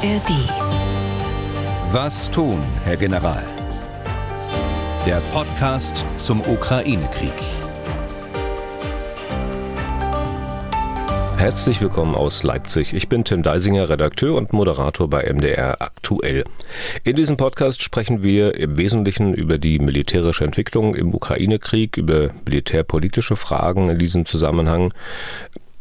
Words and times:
ARD. 0.00 0.30
Was 1.90 2.30
tun, 2.30 2.62
Herr 2.84 2.96
General? 2.96 3.42
Der 5.04 5.20
Podcast 5.32 6.06
zum 6.16 6.40
Ukraine-Krieg. 6.40 7.32
Herzlich 11.36 11.80
willkommen 11.80 12.14
aus 12.14 12.44
Leipzig. 12.44 12.94
Ich 12.94 13.08
bin 13.08 13.24
Tim 13.24 13.42
Deisinger, 13.42 13.88
Redakteur 13.88 14.36
und 14.36 14.52
Moderator 14.52 15.10
bei 15.10 15.24
MDR 15.32 15.82
Aktuell. 15.82 16.44
In 17.02 17.16
diesem 17.16 17.36
Podcast 17.36 17.82
sprechen 17.82 18.22
wir 18.22 18.54
im 18.54 18.76
Wesentlichen 18.76 19.34
über 19.34 19.58
die 19.58 19.80
militärische 19.80 20.44
Entwicklung 20.44 20.94
im 20.94 21.12
Ukraine-Krieg, 21.12 21.96
über 21.96 22.30
militärpolitische 22.44 23.34
Fragen 23.34 23.88
in 23.88 23.98
diesem 23.98 24.26
Zusammenhang, 24.26 24.92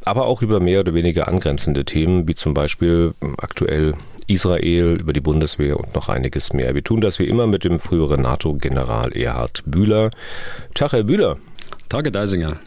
aber 0.08 0.26
auch 0.26 0.42
über 0.42 0.60
mehr 0.60 0.80
oder 0.82 0.94
weniger 0.94 1.28
angrenzende 1.28 1.86
Themen, 1.86 2.28
wie 2.28 2.36
zum 2.36 2.54
Beispiel 2.54 3.14
aktuell 3.38 3.94
Israel, 4.28 4.98
über 5.00 5.14
die 5.14 5.22
Bundeswehr 5.22 5.80
und 5.80 5.96
noch 5.96 6.10
einiges 6.10 6.54
mehr. 6.54 6.76
Wir 6.76 6.84
tun 6.84 7.02
das 7.02 7.20
wie 7.20 7.28
immer 7.28 7.48
mit 7.48 7.64
dem 7.64 7.80
früheren 7.80 8.22
NATO-General 8.22 9.16
Erhard 9.16 9.64
Bühler. 9.66 10.12
Tag, 10.74 10.92
Herr 10.92 11.04
Bühler. 11.04 11.38
Tage 11.90 12.12
Deisinger. 12.12 12.58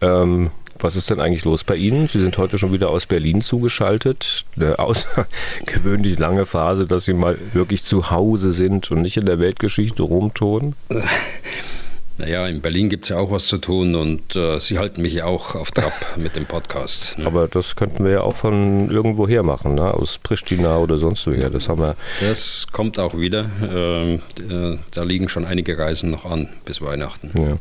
Ähm, 0.00 0.50
was 0.78 0.96
ist 0.96 1.10
denn 1.10 1.20
eigentlich 1.20 1.44
los 1.44 1.64
bei 1.64 1.76
Ihnen? 1.76 2.08
Sie 2.08 2.20
sind 2.20 2.38
heute 2.38 2.58
schon 2.58 2.72
wieder 2.72 2.90
aus 2.90 3.06
Berlin 3.06 3.40
zugeschaltet. 3.42 4.44
Eine 4.56 4.78
außergewöhnlich 4.78 6.18
lange 6.18 6.46
Phase, 6.46 6.86
dass 6.86 7.04
Sie 7.04 7.14
mal 7.14 7.38
wirklich 7.52 7.84
zu 7.84 8.10
Hause 8.10 8.52
sind 8.52 8.90
und 8.90 9.02
nicht 9.02 9.16
in 9.16 9.26
der 9.26 9.38
Weltgeschichte 9.38 10.02
rumtun. 10.02 10.74
Naja, 12.18 12.46
in 12.46 12.60
Berlin 12.60 12.88
gibt 12.88 13.04
es 13.04 13.08
ja 13.10 13.18
auch 13.18 13.30
was 13.30 13.46
zu 13.46 13.58
tun 13.58 13.94
und 13.94 14.36
äh, 14.36 14.60
Sie 14.60 14.78
halten 14.78 15.02
mich 15.02 15.14
ja 15.14 15.24
auch 15.24 15.54
auf 15.54 15.70
Trab 15.70 15.92
mit 16.16 16.36
dem 16.36 16.46
Podcast. 16.46 17.18
Ne? 17.18 17.26
Aber 17.26 17.48
das 17.48 17.74
könnten 17.76 18.04
wir 18.04 18.12
ja 18.12 18.20
auch 18.20 18.36
von 18.36 18.90
irgendwo 18.90 19.26
her 19.26 19.42
machen, 19.42 19.74
ne? 19.76 19.94
aus 19.94 20.18
Pristina 20.18 20.76
oder 20.76 20.98
sonst 20.98 21.26
woher. 21.26 21.50
Das 21.50 21.68
haben 21.68 21.80
wir. 21.80 21.96
Das 22.20 22.66
kommt 22.70 22.98
auch 22.98 23.16
wieder. 23.16 23.50
Ähm, 23.62 24.20
äh, 24.38 24.78
da 24.92 25.02
liegen 25.02 25.28
schon 25.28 25.44
einige 25.44 25.78
Reisen 25.78 26.10
noch 26.10 26.24
an 26.24 26.48
bis 26.64 26.82
Weihnachten. 26.82 27.30
Ja. 27.34 27.56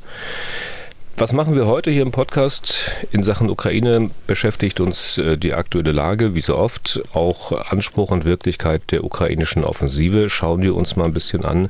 Was 1.22 1.34
machen 1.34 1.54
wir 1.54 1.68
heute 1.68 1.92
hier 1.92 2.02
im 2.02 2.10
Podcast? 2.10 2.94
In 3.12 3.22
Sachen 3.22 3.52
Ukraine 3.52 4.10
beschäftigt 4.26 4.80
uns 4.80 5.20
äh, 5.20 5.38
die 5.38 5.54
aktuelle 5.54 5.92
Lage, 5.92 6.34
wie 6.34 6.42
so 6.42 6.58
oft, 6.58 7.00
auch 7.14 7.52
Anspruch 7.52 8.10
und 8.10 8.26
Wirklichkeit 8.26 8.82
der 8.90 9.04
ukrainischen 9.04 9.64
Offensive. 9.64 10.32
Schauen 10.32 10.64
wir 10.64 10.74
uns 10.76 10.96
mal 10.96 11.06
ein 11.06 11.14
bisschen 11.14 11.46
an. 11.46 11.70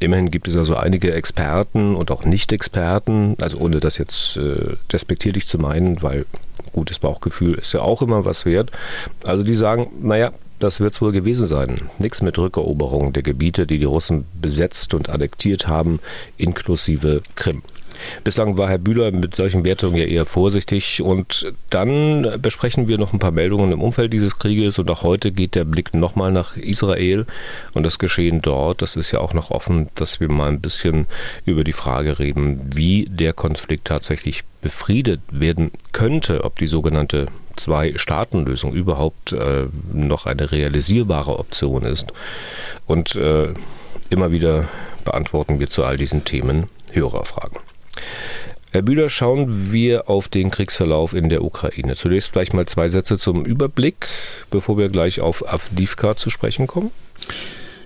Immerhin 0.00 0.32
gibt 0.32 0.48
es 0.48 0.56
also 0.56 0.74
einige 0.74 1.12
Experten 1.12 1.94
und 1.94 2.10
auch 2.10 2.24
Nicht-Experten, 2.24 3.36
also 3.40 3.58
ohne 3.58 3.78
das 3.78 3.98
jetzt 3.98 4.36
äh, 4.36 4.74
despektierlich 4.90 5.46
zu 5.46 5.60
meinen, 5.60 6.02
weil 6.02 6.26
gutes 6.72 6.98
Bauchgefühl 6.98 7.54
ist 7.54 7.74
ja 7.74 7.82
auch 7.82 8.02
immer 8.02 8.24
was 8.24 8.46
wert. 8.46 8.72
Also 9.24 9.44
die 9.44 9.54
sagen, 9.54 9.92
naja, 10.02 10.32
das 10.58 10.80
wird 10.80 10.94
es 10.94 11.00
wohl 11.00 11.12
gewesen 11.12 11.46
sein. 11.46 11.82
Nichts 12.00 12.20
mit 12.20 12.36
Rückeroberung 12.36 13.12
der 13.12 13.22
Gebiete, 13.22 13.64
die 13.64 13.78
die 13.78 13.84
Russen 13.84 14.24
besetzt 14.42 14.92
und 14.92 15.08
annektiert 15.08 15.68
haben, 15.68 16.00
inklusive 16.36 17.22
Krim. 17.36 17.62
Bislang 18.24 18.56
war 18.56 18.68
Herr 18.68 18.78
Bühler 18.78 19.10
mit 19.10 19.34
solchen 19.34 19.64
Wertungen 19.64 19.96
ja 19.96 20.04
eher 20.04 20.24
vorsichtig 20.24 21.02
und 21.02 21.52
dann 21.70 22.40
besprechen 22.40 22.88
wir 22.88 22.98
noch 22.98 23.12
ein 23.12 23.18
paar 23.18 23.30
Meldungen 23.30 23.72
im 23.72 23.80
Umfeld 23.80 24.12
dieses 24.12 24.38
Krieges 24.38 24.78
und 24.78 24.90
auch 24.90 25.02
heute 25.02 25.32
geht 25.32 25.54
der 25.54 25.64
Blick 25.64 25.94
nochmal 25.94 26.32
nach 26.32 26.56
Israel 26.56 27.26
und 27.74 27.82
das 27.82 27.98
Geschehen 27.98 28.42
dort. 28.42 28.82
Das 28.82 28.96
ist 28.96 29.12
ja 29.12 29.20
auch 29.20 29.34
noch 29.34 29.50
offen, 29.50 29.88
dass 29.94 30.20
wir 30.20 30.30
mal 30.30 30.48
ein 30.48 30.60
bisschen 30.60 31.06
über 31.44 31.64
die 31.64 31.72
Frage 31.72 32.18
reden, 32.18 32.60
wie 32.74 33.06
der 33.10 33.32
Konflikt 33.32 33.86
tatsächlich 33.86 34.44
befriedet 34.60 35.20
werden 35.30 35.70
könnte, 35.92 36.44
ob 36.44 36.58
die 36.58 36.66
sogenannte 36.66 37.26
Zwei-Staaten-Lösung 37.56 38.72
überhaupt 38.72 39.32
äh, 39.32 39.66
noch 39.92 40.26
eine 40.26 40.50
realisierbare 40.50 41.38
Option 41.38 41.84
ist. 41.84 42.12
Und 42.86 43.16
äh, 43.16 43.52
immer 44.10 44.30
wieder 44.30 44.68
beantworten 45.04 45.60
wir 45.60 45.68
zu 45.68 45.84
all 45.84 45.96
diesen 45.96 46.24
Themen 46.24 46.68
Hörerfragen. 46.92 47.58
Herr 48.70 48.82
Bühler, 48.82 49.08
schauen 49.08 49.72
wir 49.72 50.10
auf 50.10 50.28
den 50.28 50.50
Kriegsverlauf 50.50 51.14
in 51.14 51.30
der 51.30 51.42
Ukraine. 51.42 51.94
Zunächst 51.94 52.30
vielleicht 52.30 52.52
mal 52.52 52.66
zwei 52.66 52.88
Sätze 52.88 53.16
zum 53.16 53.46
Überblick, 53.46 54.08
bevor 54.50 54.76
wir 54.76 54.88
gleich 54.90 55.20
auf 55.20 55.50
Avdivka 55.50 56.16
zu 56.16 56.28
sprechen 56.28 56.66
kommen. 56.66 56.90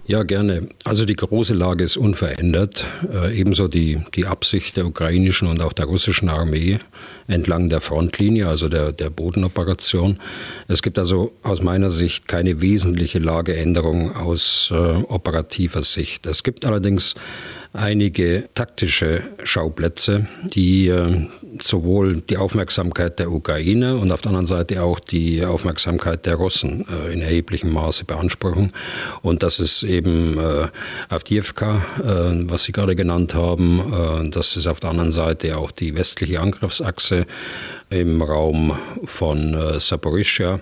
Ja, 0.04 0.24
gerne. 0.24 0.68
Also 0.82 1.04
die 1.04 1.14
große 1.14 1.54
Lage 1.54 1.84
ist 1.84 1.96
unverändert. 1.96 2.84
Äh, 3.08 3.38
ebenso 3.38 3.68
die, 3.68 4.00
die 4.16 4.26
Absicht 4.26 4.76
der 4.76 4.86
ukrainischen 4.86 5.46
und 5.46 5.62
auch 5.62 5.72
der 5.72 5.86
russischen 5.86 6.28
Armee 6.28 6.80
entlang 7.28 7.68
der 7.68 7.80
Frontlinie, 7.80 8.48
also 8.48 8.68
der, 8.68 8.90
der 8.90 9.10
Bodenoperation. 9.10 10.18
Es 10.66 10.82
gibt 10.82 10.98
also 10.98 11.32
aus 11.44 11.62
meiner 11.62 11.90
Sicht 11.90 12.26
keine 12.26 12.60
wesentliche 12.60 13.20
Lageänderung 13.20 14.16
aus 14.16 14.72
äh, 14.72 14.74
operativer 14.74 15.82
Sicht. 15.82 16.26
Es 16.26 16.42
gibt 16.42 16.64
allerdings 16.64 17.14
einige 17.72 18.48
taktische 18.54 19.22
Schauplätze, 19.44 20.26
die 20.54 20.88
äh, 20.88 21.26
sowohl 21.62 22.20
die 22.20 22.36
Aufmerksamkeit 22.36 23.18
der 23.18 23.30
Ukraine 23.30 23.96
und 23.96 24.12
auf 24.12 24.20
der 24.20 24.30
anderen 24.30 24.46
Seite 24.46 24.82
auch 24.82 25.00
die 25.00 25.44
Aufmerksamkeit 25.44 26.26
der 26.26 26.34
Russen 26.34 26.86
äh, 26.88 27.12
in 27.12 27.22
erheblichem 27.22 27.72
Maße 27.72 28.04
beanspruchen. 28.04 28.72
Und 29.22 29.42
das 29.42 29.58
ist 29.58 29.82
eben 29.84 30.38
äh, 30.38 30.68
Avdiivka, 31.08 31.82
was 32.46 32.64
Sie 32.64 32.72
gerade 32.72 32.96
genannt 32.96 33.34
haben. 33.34 34.30
Das 34.30 34.56
ist 34.56 34.66
auf 34.66 34.80
der 34.80 34.90
anderen 34.90 35.12
Seite 35.12 35.56
auch 35.56 35.70
die 35.70 35.94
westliche 35.94 36.40
Angriffsachse 36.40 37.26
im 37.90 38.22
Raum 38.22 38.76
von 39.04 39.80
äh. 39.80 40.60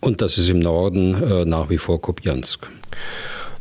Und 0.00 0.22
das 0.22 0.38
ist 0.38 0.48
im 0.48 0.58
Norden 0.58 1.48
nach 1.48 1.70
wie 1.70 1.78
vor 1.78 2.00
Kupiansk. 2.00 2.68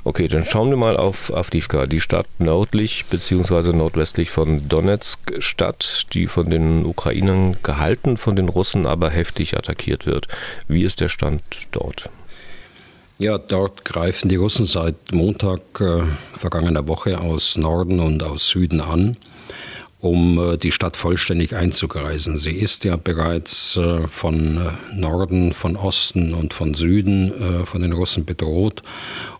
Okay, 0.07 0.27
dann 0.27 0.45
schauen 0.45 0.69
wir 0.69 0.77
mal 0.77 0.97
auf 0.97 1.33
Avdivka, 1.33 1.87
die 1.87 1.99
Stadt 1.99 2.27
nördlich 2.37 3.05
bzw. 3.07 3.73
nordwestlich 3.73 4.29
von 4.29 4.69
Donetsk, 4.69 5.41
Stadt, 5.41 6.05
die 6.13 6.27
von 6.27 6.47
den 6.47 6.85
Ukrainern 6.85 7.57
gehalten, 7.63 8.15
von 8.15 8.35
den 8.35 8.47
Russen 8.47 8.85
aber 8.85 9.09
heftig 9.09 9.57
attackiert 9.57 10.05
wird. 10.05 10.27
Wie 10.67 10.83
ist 10.83 11.01
der 11.01 11.09
Stand 11.09 11.41
dort? 11.71 12.11
Ja, 13.17 13.39
dort 13.39 13.83
greifen 13.83 14.29
die 14.29 14.35
Russen 14.35 14.65
seit 14.65 15.11
Montag 15.11 15.61
äh, 15.79 16.03
vergangener 16.37 16.87
Woche 16.87 17.19
aus 17.19 17.57
Norden 17.57 17.99
und 17.99 18.21
aus 18.21 18.49
Süden 18.49 18.81
an 18.81 19.17
um 19.99 20.37
äh, 20.37 20.57
die 20.57 20.71
Stadt 20.71 20.97
vollständig 20.97 21.55
einzugreisen. 21.55 22.37
Sie 22.37 22.51
ist 22.51 22.83
ja 22.83 22.95
bereits 22.95 23.77
äh, 23.77 24.07
von 24.07 24.57
äh, 24.57 24.95
Norden, 24.95 25.53
von 25.53 25.75
Osten 25.75 26.33
und 26.33 26.53
von 26.53 26.73
Süden 26.73 27.33
von 27.65 27.81
den 27.81 27.93
Russen 27.93 28.25
bedroht. 28.25 28.81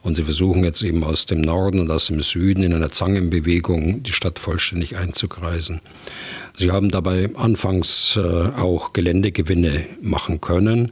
Und 0.02 0.16
sie 0.16 0.24
versuchen 0.24 0.64
jetzt 0.64 0.82
eben 0.82 1.04
aus 1.04 1.26
dem 1.26 1.42
Norden 1.42 1.80
und 1.80 1.90
aus 1.92 2.08
dem 2.08 2.22
Süden 2.22 2.64
in 2.64 2.74
einer 2.74 2.90
Zangenbewegung 2.90 4.04
die 4.04 4.14
Stadt 4.14 4.40
vollständig 4.40 4.98
einzukreisen. 4.98 5.82
Sie 6.58 6.72
haben 6.72 6.90
dabei 6.90 7.30
anfangs 7.36 8.18
auch 8.18 8.94
Geländegewinne 8.94 9.86
machen 10.02 10.42
können, 10.42 10.92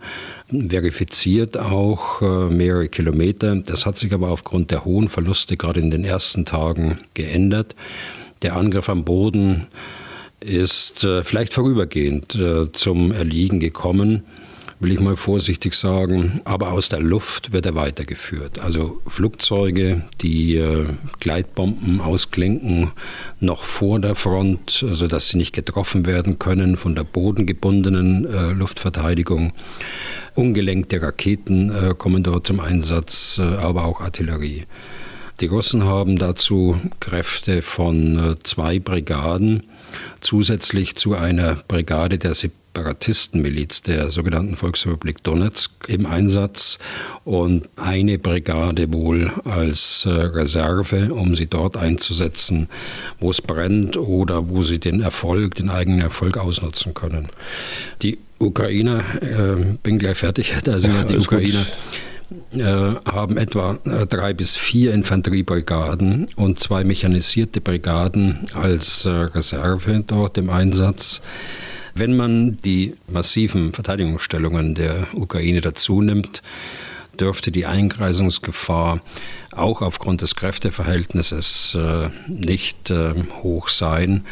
verifiziert 0.50 1.57
auch 1.57 2.22
mehrere 2.50 2.90
Kilometer. 2.90 3.56
Das 3.56 3.85
hat 3.85 3.97
sich 3.97 4.13
aber 4.13 4.30
aufgrund 4.30 4.72
der 4.72 4.85
hohen 4.85 5.09
Verluste 5.09 5.57
gerade 5.57 5.80
in 5.80 5.91
den 5.91 6.03
ersten 6.03 6.45
Tagen 6.45 7.00
geändert. 7.13 7.75
Der 8.43 8.57
Angriff 8.57 8.89
am 8.89 9.05
Boden 9.05 9.67
ist 10.41 11.05
äh, 11.05 11.23
vielleicht 11.23 11.53
vorübergehend 11.53 12.35
äh, 12.35 12.69
zum 12.73 13.13
Erliegen 13.13 13.61
gekommen, 13.61 14.23
will 14.81 14.91
ich 14.91 14.99
mal 14.99 15.15
vorsichtig 15.15 15.75
sagen, 15.75 16.41
aber 16.43 16.73
aus 16.73 16.89
der 16.89 16.99
Luft 16.99 17.53
wird 17.53 17.65
er 17.65 17.75
weitergeführt. 17.75 18.59
Also 18.59 19.01
Flugzeuge, 19.07 20.01
die 20.19 20.57
äh, 20.57 20.87
Gleitbomben 21.21 22.01
ausklinken, 22.01 22.91
noch 23.39 23.63
vor 23.63 24.01
der 24.01 24.15
Front, 24.15 24.85
sodass 24.91 25.29
sie 25.29 25.37
nicht 25.37 25.53
getroffen 25.53 26.05
werden 26.05 26.37
können 26.37 26.75
von 26.75 26.95
der 26.95 27.05
bodengebundenen 27.05 28.25
äh, 28.25 28.51
Luftverteidigung. 28.51 29.53
Ungelenkte 30.35 31.01
Raketen 31.01 31.69
äh, 31.69 31.94
kommen 31.97 32.23
dort 32.23 32.45
zum 32.45 32.59
Einsatz, 32.59 33.39
äh, 33.39 33.44
aber 33.44 33.85
auch 33.85 34.01
Artillerie. 34.01 34.65
Die 35.44 35.48
Russen 35.48 35.84
haben. 35.84 36.18
Dazu 36.18 36.80
Kräfte 37.01 37.62
von 37.62 38.18
äh, 38.18 38.36
zwei 38.44 38.80
Brigaden. 38.80 39.63
Zusätzlich 40.22 40.95
zu 40.95 41.16
einer 41.16 41.56
Brigade 41.68 42.18
der 42.18 42.34
Separatistenmiliz 42.34 43.81
der 43.81 44.10
sogenannten 44.10 44.56
Volksrepublik 44.56 45.22
Donetsk 45.22 45.90
im 45.90 46.06
Einsatz. 46.06 46.80
Und 47.25 47.68
eine 47.75 48.19
Brigade 48.19 48.94
wohl 48.94 49.34
als 49.44 50.06
äh, 50.06 50.12
Reserve, 50.12 51.13
um 51.13 51.36
sie 51.36 51.48
dort 51.48 51.75
einzusetzen, 51.75 52.69
wo 53.19 53.30
es 53.30 53.42
brennt 53.42 53.98
oder 53.98 54.48
wo 54.48 54.62
sie 54.62 54.80
den 54.80 55.01
Erfolg, 55.01 55.56
den 55.56 55.69
eigenen 55.69 56.00
Erfolg 56.00 56.38
ausnutzen 56.38 56.94
können. 56.94 57.28
Die 58.01 58.18
Ukrainer, 58.40 59.04
äh, 59.19 59.75
bin 59.84 60.00
gleich 60.00 60.19
fertig, 60.19 60.54
also 60.68 60.88
die 60.88 61.18
Ukrainer. 61.18 61.60
Gut 61.60 61.78
haben 63.06 63.38
etwa 63.38 63.77
äh, 63.85 64.06
drei 64.06 64.33
bis 64.33 64.56
vier 64.56 64.94
Infanteriebrigaden 64.94 66.27
und 66.35 66.59
zwei 66.59 66.83
mechanisierte 66.83 67.62
Brigaden 67.62 68.45
als 68.53 69.06
äh, 69.06 69.09
Reserve 69.09 70.03
dort 70.06 70.38
im 70.38 70.50
Einsatz. 70.50 71.21
Wenn 71.95 72.15
man 72.15 72.57
die 72.63 72.95
massiven 73.07 73.74
Verteidigungsstellungen 73.74 74.75
der 74.75 75.07
Ukraine 75.13 75.62
dazu 75.62 76.01
nimmt, 76.01 76.41
dürfte 77.19 77.51
die 77.51 77.65
Eingreisungsgefahr 77.65 79.01
auch 79.51 79.81
aufgrund 79.81 80.21
des 80.21 80.35
Kräfteverhältnisses 80.35 81.75
äh, 81.75 82.09
nicht 82.27 82.89
äh, 82.89 83.13
hoch 83.44 83.69
sein 83.69 84.25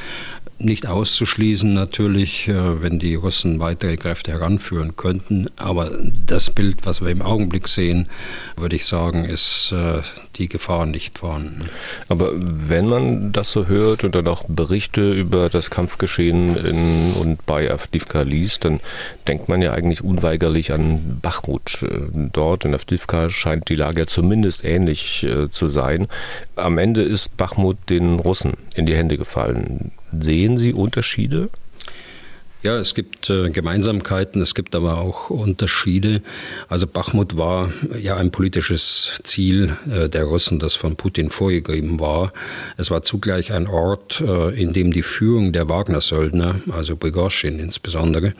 nicht 0.64 0.88
auszuschließen 0.88 1.74
natürlich, 1.74 2.48
äh, 2.48 2.82
wenn 2.82 3.00
die 3.00 3.16
Russen 3.16 3.60
weitere 3.60 3.98
Kräfte 3.98 4.32
heranführen 4.32 4.96
könnten. 4.96 5.48
Aber 5.58 5.92
das 6.26 6.50
Bild, 6.50 6.86
was 6.86 7.02
wir 7.02 7.10
im 7.10 7.22
Augenblick 7.22 7.68
sehen, 7.68 8.08
würde 8.56 8.76
ich 8.76 8.86
sagen, 8.86 9.26
ist 9.26 9.72
äh, 9.72 10.02
die 10.36 10.50
Gefahr 10.50 10.86
nicht 10.86 11.20
vorhanden. 11.20 11.66
Aber 12.08 12.32
wenn 12.34 12.88
man 12.88 13.32
das 13.32 13.52
so 13.52 13.68
hört 13.68 14.04
und 14.04 14.16
dann 14.16 14.28
auch 14.28 14.44
Berichte 14.48 15.10
über 15.10 15.50
das 15.50 15.70
Kampfgeschehen 15.70 16.56
in 16.56 17.14
und 17.14 17.46
bei 17.46 17.72
Avdivka 17.72 18.22
liest, 18.22 18.66
dann 18.66 18.80
denkt 19.28 19.50
man 19.50 19.62
ja 19.62 19.74
eigentlich 19.74 20.04
unweigerlich 20.04 20.74
an 20.74 21.20
Bachmut. 21.22 21.84
Äh, 21.84 22.08
dort 22.14 22.66
in 22.66 22.74
Avdivka 22.74 23.30
scheint 23.30 23.70
die 23.70 23.76
Lage 23.76 24.06
zumindest 24.06 24.64
ähnlich 24.64 25.26
zu 25.52 25.68
sein. 25.68 26.08
Am 26.56 26.78
Ende 26.78 27.02
ist 27.02 27.38
Bachmut 27.38 27.78
den 27.90 28.20
Russen 28.20 28.54
in 28.76 28.86
die 28.86 28.96
Hände 28.96 29.18
gefallen. 29.18 29.92
Sehen 30.20 30.58
Sie 30.58 30.74
Unterschiede? 30.74 31.50
Ja, 32.64 32.78
es 32.78 32.94
gibt 32.94 33.28
äh, 33.32 33.50
Gemeinsamkeiten, 33.50 34.40
es 34.40 34.54
gibt 34.54 34.76
aber 34.76 35.00
auch 35.00 35.32
Unterschiede. 35.32 36.22
Also 36.70 36.86
Bachmut 36.86 37.36
war 37.36 37.72
ja 38.00 38.18
ein 38.18 38.30
politisches 38.30 39.20
Ziel 39.24 39.76
äh, 39.90 40.10
der 40.10 40.26
Russen, 40.26 40.60
das 40.60 40.76
von 40.76 40.96
Putin 40.96 41.32
vorgegeben 41.32 42.00
war. 42.00 42.34
Es 42.78 42.92
war 42.92 43.02
zugleich 43.02 43.52
ein 43.52 43.66
Ort, 43.66 44.22
äh, 44.22 44.50
in 44.62 44.74
dem 44.74 44.94
die 44.94 45.02
Führung 45.02 45.54
der 45.54 45.70
Wagner-Söldner, 45.70 46.62
also 46.72 46.96
Prigozhin 46.98 47.58
insbesondere, 47.58 48.36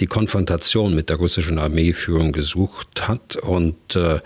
die 0.00 0.06
Konfrontation 0.06 0.94
mit 0.94 1.10
der 1.10 1.16
russischen 1.16 1.58
Armeeführung 1.58 2.32
gesucht 2.32 3.08
hat 3.08 3.36
und 3.36 3.94
äh, 3.94 4.20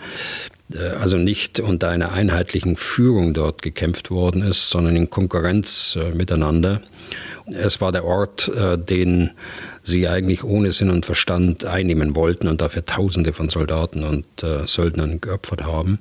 also 0.73 1.17
nicht 1.17 1.59
unter 1.59 1.89
einer 1.89 2.11
einheitlichen 2.11 2.75
Führung 2.75 3.33
dort 3.33 3.61
gekämpft 3.61 4.09
worden 4.09 4.41
ist, 4.41 4.69
sondern 4.69 4.95
in 4.95 5.09
Konkurrenz 5.09 5.97
äh, 5.99 6.11
miteinander. 6.11 6.81
Es 7.45 7.81
war 7.81 7.91
der 7.91 8.05
Ort, 8.05 8.47
äh, 8.47 8.77
den 8.77 9.31
sie 9.85 10.07
eigentlich 10.07 10.43
ohne 10.43 10.71
Sinn 10.71 10.89
und 10.89 11.05
Verstand 11.05 11.63
einnehmen 11.63 12.15
wollten 12.15 12.47
und 12.47 12.61
dafür 12.61 12.85
Tausende 12.85 13.31
von 13.31 13.49
Soldaten 13.49 14.03
und 14.03 14.25
Söldnern 14.65 15.21
geopfert 15.21 15.63
haben. 15.63 15.99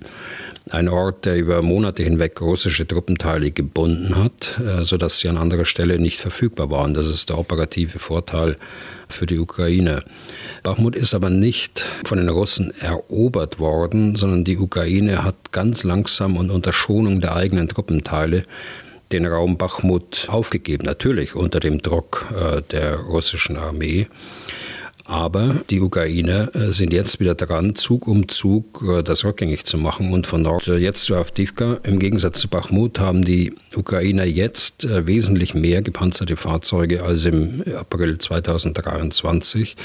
Ein 0.71 0.89
Ort, 0.89 1.27
der 1.27 1.37
über 1.37 1.61
Monate 1.61 2.03
hinweg 2.03 2.41
russische 2.41 2.89
Truppenteile 2.89 3.51
gebunden 3.51 4.17
hat, 4.17 4.59
sodass 4.81 5.19
sie 5.19 5.29
an 5.29 5.37
anderer 5.37 5.67
Stelle 5.67 5.99
nicht 5.99 6.21
verfügbar 6.21 6.71
waren. 6.71 6.95
Das 6.95 7.07
ist 7.07 7.29
der 7.29 7.39
operative 7.39 7.99
Vorteil 7.99 8.57
für 9.09 9.27
die 9.27 9.39
Ukraine. 9.39 10.03
Bachmut 10.63 10.97
ist 10.97 11.15
aber 11.15 11.29
nicht 11.29 11.85
von 12.07 12.17
den 12.17 12.31
Russen 12.31 12.73
erobert 12.81 13.59
worden, 13.59 14.17
sondern 14.17 14.45
die 14.45 14.57
Ukraine 14.57 15.23
hat 15.23 15.53
ganz 15.53 15.85
langsam 15.85 16.39
und 16.39 16.51
unter 16.51 16.73
Schonung 16.73 17.21
der 17.21 17.37
eigenen 17.37 17.69
Truppenteile 17.69 18.45
den 19.13 19.27
Raum 19.27 19.57
Bachmut 19.59 20.29
aufgegeben, 20.31 20.85
natürlich 20.85 21.35
unter 21.35 21.61
dem 21.61 21.81
Druck 21.81 22.27
äh, 22.37 22.63
der 22.63 22.97
russischen 22.97 23.57
Armee. 23.57 24.09
Aber 25.07 25.57
die 25.69 25.83
Ukrainer 25.83 26.55
äh, 26.55 26.73
sind 26.73 26.93
jetzt 26.95 27.21
wieder 27.21 27.35
dran, 27.35 27.75
Zug 27.75 28.09
um 28.09 28.27
Zug 28.29 28.83
äh, 28.89 29.03
das 29.03 29.25
rückgängig 29.25 29.67
zu 29.67 29.77
machen. 29.77 30.13
Und 30.15 30.27
von 30.27 30.43
dort 30.43 30.67
äh, 30.67 30.77
jetzt 30.77 31.05
zu 31.05 31.15
Avdivka, 31.15 31.79
im 31.83 31.99
Gegensatz 31.99 32.41
zu 32.41 32.49
Bachmut, 32.49 32.99
haben 32.99 33.23
die 33.23 33.55
Ukrainer 33.77 34.25
jetzt 34.25 34.87
wesentlich 34.89 35.55
mehr 35.55 35.83
gepanzerte 35.83 36.37
Fahrzeuge 36.37 37.03
als 37.03 37.25
im 37.27 37.63
April 37.79 38.17
2023. 38.17 39.77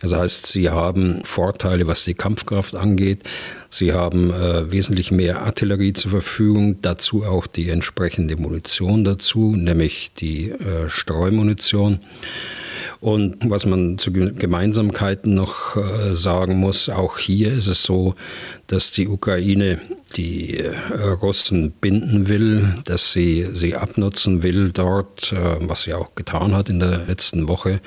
Das 0.00 0.12
heißt, 0.12 0.46
sie 0.46 0.70
haben 0.70 1.24
Vorteile, 1.24 1.88
was 1.88 2.04
die 2.04 2.14
Kampfkraft 2.14 2.76
angeht. 2.76 3.24
Sie 3.70 3.92
haben 3.92 4.30
äh, 4.30 4.70
wesentlich 4.70 5.10
mehr 5.10 5.42
Artillerie 5.42 5.92
zur 5.92 6.12
Verfügung, 6.12 6.80
dazu 6.82 7.24
auch 7.24 7.48
die 7.48 7.68
entsprechende 7.68 8.36
Munition 8.36 9.02
dazu, 9.02 9.56
nämlich 9.56 10.12
die 10.18 10.50
äh, 10.50 10.88
Streumunition. 10.88 12.00
Und 13.00 13.36
was 13.48 13.64
man 13.64 13.98
zu 13.98 14.12
Gemeinsamkeiten 14.12 15.34
noch 15.34 15.76
äh, 15.76 16.14
sagen 16.14 16.56
muss, 16.56 16.88
auch 16.88 17.18
hier 17.18 17.52
ist 17.52 17.68
es 17.68 17.84
so, 17.84 18.14
dass 18.66 18.90
die 18.90 19.06
Ukraine 19.06 19.80
die 20.16 20.58
äh, 20.58 20.72
Russen 21.22 21.70
binden 21.70 22.28
will, 22.28 22.74
dass 22.84 23.12
sie 23.12 23.46
sie 23.52 23.76
abnutzen 23.76 24.42
will 24.42 24.72
dort, 24.72 25.32
äh, 25.32 25.56
was 25.60 25.82
sie 25.82 25.94
auch 25.94 26.16
getan 26.16 26.56
hat 26.56 26.70
in 26.70 26.80
der 26.80 27.06
letzten 27.06 27.46
Woche. 27.46 27.80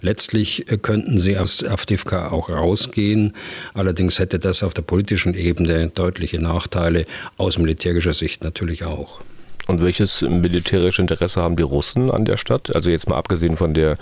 Letztlich 0.00 0.64
könnten 0.82 1.18
sie 1.18 1.36
aus 1.36 1.64
Avdivka 1.64 2.28
auch 2.28 2.50
rausgehen. 2.50 3.34
Allerdings 3.74 4.20
hätte 4.20 4.38
das 4.38 4.62
auf 4.62 4.72
der 4.72 4.82
politischen 4.82 5.34
Ebene 5.34 5.88
deutliche 5.88 6.40
Nachteile, 6.40 7.04
aus 7.36 7.58
militärischer 7.58 8.12
Sicht 8.12 8.44
natürlich 8.44 8.84
auch. 8.84 9.20
Und 9.68 9.82
welches 9.82 10.22
militärische 10.22 11.02
Interesse 11.02 11.42
haben 11.42 11.56
die 11.56 11.62
Russen 11.62 12.10
an 12.10 12.24
der 12.24 12.38
Stadt? 12.38 12.74
Also 12.74 12.88
jetzt 12.88 13.06
mal 13.06 13.16
abgesehen 13.16 13.58
von 13.58 13.74
der 13.74 13.98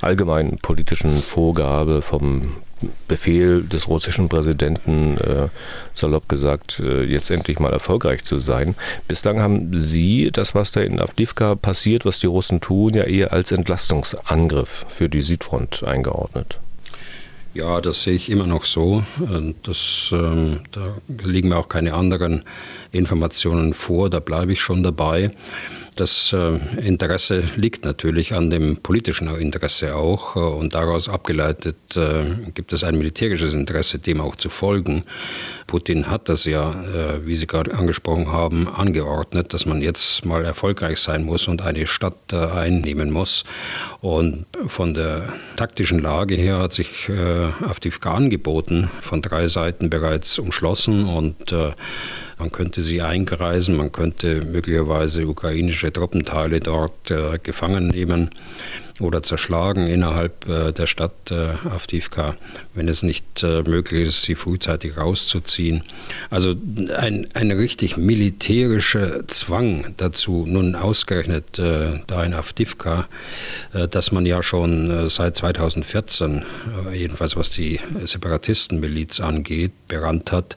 allgemeinen 0.00 0.56
politischen 0.56 1.22
Vorgabe 1.22 2.00
vom 2.00 2.56
Befehl 3.08 3.62
des 3.62 3.88
russischen 3.88 4.30
Präsidenten, 4.30 5.18
äh, 5.18 5.48
salopp 5.92 6.30
gesagt, 6.30 6.80
äh, 6.80 7.04
jetzt 7.04 7.30
endlich 7.30 7.58
mal 7.58 7.74
erfolgreich 7.74 8.24
zu 8.24 8.38
sein. 8.38 8.74
Bislang 9.06 9.38
haben 9.38 9.78
Sie 9.78 10.30
das, 10.32 10.54
was 10.54 10.72
da 10.72 10.80
in 10.80 10.98
Avdivka 10.98 11.56
passiert, 11.56 12.06
was 12.06 12.18
die 12.18 12.26
Russen 12.26 12.62
tun, 12.62 12.94
ja 12.94 13.04
eher 13.04 13.34
als 13.34 13.52
Entlastungsangriff 13.52 14.86
für 14.88 15.10
die 15.10 15.22
Südfront 15.22 15.84
eingeordnet. 15.84 16.58
Ja, 17.54 17.82
das 17.82 18.02
sehe 18.02 18.14
ich 18.14 18.30
immer 18.30 18.46
noch 18.46 18.64
so. 18.64 19.04
Das, 19.62 20.10
ähm, 20.12 20.60
da 20.70 20.94
liegen 21.22 21.50
mir 21.50 21.58
auch 21.58 21.68
keine 21.68 21.92
anderen 21.92 22.44
Informationen 22.92 23.74
vor, 23.74 24.08
da 24.08 24.20
bleibe 24.20 24.52
ich 24.52 24.60
schon 24.60 24.82
dabei. 24.82 25.32
Das 25.94 26.32
äh, 26.32 26.56
Interesse 26.80 27.44
liegt 27.56 27.84
natürlich 27.84 28.32
an 28.32 28.48
dem 28.48 28.78
politischen 28.78 29.28
Interesse 29.28 29.94
auch 29.94 30.36
äh, 30.36 30.38
und 30.38 30.74
daraus 30.74 31.10
abgeleitet 31.10 31.76
äh, 31.96 32.50
gibt 32.54 32.72
es 32.72 32.82
ein 32.82 32.96
militärisches 32.96 33.52
Interesse, 33.52 33.98
dem 33.98 34.22
auch 34.22 34.34
zu 34.36 34.48
folgen. 34.48 35.04
Putin 35.66 36.10
hat 36.10 36.28
das 36.28 36.44
ja, 36.44 36.74
wie 37.24 37.34
Sie 37.34 37.46
gerade 37.46 37.72
angesprochen 37.74 38.30
haben, 38.30 38.68
angeordnet, 38.68 39.54
dass 39.54 39.64
man 39.64 39.80
jetzt 39.80 40.22
mal 40.26 40.44
erfolgreich 40.44 40.98
sein 40.98 41.24
muss 41.24 41.48
und 41.48 41.62
eine 41.62 41.86
Stadt 41.86 42.34
einnehmen 42.34 43.10
muss. 43.10 43.44
Und 44.02 44.44
von 44.66 44.92
der 44.92 45.32
taktischen 45.56 45.98
Lage 45.98 46.34
her 46.34 46.58
hat 46.58 46.74
sich 46.74 47.08
Avdivka 47.08 48.12
angeboten, 48.12 48.90
von 49.00 49.22
drei 49.22 49.46
Seiten 49.46 49.88
bereits 49.88 50.38
umschlossen 50.38 51.06
und 51.06 51.54
man 52.38 52.50
könnte 52.52 52.82
sie 52.82 53.02
eingreisen, 53.02 53.76
man 53.76 53.92
könnte 53.92 54.42
möglicherweise 54.42 55.26
ukrainische 55.26 55.92
Truppenteile 55.92 56.60
dort 56.60 57.10
äh, 57.10 57.38
gefangen 57.42 57.88
nehmen 57.88 58.30
oder 59.00 59.22
zerschlagen 59.22 59.86
innerhalb 59.86 60.48
äh, 60.48 60.72
der 60.72 60.86
Stadt 60.86 61.30
äh, 61.30 61.54
Avdivka, 61.68 62.36
wenn 62.74 62.88
es 62.88 63.02
nicht 63.02 63.42
äh, 63.42 63.62
möglich 63.62 64.08
ist, 64.08 64.22
sie 64.22 64.34
frühzeitig 64.34 64.96
rauszuziehen. 64.96 65.84
Also 66.30 66.54
ein, 66.96 67.28
ein 67.34 67.50
richtig 67.50 67.96
militärischer 67.96 69.26
Zwang 69.28 69.94
dazu, 69.96 70.44
nun 70.46 70.74
ausgerechnet 70.74 71.58
da 71.58 72.24
in 72.24 72.34
Avdivka, 72.34 73.06
dass 73.90 74.12
man 74.12 74.26
ja 74.26 74.42
schon 74.42 75.08
seit 75.08 75.36
2014, 75.36 76.42
jedenfalls 76.92 77.36
was 77.36 77.50
die 77.50 77.80
Separatistenmiliz 78.04 79.20
angeht, 79.20 79.72
berannt 79.88 80.32
hat 80.32 80.56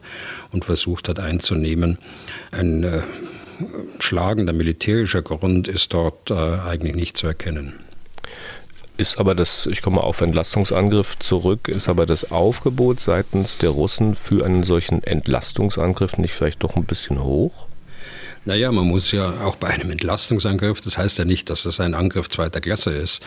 und 0.52 0.66
versucht 0.66 1.10
hat 1.10 1.20
einzunehmen. 1.20 1.98
Ein 2.52 3.04
schlagender 4.00 4.54
militärischer 4.54 5.22
Grund 5.22 5.68
ist 5.68 5.94
dort 5.94 6.32
äh, 6.32 6.34
eigentlich 6.34 6.96
nicht 6.96 7.18
zu 7.18 7.28
erkennen. 7.28 7.85
Ist 8.98 9.20
aber 9.20 9.36
das, 9.36 9.66
ich 9.66 9.82
komme 9.82 10.02
auf 10.02 10.22
Entlastungsangriff 10.22 11.20
zurück, 11.20 11.68
ist 11.68 11.90
aber 11.90 12.06
das 12.06 12.32
Aufgebot 12.32 13.02
seitens 13.02 13.58
der 13.58 13.72
Russen 13.72 14.16
für 14.16 14.46
einen 14.46 14.64
solchen 14.64 15.04
Entlastungsangriff 15.04 16.18
nicht 16.18 16.34
vielleicht 16.34 16.64
doch 16.64 16.78
ein 16.78 16.86
bisschen 16.86 17.22
hoch? 17.22 17.68
Naja, 18.48 18.72
man 18.72 18.86
muss 18.86 19.12
ja 19.12 19.42
auch 19.44 19.56
bei 19.56 19.70
einem 19.70 19.90
Entlastungsangriff, 19.90 20.80
das 20.80 21.00
heißt 21.00 21.18
ja 21.18 21.26
nicht, 21.26 21.50
dass 21.50 21.66
es 21.66 21.80
ein 21.80 21.96
Angriff 21.96 22.30
zweiter 22.30 22.62
Klasse 22.62 22.94
ist, 22.94 23.24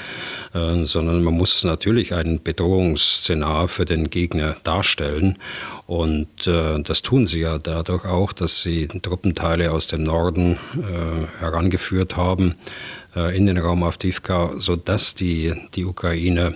äh, 0.55 0.85
sondern 0.85 1.25
man 1.25 1.35
muss 1.35 1.65
natürlich 1.65 2.15
ein 2.15 2.41
Bedrohungsszenar 2.41 3.67
für 3.67 3.85
den 3.85 4.11
Gegner 4.11 4.57
darstellen. 4.63 5.37
Und 5.89 6.47
äh, 6.47 6.81
das 6.83 7.03
tun 7.03 7.27
sie 7.27 7.41
ja 7.41 7.59
dadurch 7.59 8.05
auch, 8.05 8.33
dass 8.33 8.63
sie 8.63 8.87
Truppenteile 8.87 9.73
aus 9.73 9.89
dem 9.89 10.05
Norden 10.05 10.57
äh, 10.77 11.41
herangeführt 11.41 12.17
haben 12.17 12.55
in 13.27 13.47
den 13.47 13.59
Raum 13.59 13.83
Avdivka, 13.83 14.53
sodass 14.59 15.15
die, 15.15 15.55
die 15.75 15.85
Ukrainer 15.85 16.49
äh, 16.49 16.53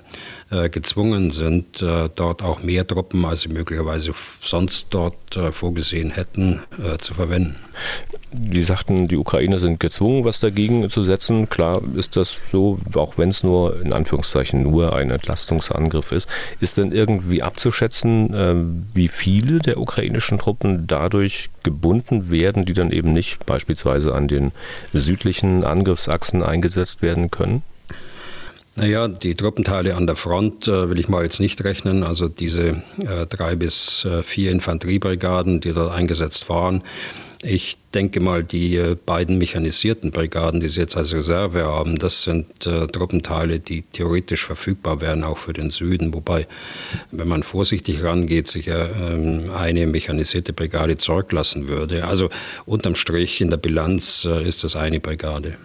gezwungen 0.71 1.31
sind, 1.31 1.81
äh, 1.81 2.09
dort 2.15 2.43
auch 2.43 2.63
mehr 2.63 2.87
Truppen, 2.87 3.25
als 3.25 3.43
sie 3.43 3.49
möglicherweise 3.49 4.13
sonst 4.41 4.89
dort 4.91 5.17
vorgesehen 5.53 6.11
hätten, 6.11 6.61
zu 6.99 7.15
verwenden. 7.15 7.57
Die 8.33 8.63
sagten, 8.63 9.09
die 9.09 9.17
Ukrainer 9.17 9.59
sind 9.59 9.81
gezwungen, 9.81 10.27
was 10.27 10.41
dagegen 10.41 10.91
zu 10.91 11.03
setzen. 11.05 11.49
Klar 11.49 11.81
ist 11.97 12.17
das 12.17 12.39
so, 12.51 12.79
auch 12.95 13.17
wenn 13.17 13.31
es 13.31 13.43
nur 13.43 13.81
in 13.81 13.95
Anführungszeichen 13.95 14.63
nur 14.63 14.95
ein 14.95 15.11
Entlastungsangriff 15.11 16.13
ist. 16.13 16.29
Ist 16.61 16.77
denn 16.77 16.93
irgendwie 16.93 17.43
abzuschätzen, 17.43 18.85
wie 18.93 19.09
viele 19.09 19.61
der 19.61 19.79
ukrainischen 19.79 20.39
Truppen 20.39 20.87
dadurch 20.87 21.49
gebunden 21.63 22.31
werden, 22.31 22.67
die 22.67 22.75
dann 22.75 22.93
eben 22.93 23.13
nicht 23.15 23.47
beispielsweise 23.47 24.15
an 24.15 24.29
den 24.29 24.53
südlichen 24.93 25.65
Angriffsachsen 25.65 26.43
eingesetzt 26.43 27.01
werden 27.01 27.31
können? 27.31 27.63
Naja, 28.75 29.07
die 29.07 29.35
Truppenteile 29.35 29.97
an 29.97 30.07
der 30.07 30.17
Front 30.17 30.67
äh, 30.67 30.89
will 30.89 30.99
ich 30.99 31.09
mal 31.09 31.25
jetzt 31.25 31.41
nicht 31.41 31.63
rechnen. 31.63 32.05
Also 32.05 32.29
diese 32.29 32.83
äh, 32.99 33.27
drei 33.29 33.55
bis 33.55 34.07
äh, 34.07 34.23
vier 34.23 34.51
Infanteriebrigaden, 34.51 35.61
die 35.61 35.73
dort 35.73 35.93
eingesetzt 35.93 36.49
waren. 36.49 36.83
Ich 37.45 37.77
denke 37.93 38.21
mal, 38.21 38.45
die 38.45 38.77
äh, 38.77 38.95
beiden 38.95 39.37
mechanisierten 39.37 40.13
Brigaden, 40.13 40.61
die 40.61 40.69
Sie 40.69 40.81
jetzt 40.81 40.97
als 40.97 41.13
Reserve 41.13 41.65
haben, 41.65 41.99
das 41.99 42.23
sind 42.23 42.67
äh, 42.67 42.87
Truppenteile, 42.87 43.59
die 43.59 43.83
theoretisch 43.83 44.47
verfügbar 44.47 45.01
wären, 45.01 45.25
auch 45.25 45.39
für 45.39 45.53
den 45.53 45.71
Süden. 45.71 46.15
Wobei, 46.15 46.47
wenn 47.11 47.27
man 47.27 47.43
vorsichtig 47.43 48.05
rangeht, 48.05 48.47
sicher 48.47 48.91
ähm, 48.97 49.51
eine 49.55 49.87
mechanisierte 49.87 50.53
Brigade 50.53 50.97
zurücklassen 50.97 51.69
würde. 51.69 52.07
Also 52.07 52.31
unterm 52.65 52.95
Strich 52.95 53.41
in 53.41 53.51
der 53.51 53.57
Bilanz 53.57 54.25
äh, 54.25 54.47
ist 54.47 54.63
das 54.63 54.77
eine 54.77 55.01
Brigade. 55.01 55.57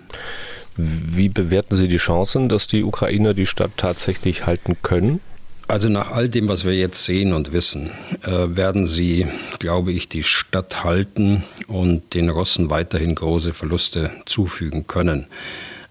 Wie 0.78 1.30
bewerten 1.30 1.76
Sie 1.76 1.88
die 1.88 1.98
Chancen, 1.98 2.50
dass 2.50 2.68
die 2.68 2.84
Ukrainer 2.84 3.34
die 3.34 3.46
Stadt 3.46 3.72
tatsächlich 3.78 4.46
halten 4.46 4.78
können? 4.84 5.20
Also 5.68 5.90
nach 5.90 6.12
all 6.12 6.30
dem, 6.30 6.48
was 6.48 6.64
wir 6.64 6.74
jetzt 6.74 7.04
sehen 7.04 7.34
und 7.34 7.52
wissen, 7.52 7.90
äh, 8.24 8.56
werden 8.56 8.88
sie, 8.88 9.28
glaube 9.60 9.92
ich, 9.92 10.08
die 10.08 10.24
Stadt 10.24 10.86
halten 10.86 11.44
und 11.68 12.14
den 12.14 12.30
Russen 12.30 12.70
weiterhin 12.70 13.16
große 13.16 13.52
Verluste 13.52 14.12
zufügen 14.26 14.88
können. 14.88 15.28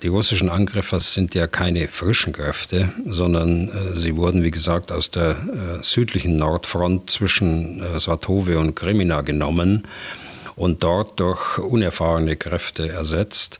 Die 0.02 0.08
russischen 0.08 0.48
Angriffer 0.48 1.00
sind 1.00 1.34
ja 1.34 1.46
keine 1.46 1.88
frischen 1.88 2.32
Kräfte, 2.32 2.92
sondern 3.06 3.68
äh, 3.68 3.98
sie 3.98 4.16
wurden, 4.16 4.42
wie 4.44 4.50
gesagt, 4.50 4.92
aus 4.92 5.10
der 5.10 5.32
äh, 5.32 5.82
südlichen 5.82 6.38
Nordfront 6.38 7.10
zwischen 7.10 7.82
äh, 7.82 8.00
Svatove 8.00 8.58
und 8.58 8.76
Kremina 8.76 9.20
genommen 9.20 9.86
und 10.54 10.82
dort 10.82 11.20
durch 11.20 11.58
unerfahrene 11.58 12.36
Kräfte 12.36 12.88
ersetzt. 12.88 13.58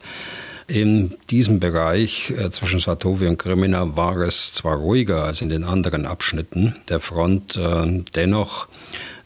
In 0.69 1.15
diesem 1.31 1.61
Bereich 1.61 2.31
äh, 2.31 2.51
zwischen 2.51 2.81
Svatovi 2.81 3.29
und 3.29 3.39
Krimina 3.39 3.97
war 3.97 4.17
es 4.19 4.53
zwar 4.53 4.77
ruhiger 4.77 5.23
als 5.23 5.41
in 5.41 5.49
den 5.49 5.63
anderen 5.63 6.07
Abschnitten 6.07 6.75
der 6.89 6.99
Front, 6.99 7.57
äh, 7.57 8.03
dennoch 8.17 8.67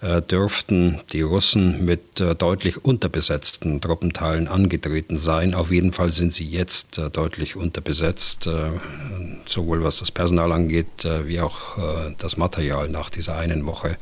äh, 0.02 0.20
dürften 0.20 1.00
die 1.14 1.22
Russen 1.22 1.84
mit 1.86 2.20
äh, 2.20 2.34
deutlich 2.34 2.84
unterbesetzten 2.84 3.80
Truppenteilen 3.80 4.48
angetreten 4.48 5.16
sein. 5.16 5.54
Auf 5.54 5.70
jeden 5.70 5.94
Fall 5.94 6.12
sind 6.12 6.34
sie 6.34 6.46
jetzt 6.46 6.98
äh, 6.98 7.08
deutlich 7.08 7.56
unterbesetzt, 7.56 8.46
äh, 8.46 8.70
sowohl 9.46 9.82
was 9.82 9.98
das 9.98 10.10
Personal 10.10 10.52
angeht, 10.52 11.06
wie 11.24 11.40
auch 11.40 11.78
das 12.18 12.36
Material 12.36 12.88
nach 12.88 13.10
dieser 13.10 13.36
einen 13.36 13.66
Woche. 13.66 13.96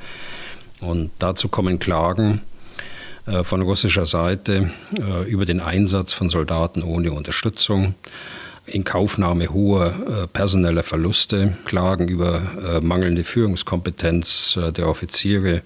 Und 0.81 1.11
dazu 1.19 1.49
kommen 1.49 1.79
Klagen 1.79 2.43
von 3.45 3.63
russischer 3.63 4.07
Seite 4.07 4.71
äh, 4.99 5.29
über 5.29 5.45
den 5.45 5.61
Einsatz 5.61 6.13
von 6.13 6.29
Soldaten 6.29 6.83
ohne 6.83 7.13
Unterstützung, 7.13 7.95
in 8.67 8.85
Kaufnahme 8.85 9.49
hoher 9.49 9.87
äh, 9.87 10.27
personeller 10.27 10.83
Verluste, 10.83 11.57
Klagen 11.65 12.09
über 12.09 12.81
mangelnde 12.83 13.25
Führungskompetenz 13.25 14.59
der 14.77 14.89
Offiziere, 14.89 15.63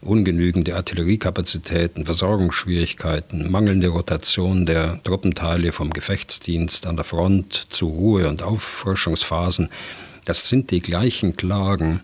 ungenügende 0.00 0.76
Artilleriekapazitäten, 0.76 2.06
Versorgungsschwierigkeiten, 2.06 3.50
mangelnde 3.50 3.88
Rotation 3.88 4.64
der 4.64 5.02
Truppenteile 5.04 5.72
vom 5.72 5.90
Gefechtsdienst 5.90 6.86
an 6.86 6.96
der 6.96 7.04
Front 7.04 7.66
zu 7.70 7.88
Ruhe- 7.88 8.28
und 8.28 8.42
Auffrischungsphasen. 8.42 9.68
Das 10.24 10.48
sind 10.48 10.70
die 10.70 10.80
gleichen 10.80 11.36
Klagen, 11.36 12.00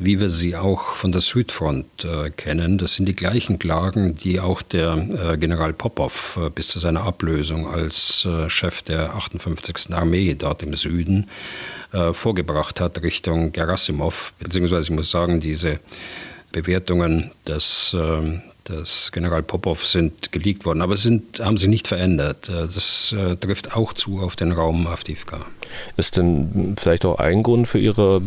wie 0.00 0.18
wir 0.18 0.30
sie 0.30 0.56
auch 0.56 0.94
von 0.94 1.12
der 1.12 1.20
Südfront 1.20 2.04
äh, 2.04 2.30
kennen. 2.30 2.78
Das 2.78 2.94
sind 2.94 3.06
die 3.06 3.14
gleichen 3.14 3.58
Klagen, 3.58 4.16
die 4.16 4.40
auch 4.40 4.62
der 4.62 4.94
äh, 4.94 5.36
General 5.36 5.74
Popov 5.74 6.38
äh, 6.42 6.48
bis 6.48 6.68
zu 6.68 6.78
seiner 6.78 7.02
Ablösung 7.02 7.68
als 7.68 8.24
äh, 8.24 8.48
Chef 8.48 8.80
der 8.80 9.14
58. 9.14 9.92
Armee 9.94 10.34
dort 10.34 10.62
im 10.62 10.72
Süden 10.72 11.28
äh, 11.92 12.14
vorgebracht 12.14 12.80
hat 12.80 13.02
Richtung 13.02 13.52
Gerasimov. 13.52 14.32
Beziehungsweise 14.38 14.84
ich 14.84 14.96
muss 14.96 15.10
sagen, 15.10 15.40
diese 15.40 15.80
Bewertungen 16.50 17.30
des 17.46 17.94
ähm, 17.96 18.40
des 18.68 19.10
General 19.12 19.42
Popov 19.42 19.84
sind 19.84 20.32
geleakt 20.32 20.64
worden, 20.64 20.82
aber 20.82 20.96
sind, 20.96 21.40
haben 21.40 21.56
sich 21.56 21.68
nicht 21.68 21.88
verändert. 21.88 22.48
Äh, 22.48 22.68
das 22.72 23.12
äh, 23.12 23.36
trifft 23.36 23.76
auch 23.76 23.92
zu 23.92 24.20
auf 24.20 24.36
den 24.36 24.52
Raum 24.52 24.86
Avdivka. 24.86 25.40
Ist 25.96 26.16
denn 26.16 26.76
vielleicht 26.78 27.04
auch 27.04 27.18
ein 27.18 27.42
Grund 27.42 27.68
für 27.68 27.78
Ihre 27.78 28.22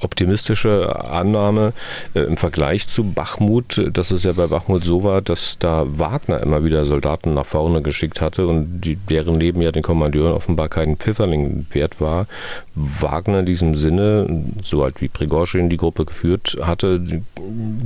optimistische 0.00 1.04
Annahme 1.10 1.72
äh, 2.14 2.20
im 2.20 2.36
Vergleich 2.36 2.88
zu 2.88 3.04
Bachmut, 3.04 3.90
dass 3.92 4.10
es 4.10 4.24
ja 4.24 4.32
bei 4.32 4.46
Bachmut 4.46 4.84
so 4.84 5.04
war, 5.04 5.20
dass 5.20 5.58
da 5.58 5.84
Wagner 5.86 6.40
immer 6.40 6.64
wieder 6.64 6.84
Soldaten 6.84 7.34
nach 7.34 7.46
vorne 7.46 7.82
geschickt 7.82 8.20
hatte 8.20 8.46
und 8.46 8.80
die, 8.80 8.96
deren 8.96 9.38
Leben 9.38 9.62
ja 9.62 9.72
den 9.72 9.82
Kommandeuren 9.82 10.34
offenbar 10.34 10.68
keinen 10.68 10.96
Pfifferling 10.96 11.66
wert 11.72 12.00
war. 12.00 12.26
Wagner 12.74 13.40
in 13.40 13.46
diesem 13.46 13.74
Sinne, 13.74 14.44
so 14.62 14.82
alt 14.82 15.00
wie 15.00 15.08
Prigozhin 15.08 15.68
die 15.68 15.76
Gruppe 15.76 16.04
geführt 16.04 16.56
hatte, 16.62 17.00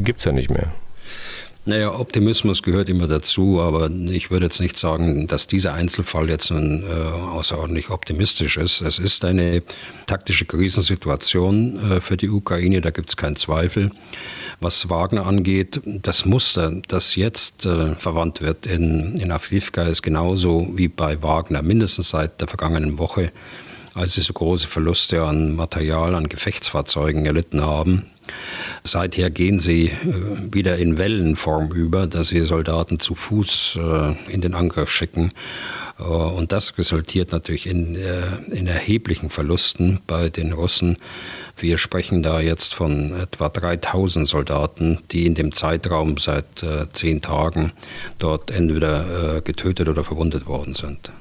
gibt 0.02 0.18
es 0.18 0.24
ja 0.24 0.32
nicht 0.32 0.50
mehr. 0.50 0.68
Naja, 1.66 1.98
Optimismus 1.98 2.62
gehört 2.62 2.90
immer 2.90 3.06
dazu, 3.06 3.58
aber 3.58 3.90
ich 3.90 4.30
würde 4.30 4.46
jetzt 4.46 4.60
nicht 4.60 4.76
sagen, 4.76 5.26
dass 5.26 5.46
dieser 5.46 5.72
Einzelfall 5.72 6.28
jetzt 6.28 6.50
nun 6.50 6.82
äh, 6.82 6.92
außerordentlich 6.92 7.88
optimistisch 7.88 8.58
ist. 8.58 8.82
Es 8.82 8.98
ist 8.98 9.24
eine 9.24 9.62
taktische 10.06 10.44
Krisensituation 10.44 11.92
äh, 11.92 12.00
für 12.02 12.18
die 12.18 12.28
Ukraine, 12.28 12.82
da 12.82 12.90
gibt 12.90 13.08
es 13.08 13.16
keinen 13.16 13.36
Zweifel. 13.36 13.90
Was 14.60 14.90
Wagner 14.90 15.24
angeht, 15.24 15.80
das 15.86 16.26
Muster, 16.26 16.70
das 16.88 17.16
jetzt 17.16 17.64
äh, 17.64 17.94
verwandt 17.94 18.42
wird 18.42 18.66
in, 18.66 19.16
in 19.16 19.32
Afrifka, 19.32 19.84
ist 19.84 20.02
genauso 20.02 20.68
wie 20.74 20.88
bei 20.88 21.22
Wagner, 21.22 21.62
mindestens 21.62 22.10
seit 22.10 22.42
der 22.42 22.48
vergangenen 22.48 22.98
Woche, 22.98 23.32
als 23.94 24.14
sie 24.14 24.20
so 24.20 24.34
große 24.34 24.68
Verluste 24.68 25.22
an 25.22 25.56
Material, 25.56 26.14
an 26.14 26.28
Gefechtsfahrzeugen 26.28 27.24
erlitten 27.24 27.62
haben. 27.62 28.10
Seither 28.86 29.30
gehen 29.30 29.58
sie 29.58 29.86
äh, 29.86 29.92
wieder 30.52 30.76
in 30.76 30.98
Wellenform 30.98 31.70
über, 31.72 32.06
dass 32.06 32.28
sie 32.28 32.44
Soldaten 32.44 33.00
zu 33.00 33.14
Fuß 33.14 33.78
äh, 33.80 34.32
in 34.32 34.42
den 34.42 34.54
Angriff 34.54 34.90
schicken. 34.90 35.32
Äh, 35.98 36.02
und 36.02 36.52
das 36.52 36.76
resultiert 36.76 37.32
natürlich 37.32 37.66
in, 37.66 37.96
in 38.50 38.66
erheblichen 38.66 39.30
Verlusten 39.30 40.00
bei 40.06 40.28
den 40.28 40.52
Russen. 40.52 40.98
Wir 41.56 41.78
sprechen 41.78 42.22
da 42.22 42.40
jetzt 42.40 42.74
von 42.74 43.18
etwa 43.18 43.48
3000 43.48 44.28
Soldaten, 44.28 44.98
die 45.12 45.24
in 45.24 45.34
dem 45.34 45.52
Zeitraum 45.52 46.18
seit 46.18 46.64
zehn 46.92 47.22
Tagen 47.22 47.72
dort 48.18 48.50
entweder 48.50 49.40
getötet 49.40 49.88
oder 49.88 50.02
verwundet 50.02 50.46
worden 50.46 50.74
sind. 50.74 51.12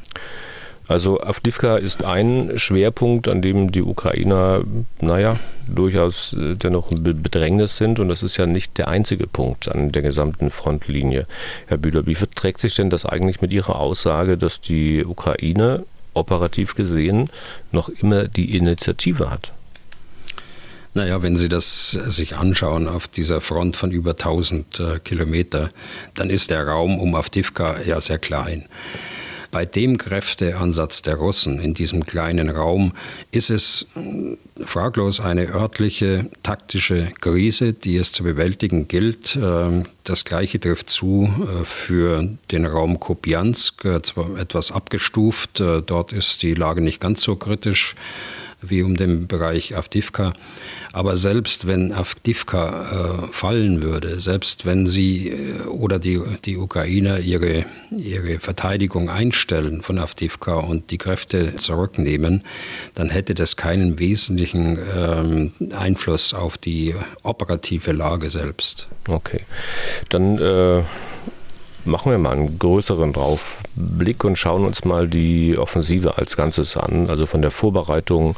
Also 0.87 1.21
Avdivka 1.21 1.77
ist 1.77 2.03
ein 2.03 2.57
Schwerpunkt, 2.57 3.27
an 3.27 3.41
dem 3.41 3.71
die 3.71 3.81
Ukrainer, 3.81 4.61
naja, 4.99 5.39
durchaus 5.67 6.33
äh, 6.33 6.55
dennoch 6.55 6.91
ein 6.91 7.03
Bedrängnis 7.03 7.77
sind. 7.77 7.99
Und 7.99 8.09
das 8.09 8.21
ist 8.21 8.37
ja 8.37 8.45
nicht 8.45 8.77
der 8.77 8.89
einzige 8.89 9.27
Punkt 9.27 9.69
an 9.69 9.91
der 9.91 10.01
gesamten 10.01 10.49
Frontlinie. 10.49 11.25
Herr 11.67 11.77
Bühler, 11.77 12.05
wie 12.05 12.15
verträgt 12.15 12.59
sich 12.59 12.75
denn 12.75 12.89
das 12.89 13.05
eigentlich 13.05 13.41
mit 13.41 13.53
Ihrer 13.53 13.77
Aussage, 13.77 14.37
dass 14.37 14.59
die 14.59 15.05
Ukraine 15.05 15.85
operativ 16.13 16.75
gesehen 16.75 17.29
noch 17.71 17.89
immer 17.89 18.27
die 18.27 18.55
Initiative 18.55 19.29
hat? 19.29 19.53
Naja, 20.95 21.23
wenn 21.23 21.37
Sie 21.37 21.49
das 21.49 21.91
sich 21.91 22.35
anschauen 22.35 22.87
auf 22.87 23.07
dieser 23.07 23.41
Front 23.41 23.77
von 23.77 23.89
über 23.89 24.11
1000 24.11 24.79
äh, 24.79 24.99
Kilometer, 24.99 25.69
dann 26.13 26.29
ist 26.29 26.51
der 26.51 26.67
Raum 26.67 26.99
um 26.99 27.15
Avdivka 27.15 27.81
ja 27.81 27.99
sehr 27.99 28.19
klein. 28.19 28.65
Bei 29.53 29.65
dem 29.67 30.00
Kräfteansatz 30.00 31.03
der 31.03 31.13
Russen 31.13 31.60
in 31.60 31.75
diesem 31.75 32.07
kleinen 32.07 32.50
Raum 32.50 32.93
ist 33.29 33.51
es 33.51 33.86
äh, 33.95 34.36
fraglos 34.65 35.19
eine 35.19 35.45
örtliche 35.45 36.25
taktische 36.41 37.12
Krise, 37.22 37.72
die 37.72 37.98
es 37.98 38.12
zu 38.12 38.24
bewältigen 38.24 38.88
gilt. 38.88 39.38
Ähm, 39.39 39.83
das 40.05 40.25
Gleiche 40.25 40.60
trifft 40.60 40.89
zu 40.89 41.31
äh, 41.39 41.65
für 41.65 42.27
den 42.50 42.65
Raum 42.65 43.00
Kopiansk, 43.00 43.88
zwar 44.01 44.39
etwas 44.39 44.72
abgestuft. 44.72 45.60
Dort 45.60 46.13
ist 46.13 46.41
die 46.41 46.55
Lage 46.55 46.81
nicht 46.81 47.00
ganz 47.00 47.22
so 47.22 47.36
kritisch 47.36 47.95
wie 48.70 48.84
um 48.84 48.98
den 48.98 49.27
Bereich 49.27 49.75
Avdivka. 49.75 50.34
Aber 50.91 51.15
selbst 51.15 51.65
wenn 51.67 51.91
Avdivka 51.91 53.25
äh, 53.25 53.27
fallen 53.32 53.82
würde, 53.82 54.20
selbst 54.20 54.65
wenn 54.65 54.86
sie 54.86 55.29
äh, 55.29 55.67
oder 55.67 56.00
die, 56.00 56.22
die 56.46 56.58
Ukrainer 56.58 57.20
ihre, 57.20 57.65
ihre 57.91 58.39
Verteidigung 58.39 59.10
einstellen 59.10 59.82
von 59.82 59.98
Avdivka 59.98 60.55
und 60.55 60.91
die 60.91 60.98
Kräfte 60.98 61.55
zurücknehmen, 61.55 62.43
dann 62.96 63.10
hätte 63.10 63.34
das 63.34 63.55
keinen 63.55 64.00
wesentlichen 64.00 64.77
ähm, 64.96 65.53
Einfluss 65.72 66.34
auf 66.34 66.58
die 66.58 66.96
operative 67.24 67.91
Lage 67.91 68.29
selbst. 68.29 68.88
Okay, 69.08 69.41
dann 70.10 70.38
äh, 70.38 70.84
machen 71.86 72.12
wir 72.12 72.17
mal 72.17 72.34
einen 72.34 72.60
größeren 72.60 73.13
Draufblick 73.13 73.73
und 73.75 74.38
schauen 74.38 74.65
uns 74.65 74.86
mal 74.86 75.08
die 75.08 75.58
Offensive 75.58 76.18
als 76.18 76.38
Ganzes 76.38 76.77
an, 76.77 77.10
also 77.10 77.25
von 77.25 77.42
der 77.42 77.51
Vorbereitung 77.51 78.36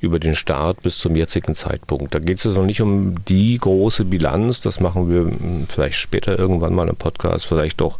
über 0.00 0.18
den 0.18 0.34
Start 0.34 0.82
bis 0.82 0.98
zum 0.98 1.16
jetzigen 1.16 1.54
Zeitpunkt. 1.54 2.14
Da 2.14 2.20
geht 2.20 2.44
es 2.44 2.54
noch 2.54 2.64
nicht 2.64 2.80
um 2.80 3.24
die 3.24 3.58
große 3.58 4.04
Bilanz, 4.04 4.60
das 4.60 4.80
machen 4.80 5.10
wir 5.10 5.22
hm, 5.22 5.66
vielleicht 5.68 5.98
später 5.98 6.38
irgendwann 6.38 6.74
mal 6.74 6.88
im 6.88 6.96
Podcast, 6.96 7.46
vielleicht 7.46 7.80
doch 7.80 7.98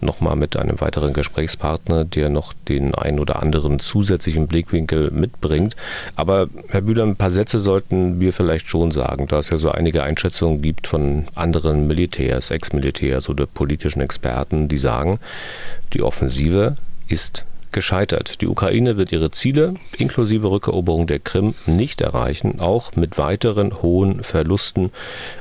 nochmal 0.00 0.36
mit 0.36 0.56
einem 0.56 0.80
weiteren 0.80 1.12
Gesprächspartner, 1.12 2.04
der 2.04 2.28
noch 2.28 2.52
den 2.68 2.94
einen 2.94 3.18
oder 3.18 3.42
anderen 3.42 3.78
zusätzlichen 3.78 4.46
Blickwinkel 4.46 5.10
mitbringt. 5.10 5.74
Aber 6.16 6.48
Herr 6.68 6.82
Bühler, 6.82 7.04
ein 7.04 7.16
paar 7.16 7.30
Sätze 7.30 7.60
sollten 7.60 8.20
wir 8.20 8.32
vielleicht 8.32 8.68
schon 8.68 8.90
sagen, 8.90 9.26
da 9.26 9.38
es 9.38 9.50
ja 9.50 9.58
so 9.58 9.70
einige 9.70 10.02
Einschätzungen 10.02 10.60
gibt 10.60 10.86
von 10.86 11.26
anderen 11.34 11.86
Militärs, 11.86 12.50
Ex-Militärs 12.50 13.28
oder 13.28 13.46
politischen 13.46 14.02
Experten, 14.02 14.68
die 14.68 14.78
sagen, 14.78 15.18
die 15.92 16.02
Offensive 16.02 16.25
ist 17.08 17.44
gescheitert. 17.76 18.40
Die 18.40 18.46
Ukraine 18.46 18.96
wird 18.96 19.12
ihre 19.12 19.30
Ziele 19.30 19.74
inklusive 19.98 20.50
Rückeroberung 20.50 21.06
der 21.06 21.18
Krim 21.18 21.54
nicht 21.66 22.00
erreichen, 22.00 22.58
auch 22.58 22.96
mit 22.96 23.18
weiteren 23.18 23.82
hohen 23.82 24.22
Verlusten 24.22 24.92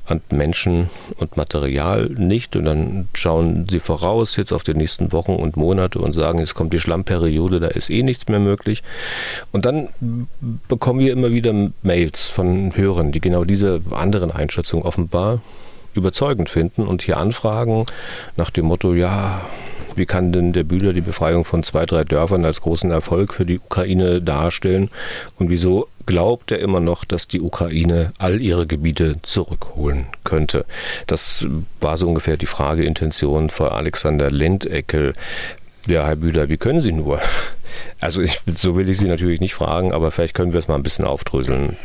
an 0.06 0.20
Menschen 0.32 0.89
und 1.15 1.38
Material 1.38 2.10
nicht. 2.10 2.58
Und 2.58 2.65
dann 2.65 3.08
schauen 3.13 3.68
sie 3.70 3.80
voraus 3.80 4.36
jetzt 4.36 4.51
auf 4.51 4.63
die 4.63 4.74
nächsten 4.74 5.13
Wochen 5.13 5.34
und 5.34 5.56
Monate 5.56 6.00
und 6.00 6.12
sagen, 6.12 6.39
es 6.39 6.56
kommt 6.56 6.74
die 6.74 6.80
Schlammperiode, 6.80 7.62
da 7.62 7.68
ist 7.68 7.89
eh 7.89 8.04
nichts 8.04 8.27
mehr 8.27 8.42
möglich. 8.42 8.84
Und 9.54 9.65
dann 9.65 9.88
bekommen 10.68 11.00
wir 11.00 11.13
immer 11.13 11.32
wieder 11.32 11.54
Mails 11.84 12.27
von 12.27 12.75
Hörern, 12.75 13.13
die 13.13 13.22
genau 13.22 13.46
diese 13.46 13.82
anderen 13.92 14.32
Einschätzungen 14.32 14.86
offenbar 14.86 15.42
überzeugend 15.94 16.50
finden 16.50 16.86
und 16.86 17.01
hier 17.01 17.15
anfragen 17.15 17.86
nach 18.36 18.50
dem 18.50 18.65
Motto, 18.65 18.94
ja, 18.94 19.46
wie 19.96 20.06
kann 20.06 20.32
denn 20.32 20.54
der 20.54 20.64
Bühler 20.64 20.94
die 20.94 21.02
Befreiung 21.02 21.46
von 21.46 21.64
zwei, 21.64 21.86
drei 21.86 22.04
Dörfern 22.04 22.46
als 22.46 22.62
großen 22.62 22.92
Erfolg 22.92 23.34
für 23.34 23.46
die 23.46 23.60
Ukraine 23.60 24.22
darstellen? 24.22 24.90
Und 25.38 25.50
wieso 25.50 25.88
glaubt 26.06 26.52
er 26.52 26.60
immer 26.60 26.80
noch, 26.80 27.06
dass 27.06 27.28
die 27.28 27.42
Ukraine 27.42 28.12
all 28.18 28.42
ihre 28.42 28.68
Gebiete 28.68 29.22
zurückholen 29.22 30.08
könnte? 30.24 30.66
Das 31.08 31.46
war 31.80 31.98
so 31.98 32.08
ungefähr 32.08 32.38
die 32.38 32.46
Frageintention 32.46 33.50
von 33.50 33.70
Alexander 33.70 34.32
Lendeckel. 34.32 35.14
Ja, 35.88 36.06
Herr 36.06 36.16
Bühler, 36.16 36.50
wie 36.50 36.58
können 36.58 36.82
Sie 36.82 36.92
nur? 36.92 37.20
Also 38.00 38.22
ich, 38.22 38.42
so 38.56 38.75
will 38.75 38.90
ich 38.90 38.98
Sie 38.98 39.08
natürlich 39.08 39.42
nicht 39.42 39.54
fragen, 39.54 39.92
aber 39.92 40.12
vielleicht 40.12 40.34
können 40.34 40.54
wir 40.54 40.60
es 40.60 40.68
mal 40.68 40.75
ein 40.75 40.84
bisschen 40.84 41.06
aufdröseln. 41.06 41.78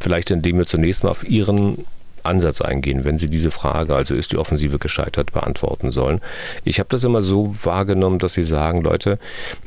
Vielleicht 0.00 0.30
indem 0.30 0.58
wir 0.58 0.66
zunächst 0.66 1.04
mal 1.04 1.10
auf 1.10 1.28
Ihren 1.28 1.86
Ansatz 2.24 2.60
eingehen, 2.60 3.04
wenn 3.04 3.18
Sie 3.18 3.28
diese 3.28 3.50
Frage, 3.50 3.94
also 3.94 4.14
ist 4.14 4.32
die 4.32 4.38
Offensive 4.38 4.78
gescheitert, 4.78 5.32
beantworten 5.32 5.90
sollen. 5.90 6.20
Ich 6.64 6.78
habe 6.78 6.88
das 6.90 7.04
immer 7.04 7.22
so 7.22 7.54
wahrgenommen, 7.62 8.18
dass 8.18 8.34
Sie 8.34 8.44
sagen, 8.44 8.82
Leute, 8.82 9.18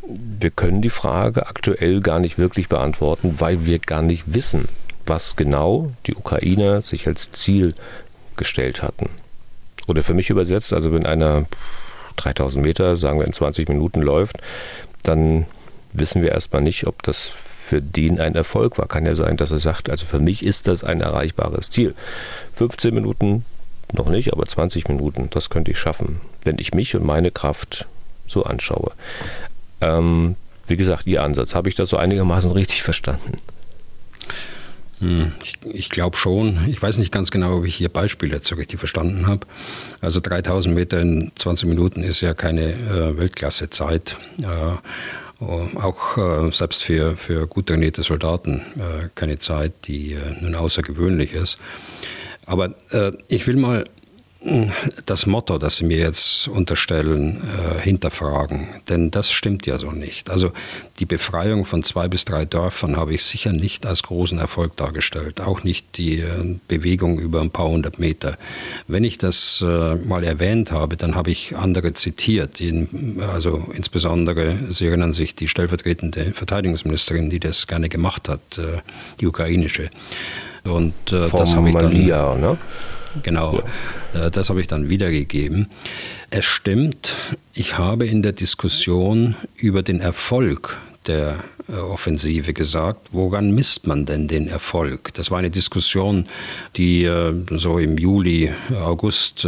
wir 0.03 0.51
können 0.51 0.81
die 0.81 0.89
Frage 0.89 1.48
aktuell 1.48 2.01
gar 2.01 2.20
nicht 2.20 2.38
wirklich 2.38 2.70
beantworten, 2.70 3.36
weil 3.39 3.65
wir 3.65 3.79
gar 3.79 4.01
nicht 4.01 4.34
wissen, 4.34 4.67
was 5.05 5.36
genau 5.36 5.91
die 6.05 6.15
Ukrainer 6.15 6.81
sich 6.81 7.08
als 7.08 7.31
Ziel 7.31 7.74
gestellt 8.38 8.81
hatten. 8.84 9.10
Oder 9.88 10.03
für 10.03 10.13
mich 10.13 10.29
übersetzt, 10.29 10.74
also 10.74 10.93
wenn 10.93 11.05
einer 11.05 11.46
3000 12.17 12.63
Meter, 12.63 12.96
sagen 12.96 13.20
wir 13.20 13.25
in 13.25 13.34
20 13.34 13.67
Minuten 13.70 14.01
läuft, 14.01 14.38
dann 15.03 15.46
wissen 15.93 16.22
wir 16.22 16.31
erstmal 16.31 16.62
nicht, 16.62 16.88
ob 16.88 17.03
das 17.03 17.34
für 17.71 17.81
den 17.81 18.19
ein 18.19 18.35
Erfolg 18.35 18.77
war. 18.77 18.85
Kann 18.89 19.05
ja 19.05 19.15
sein, 19.15 19.37
dass 19.37 19.49
er 19.49 19.57
sagt, 19.57 19.89
also 19.89 20.05
für 20.05 20.19
mich 20.19 20.43
ist 20.45 20.67
das 20.67 20.83
ein 20.83 20.99
erreichbares 20.99 21.69
Ziel. 21.69 21.95
15 22.55 22.93
Minuten 22.93 23.45
noch 23.93 24.09
nicht, 24.09 24.33
aber 24.33 24.45
20 24.45 24.89
Minuten, 24.89 25.29
das 25.29 25.49
könnte 25.49 25.71
ich 25.71 25.79
schaffen, 25.79 26.19
wenn 26.43 26.59
ich 26.59 26.73
mich 26.73 26.93
und 26.97 27.05
meine 27.05 27.31
Kraft 27.31 27.87
so 28.27 28.43
anschaue. 28.43 28.91
Ähm, 29.79 30.35
wie 30.67 30.75
gesagt, 30.75 31.07
Ihr 31.07 31.23
Ansatz, 31.23 31.55
habe 31.55 31.69
ich 31.69 31.75
das 31.75 31.87
so 31.87 31.95
einigermaßen 31.95 32.51
richtig 32.51 32.83
verstanden? 32.83 33.37
Hm, 34.99 35.31
ich, 35.41 35.53
ich 35.63 35.89
glaube 35.89 36.17
schon. 36.17 36.67
Ich 36.67 36.81
weiß 36.81 36.97
nicht 36.97 37.13
ganz 37.13 37.31
genau, 37.31 37.59
ob 37.59 37.65
ich 37.65 37.79
Ihr 37.79 37.87
Beispiel 37.87 38.33
jetzt 38.33 38.47
so 38.49 38.55
richtig 38.55 38.79
verstanden 38.79 39.27
habe. 39.27 39.47
Also 40.01 40.19
3000 40.19 40.75
Meter 40.75 41.00
in 41.00 41.31
20 41.37 41.69
Minuten 41.69 42.03
ist 42.03 42.19
ja 42.19 42.33
keine 42.33 42.74
äh, 42.74 43.17
Weltklasse-Zeit. 43.17 44.17
Äh, 44.41 44.75
auch 45.41 46.17
äh, 46.17 46.51
selbst 46.51 46.83
für, 46.83 47.17
für 47.17 47.47
gut 47.47 47.67
trainierte 47.67 48.03
Soldaten 48.03 48.61
äh, 48.77 49.09
keine 49.15 49.39
Zeit, 49.39 49.73
die 49.87 50.17
nun 50.39 50.55
außergewöhnlich 50.55 51.33
ist. 51.33 51.57
Aber 52.45 52.73
ich 53.27 53.47
will 53.47 53.55
mal 53.55 53.85
das 55.05 55.27
Motto, 55.27 55.59
das 55.59 55.75
Sie 55.75 55.85
mir 55.85 55.99
jetzt 55.99 56.47
unterstellen, 56.47 57.41
äh, 57.43 57.79
hinterfragen. 57.79 58.69
Denn 58.89 59.11
das 59.11 59.31
stimmt 59.31 59.67
ja 59.67 59.77
so 59.77 59.91
nicht. 59.91 60.31
Also 60.31 60.51
die 60.99 61.05
Befreiung 61.05 61.63
von 61.63 61.83
zwei 61.83 62.07
bis 62.07 62.25
drei 62.25 62.45
Dörfern 62.45 62.97
habe 62.97 63.13
ich 63.13 63.23
sicher 63.23 63.51
nicht 63.51 63.85
als 63.85 64.01
großen 64.01 64.39
Erfolg 64.39 64.75
dargestellt. 64.77 65.41
Auch 65.41 65.63
nicht 65.63 65.97
die 65.97 66.21
äh, 66.21 66.55
Bewegung 66.67 67.19
über 67.19 67.39
ein 67.39 67.51
paar 67.51 67.67
hundert 67.67 67.99
Meter. 67.99 68.37
Wenn 68.87 69.03
ich 69.03 69.19
das 69.19 69.63
äh, 69.63 69.95
mal 69.95 70.23
erwähnt 70.23 70.71
habe, 70.71 70.97
dann 70.97 71.13
habe 71.13 71.29
ich 71.29 71.55
andere 71.55 71.93
zitiert. 71.93 72.59
In, 72.61 73.21
also 73.31 73.67
insbesondere, 73.75 74.57
Sie 74.71 74.87
erinnern 74.87 75.13
sich, 75.13 75.35
die 75.35 75.47
stellvertretende 75.47 76.33
Verteidigungsministerin, 76.33 77.29
die 77.29 77.39
das 77.39 77.67
gerne 77.67 77.89
gemacht 77.89 78.27
hat, 78.27 78.57
äh, 78.57 78.79
die 79.19 79.27
ukrainische. 79.27 79.91
Und 80.63 80.93
äh, 81.11 81.29
das 81.31 81.55
habe 81.55 81.69
ich 81.69 81.75
dann... 81.75 81.93
Malia, 81.93 82.35
ne? 82.35 82.57
Genau, 83.24 83.61
ja. 84.13 84.27
Äh, 84.27 84.31
das 84.31 84.50
habe 84.50 84.61
ich 84.61 84.67
dann 84.67 84.89
wiedergegeben. 84.89 85.67
Es 86.29 86.45
stimmt, 86.45 87.15
ich 87.53 87.77
habe 87.77 88.05
in 88.05 88.21
der 88.21 88.31
Diskussion 88.31 89.35
über 89.55 89.83
den 89.83 90.00
Erfolg 90.00 90.77
der 91.07 91.44
äh, 91.68 91.74
Offensive 91.74 92.53
gesagt, 92.53 93.09
woran 93.11 93.51
misst 93.51 93.87
man 93.87 94.05
denn 94.05 94.27
den 94.27 94.48
Erfolg? 94.48 95.14
Das 95.14 95.31
war 95.31 95.40
eine 95.40 95.50
Diskussion, 95.50 96.27
die 96.77 97.03
äh, 97.03 97.33
so 97.55 97.79
im 97.79 97.98
Juli, 97.98 98.51
August 98.83 99.48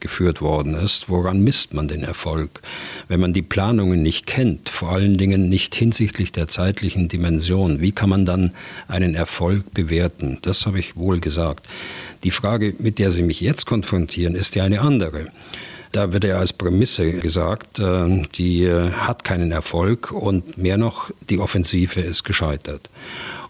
geführt 0.00 0.40
worden 0.40 0.74
ist. 0.74 1.08
Woran 1.08 1.42
misst 1.42 1.74
man 1.74 1.88
den 1.88 2.02
Erfolg? 2.02 2.60
Wenn 3.08 3.20
man 3.20 3.32
die 3.32 3.42
Planungen 3.42 4.02
nicht 4.02 4.26
kennt, 4.26 4.68
vor 4.68 4.90
allen 4.90 5.18
Dingen 5.18 5.48
nicht 5.48 5.74
hinsichtlich 5.74 6.32
der 6.32 6.48
zeitlichen 6.48 7.08
Dimension, 7.08 7.80
wie 7.80 7.92
kann 7.92 8.08
man 8.08 8.24
dann 8.24 8.52
einen 8.88 9.14
Erfolg 9.14 9.72
bewerten? 9.74 10.38
Das 10.42 10.66
habe 10.66 10.78
ich 10.78 10.96
wohl 10.96 11.20
gesagt. 11.20 11.66
Die 12.24 12.30
Frage, 12.30 12.74
mit 12.78 12.98
der 12.98 13.10
Sie 13.10 13.22
mich 13.22 13.40
jetzt 13.40 13.66
konfrontieren, 13.66 14.34
ist 14.34 14.54
ja 14.54 14.64
eine 14.64 14.80
andere. 14.80 15.26
Da 15.94 16.12
wird 16.12 16.24
ja 16.24 16.38
als 16.40 16.52
Prämisse 16.52 17.12
gesagt, 17.12 17.78
äh, 17.78 18.22
die 18.34 18.64
äh, 18.64 18.90
hat 18.90 19.22
keinen 19.22 19.52
Erfolg 19.52 20.10
und 20.10 20.58
mehr 20.58 20.76
noch, 20.76 21.12
die 21.30 21.38
Offensive 21.38 22.00
ist 22.00 22.24
gescheitert. 22.24 22.90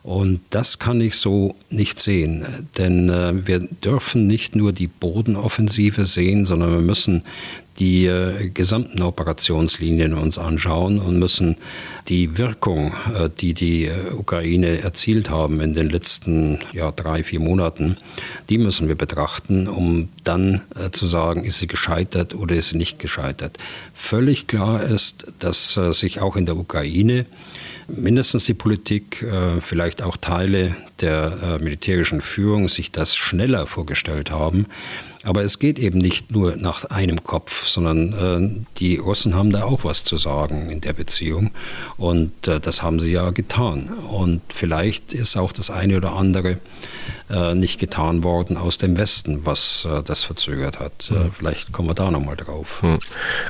Und 0.04 0.40
das 0.50 0.78
kann 0.78 1.00
ich 1.00 1.16
so 1.16 1.56
nicht 1.70 1.98
sehen, 1.98 2.44
denn 2.76 3.08
äh, 3.08 3.46
wir 3.46 3.60
dürfen 3.60 4.26
nicht 4.26 4.54
nur 4.54 4.74
die 4.74 4.86
Bodenoffensive 4.86 6.04
sehen, 6.04 6.44
sondern 6.44 6.72
wir 6.72 6.82
müssen 6.82 7.22
die 7.78 8.04
äh, 8.04 8.50
gesamten 8.50 9.00
Operationslinien 9.00 10.12
uns 10.12 10.36
anschauen 10.36 10.98
und 10.98 11.18
müssen 11.18 11.56
die 12.08 12.36
Wirkung, 12.36 12.92
äh, 13.18 13.30
die 13.40 13.54
die 13.54 13.86
äh, 13.86 14.12
Ukraine 14.12 14.82
erzielt 14.82 15.30
haben 15.30 15.60
in 15.60 15.72
den 15.72 15.88
letzten 15.88 16.58
ja, 16.74 16.92
drei, 16.92 17.22
vier 17.24 17.40
Monaten, 17.40 17.96
die 18.50 18.58
müssen 18.58 18.88
wir 18.88 18.96
betrachten, 18.96 19.68
um 19.68 20.10
dann 20.22 20.60
äh, 20.76 20.90
zu 20.90 21.06
sagen, 21.06 21.44
ist 21.44 21.60
sie 21.60 21.66
gescheitert 21.66 22.34
oder 22.34 22.54
ist 22.54 22.68
sie 22.68 22.76
nicht 22.76 22.98
gescheitert. 22.98 23.56
Völlig 23.94 24.48
klar 24.48 24.82
ist, 24.82 25.26
dass 25.38 25.78
äh, 25.78 25.92
sich 25.92 26.20
auch 26.20 26.36
in 26.36 26.44
der 26.44 26.58
Ukraine 26.58 27.24
mindestens 27.88 28.46
die 28.46 28.54
Politik, 28.54 29.22
äh, 29.22 29.60
vielleicht 29.60 30.02
auch 30.02 30.16
Teile 30.16 30.76
der 31.00 31.58
militärischen 31.60 32.20
Führung 32.20 32.68
sich 32.68 32.92
das 32.92 33.16
schneller 33.16 33.66
vorgestellt 33.66 34.30
haben, 34.30 34.66
aber 35.24 35.42
es 35.42 35.58
geht 35.58 35.78
eben 35.78 35.98
nicht 35.98 36.30
nur 36.32 36.56
nach 36.56 36.84
einem 36.84 37.24
Kopf, 37.24 37.66
sondern 37.66 38.12
äh, 38.12 38.64
die 38.78 38.96
Russen 38.96 39.34
haben 39.34 39.50
da 39.50 39.64
auch 39.64 39.82
was 39.82 40.04
zu 40.04 40.18
sagen 40.18 40.68
in 40.70 40.82
der 40.82 40.92
Beziehung. 40.92 41.50
Und 41.96 42.46
äh, 42.46 42.60
das 42.60 42.82
haben 42.82 43.00
sie 43.00 43.12
ja 43.12 43.30
getan. 43.30 43.88
Und 44.10 44.42
vielleicht 44.52 45.14
ist 45.14 45.36
auch 45.36 45.52
das 45.52 45.70
eine 45.70 45.96
oder 45.96 46.12
andere 46.12 46.58
äh, 47.34 47.54
nicht 47.54 47.80
getan 47.80 48.22
worden 48.22 48.56
aus 48.56 48.78
dem 48.78 48.96
Westen, 48.96 49.44
was 49.44 49.86
äh, 49.90 50.02
das 50.02 50.22
verzögert 50.22 50.78
hat. 50.78 51.10
Mhm. 51.10 51.32
Vielleicht 51.36 51.72
kommen 51.72 51.88
wir 51.88 51.94
da 51.94 52.10
nochmal 52.10 52.36
drauf. 52.36 52.82
Mhm. 52.82 52.98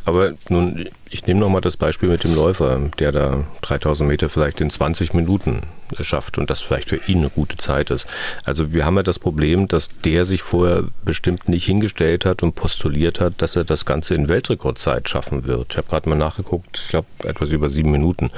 Aber 0.05 0.33
nun, 0.49 0.89
ich 1.11 1.27
nehme 1.27 1.41
nochmal 1.41 1.61
das 1.61 1.77
Beispiel 1.77 2.09
mit 2.09 2.25
dem 2.25 2.35
Läufer, 2.35 2.81
der 2.99 3.13
da 3.13 3.45
3000 3.63 4.09
Meter 4.09 4.29
vielleicht 4.29 4.61
in 4.61 4.71
20 4.71 5.13
Minuten 5.13 5.63
schafft 6.01 6.39
und 6.39 6.51
das 6.51 6.61
vielleicht 6.61 6.89
für 6.89 7.01
ihn 7.07 7.19
eine 7.19 7.31
gute 7.31 7.57
Zeit 7.57 7.91
ist. 7.91 8.07
Also 8.45 8.73
wir 8.73 8.85
haben 8.85 8.97
ja 8.97 9.03
das 9.03 9.19
Problem, 9.19 9.69
dass 9.69 9.91
der 10.05 10.25
sich 10.25 10.43
vorher 10.43 10.85
bestimmt 11.05 11.49
nicht 11.49 11.67
hingestellt 11.67 12.25
hat 12.25 12.43
und 12.43 12.55
postuliert 12.55 13.21
hat, 13.21 13.35
dass 13.43 13.55
er 13.55 13.65
das 13.65 13.85
Ganze 13.85 14.15
in 14.15 14.29
Weltrekordzeit 14.29 15.09
schaffen 15.09 15.45
wird. 15.45 15.73
Ich 15.73 15.77
habe 15.77 15.89
gerade 15.89 16.09
mal 16.09 16.17
nachgeguckt, 16.17 16.81
ich 16.83 16.89
glaube 16.89 17.09
etwas 17.23 17.51
über 17.51 17.69
sieben 17.69 17.91
Minuten. 17.91 18.31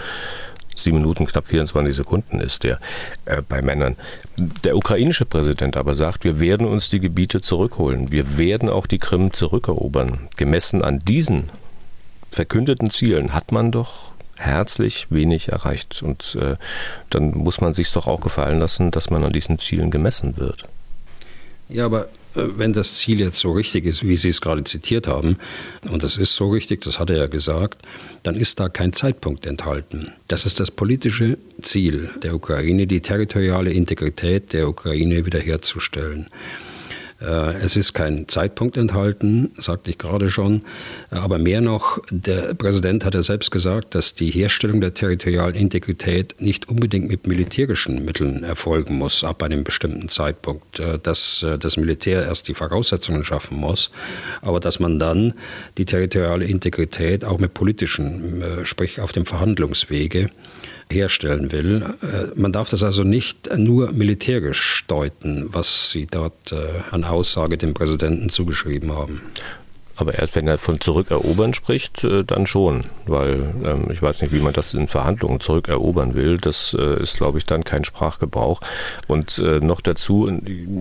Sieben 0.76 0.98
Minuten, 0.98 1.26
knapp 1.26 1.46
24 1.46 1.96
Sekunden 1.96 2.38
ist 2.38 2.62
der 2.62 2.78
äh, 3.24 3.42
bei 3.42 3.62
Männern. 3.62 3.96
Der 4.36 4.76
ukrainische 4.76 5.24
Präsident 5.24 5.76
aber 5.76 5.94
sagt, 5.94 6.24
wir 6.24 6.38
werden 6.38 6.66
uns 6.66 6.90
die 6.90 7.00
Gebiete 7.00 7.40
zurückholen. 7.40 8.12
Wir 8.12 8.38
werden 8.38 8.68
auch 8.68 8.86
die 8.86 8.98
Krim 8.98 9.32
zurückerobern. 9.32 10.28
Gemessen 10.36 10.82
an 10.82 11.00
diesen 11.00 11.50
verkündeten 12.30 12.90
Zielen 12.90 13.32
hat 13.32 13.50
man 13.52 13.72
doch 13.72 14.12
herzlich 14.38 15.06
wenig 15.10 15.48
erreicht. 15.48 16.02
Und 16.02 16.36
äh, 16.40 16.56
dann 17.10 17.30
muss 17.30 17.60
man 17.60 17.72
sich 17.72 17.90
doch 17.92 18.06
auch 18.06 18.20
gefallen 18.20 18.60
lassen, 18.60 18.90
dass 18.90 19.10
man 19.10 19.24
an 19.24 19.32
diesen 19.32 19.58
Zielen 19.58 19.90
gemessen 19.90 20.36
wird. 20.36 20.64
Ja, 21.68 21.86
aber 21.86 22.08
wenn 22.37 22.72
das 22.72 22.96
Ziel 22.96 23.20
jetzt 23.20 23.38
so 23.38 23.53
richtig 23.53 23.85
ist, 23.85 24.07
wie 24.07 24.16
Sie 24.16 24.29
es 24.29 24.40
gerade 24.40 24.64
zitiert 24.64 25.07
haben, 25.07 25.38
und 25.90 26.03
das 26.03 26.16
ist 26.16 26.35
so 26.35 26.51
richtig, 26.51 26.83
das 26.83 26.99
hat 26.99 27.11
er 27.11 27.16
ja 27.16 27.27
gesagt, 27.27 27.83
dann 28.22 28.37
ist 28.37 28.61
da 28.61 28.68
kein 28.68 28.92
Zeitpunkt 28.92 29.46
enthalten. 29.46 30.12
Das 30.29 30.46
ist 30.46 30.61
das 30.61 30.70
politische 30.70 31.38
Ziel 31.62 32.11
der 32.22 32.35
Ukraine, 32.35 32.87
die 32.87 33.01
territoriale 33.01 33.72
Integrität 33.72 34.53
der 34.53 34.68
Ukraine 34.68 35.25
wiederherzustellen. 35.27 36.29
Äh, 37.20 37.57
es 37.57 37.76
ist 37.76 37.94
kein 37.94 38.29
Zeitpunkt 38.29 38.76
enthalten, 38.76 39.52
sagte 39.57 39.90
ich 39.90 39.98
gerade 39.98 40.31
schon. 40.31 40.62
Aber 41.11 41.38
mehr 41.38 41.61
noch, 41.61 41.98
der 42.11 42.55
Präsident 42.55 43.05
hat 43.05 43.14
ja 43.14 43.22
selbst 43.22 43.50
gesagt, 43.50 43.94
dass 43.94 44.14
die 44.14 44.31
Herstellung 44.31 44.81
der 44.81 44.94
territorialen 44.94 45.55
Integrität 45.55 46.35
nicht 46.38 46.68
unbedingt 46.68 47.09
mit 47.09 47.26
militärischen 47.26 48.05
Mitteln 48.05 48.44
erfolgen 48.44 48.96
muss, 48.96 49.24
ab 49.24 49.42
einem 49.42 49.64
bestimmten 49.64 50.09
Zeitpunkt. 50.09 50.81
Äh, 50.81 50.98
dass 51.02 51.42
äh, 51.42 51.59
das 51.59 51.76
Militär 51.76 52.24
erst 52.24 52.48
die 52.48 52.55
Voraussetzungen 52.55 53.24
schaffen 53.24 53.59
muss, 53.59 53.90
aber 54.42 54.61
dass 54.61 54.81
man 54.81 54.98
dann 54.98 55.35
die 55.79 55.85
territoriale 55.85 56.44
Integrität 56.44 57.24
auch 57.24 57.38
mit 57.38 57.55
politischen, 57.55 58.42
sprich 58.64 59.00
auf 59.00 59.12
dem 59.12 59.26
Verhandlungswege, 59.26 60.31
herstellen 60.90 61.53
will. 61.53 61.94
Äh, 62.03 62.38
man 62.38 62.53
darf 62.53 62.70
das 62.70 62.83
also 62.83 63.03
nicht 63.03 63.51
nur 63.57 63.92
militärisch 63.92 64.85
deuten, 64.88 65.49
was 65.53 65.90
Sie 65.90 66.07
dort 66.07 66.53
äh, 66.53 66.57
an 66.90 67.05
Aussage 67.05 67.59
dem 67.59 67.75
Präsidenten 67.75 68.29
zugeschrieben 68.29 68.92
haben. 68.92 69.20
Aber 69.96 70.14
erst 70.14 70.37
wenn 70.37 70.46
er 70.46 70.59
von 70.59 70.80
zurückerobern 70.80 71.54
spricht, 71.54 72.04
äh, 72.04 72.22
dann 72.22 72.46
schon, 72.46 72.85
weil 73.06 73.54
ähm, 73.64 73.88
ich 73.90 74.02
weiß 74.02 74.20
nicht, 74.20 74.32
wie 74.32 74.40
man 74.40 74.52
das 74.52 74.74
in 74.74 74.88
Verhandlungen 74.88 75.40
zurückerobern 75.40 76.14
will. 76.14 76.37
Das 76.37 76.76
äh, 76.78 77.02
ist, 77.02 77.16
glaube 77.16 77.38
ich, 77.38 77.46
dann 77.46 77.64
kein 77.64 77.85
Sprachgebrauch. 77.85 78.61
Und 79.06 79.38
äh, 79.38 79.61
noch 79.61 79.80
dazu, 79.80 80.30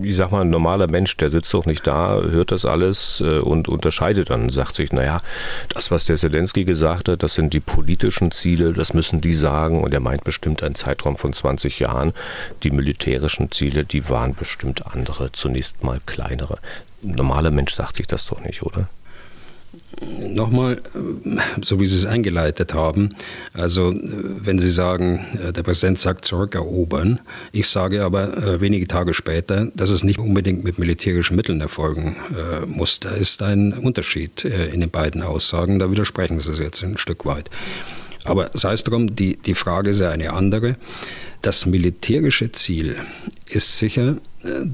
ich 0.02 0.16
sag 0.16 0.32
mal, 0.32 0.42
ein 0.42 0.50
normaler 0.50 0.86
Mensch, 0.86 1.16
der 1.16 1.30
sitzt 1.30 1.52
doch 1.54 1.64
nicht 1.64 1.86
da, 1.86 2.20
hört 2.20 2.52
das 2.52 2.66
alles 2.66 3.22
äh, 3.22 3.38
und 3.38 3.68
unterscheidet 3.68 4.28
dann, 4.28 4.50
sagt 4.50 4.74
sich, 4.76 4.92
naja, 4.92 5.22
das, 5.70 5.90
was 5.90 6.04
der 6.04 6.16
Zelensky 6.16 6.64
gesagt 6.64 7.08
hat, 7.08 7.22
das 7.22 7.34
sind 7.34 7.54
die 7.54 7.60
politischen 7.60 8.32
Ziele, 8.32 8.74
das 8.74 8.92
müssen 8.92 9.22
die 9.22 9.34
sagen. 9.34 9.80
Und 9.80 9.94
er 9.94 10.00
meint 10.00 10.24
bestimmt 10.24 10.62
einen 10.62 10.74
Zeitraum 10.74 11.16
von 11.16 11.32
20 11.32 11.78
Jahren. 11.78 12.12
Die 12.62 12.70
militärischen 12.70 13.50
Ziele, 13.50 13.84
die 13.84 14.10
waren 14.10 14.34
bestimmt 14.34 14.86
andere, 14.86 15.32
zunächst 15.32 15.82
mal 15.82 16.00
kleinere. 16.04 16.58
Ein 17.02 17.12
normaler 17.12 17.50
Mensch 17.50 17.74
sagt 17.74 17.96
sich 17.96 18.06
das 18.06 18.26
doch 18.26 18.40
nicht, 18.40 18.62
oder? 18.62 18.88
Nochmal, 20.28 20.82
so 21.62 21.80
wie 21.80 21.86
Sie 21.86 21.96
es 21.96 22.06
eingeleitet 22.06 22.74
haben, 22.74 23.14
also 23.54 23.94
wenn 23.94 24.58
Sie 24.58 24.70
sagen, 24.70 25.24
äh, 25.42 25.52
der 25.52 25.62
Präsident 25.62 26.00
sagt 26.00 26.24
zurückerobern, 26.24 27.20
ich 27.52 27.68
sage 27.68 28.04
aber 28.04 28.36
äh, 28.36 28.60
wenige 28.60 28.86
Tage 28.86 29.14
später, 29.14 29.68
dass 29.74 29.90
es 29.90 30.04
nicht 30.04 30.18
unbedingt 30.18 30.64
mit 30.64 30.78
militärischen 30.78 31.36
Mitteln 31.36 31.60
erfolgen 31.60 32.16
äh, 32.30 32.66
muss. 32.66 33.00
Da 33.00 33.10
ist 33.10 33.42
ein 33.42 33.72
Unterschied 33.72 34.44
in 34.44 34.80
den 34.80 34.90
beiden 34.90 35.22
Aussagen, 35.22 35.78
da 35.78 35.90
widersprechen 35.90 36.40
Sie 36.40 36.52
jetzt 36.62 36.82
ein 36.82 36.98
Stück 36.98 37.24
weit. 37.24 37.50
Aber 38.24 38.50
sei 38.54 38.72
es 38.72 38.84
drum, 38.84 39.14
die, 39.14 39.36
die 39.36 39.54
Frage 39.54 39.90
ist 39.90 40.00
ja 40.00 40.10
eine 40.10 40.32
andere. 40.32 40.76
Das 41.42 41.66
militärische 41.66 42.50
Ziel 42.52 42.96
ist 43.48 43.78
sicher, 43.78 44.16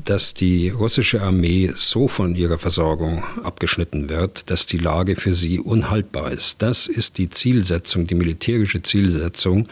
dass 0.05 0.35
die 0.35 0.69
russische 0.69 1.23
Armee 1.23 1.73
so 1.75 2.09
von 2.09 2.35
ihrer 2.35 2.59
Versorgung 2.59 3.23
abgeschnitten 3.43 4.09
wird, 4.09 4.51
dass 4.51 4.67
die 4.67 4.79
Lage 4.79 5.17
für 5.17 5.33
sie 5.33 5.59
unhaltbar 5.59 6.33
ist. 6.33 6.63
Das 6.63 6.87
ist 6.87 7.19
die 7.19 7.31
Zielsetzung, 7.31 8.07
die 8.07 8.15
militärische 8.15 8.83
Zielsetzung 8.83 9.69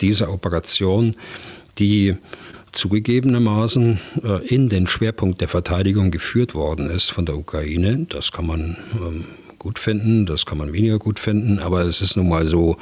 dieser 0.00 0.32
Operation, 0.32 1.14
die 1.78 2.16
zugegebenermaßen 2.72 3.98
äh, 4.22 4.46
in 4.46 4.68
den 4.68 4.86
Schwerpunkt 4.86 5.40
der 5.40 5.48
Verteidigung 5.48 6.10
geführt 6.10 6.54
worden 6.54 6.90
ist 6.90 7.10
von 7.10 7.24
der 7.24 7.36
Ukraine. 7.36 8.06
Das 8.08 8.32
kann 8.32 8.46
man 8.46 8.76
ähm, 8.94 9.24
gut 9.58 9.78
finden, 9.78 10.26
das 10.26 10.44
kann 10.44 10.58
man 10.58 10.72
weniger 10.72 10.98
gut 10.98 11.18
finden, 11.18 11.58
aber 11.58 11.82
es 11.82 12.00
ist 12.00 12.16
nun 12.16 12.28
mal 12.28 12.46
so 12.46 12.76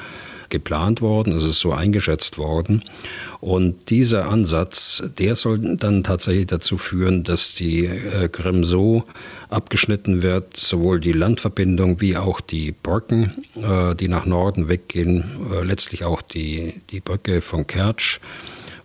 geplant 0.54 1.02
worden, 1.02 1.32
es 1.32 1.42
ist 1.42 1.58
so 1.58 1.72
eingeschätzt 1.72 2.38
worden. 2.38 2.84
Und 3.40 3.90
dieser 3.90 4.28
Ansatz, 4.28 5.02
der 5.18 5.34
soll 5.34 5.58
dann 5.76 6.04
tatsächlich 6.04 6.46
dazu 6.46 6.78
führen, 6.78 7.24
dass 7.24 7.56
die 7.56 7.86
äh, 7.86 8.28
Krim 8.28 8.62
so 8.62 9.02
abgeschnitten 9.50 10.22
wird, 10.22 10.56
sowohl 10.56 11.00
die 11.00 11.12
Landverbindung 11.12 12.00
wie 12.00 12.16
auch 12.16 12.40
die 12.40 12.72
Brücken, 12.72 13.44
äh, 13.56 13.96
die 13.96 14.08
nach 14.08 14.26
Norden 14.26 14.68
weggehen, 14.68 15.24
äh, 15.52 15.64
letztlich 15.64 16.04
auch 16.04 16.22
die, 16.22 16.80
die 16.90 17.00
Brücke 17.00 17.40
von 17.40 17.66
Kertsch 17.66 18.20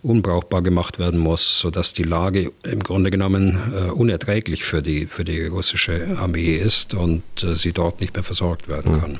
unbrauchbar 0.02 0.62
gemacht 0.62 0.98
werden 0.98 1.20
muss, 1.20 1.58
sodass 1.58 1.92
die 1.92 2.04
Lage 2.04 2.52
im 2.62 2.82
Grunde 2.82 3.10
genommen 3.10 3.58
äh, 3.74 3.90
unerträglich 3.90 4.64
für 4.64 4.82
die, 4.82 5.06
für 5.06 5.24
die 5.24 5.46
russische 5.46 6.16
Armee 6.18 6.56
ist 6.56 6.94
und 6.94 7.22
äh, 7.42 7.54
sie 7.54 7.72
dort 7.72 8.00
nicht 8.00 8.14
mehr 8.14 8.22
versorgt 8.22 8.68
werden 8.68 8.94
hm. 8.94 9.00
kann. 9.00 9.18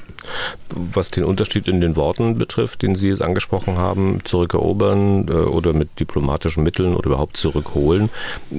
Was 0.75 1.11
den 1.11 1.25
Unterschied 1.25 1.69
in 1.69 1.81
den 1.81 1.97
Worten 1.97 2.39
betrifft, 2.39 2.83
den 2.83 2.95
Sie 2.95 3.09
jetzt 3.09 3.23
angesprochen 3.23 3.77
haben, 3.77 4.21
zurückerobern 4.25 5.29
äh, 5.29 5.33
oder 5.33 5.73
mit 5.73 6.01
diplomatischen 6.01 6.63
Mitteln 6.63 6.95
oder 6.95 7.09
überhaupt 7.09 7.37
zurückholen, 7.37 8.09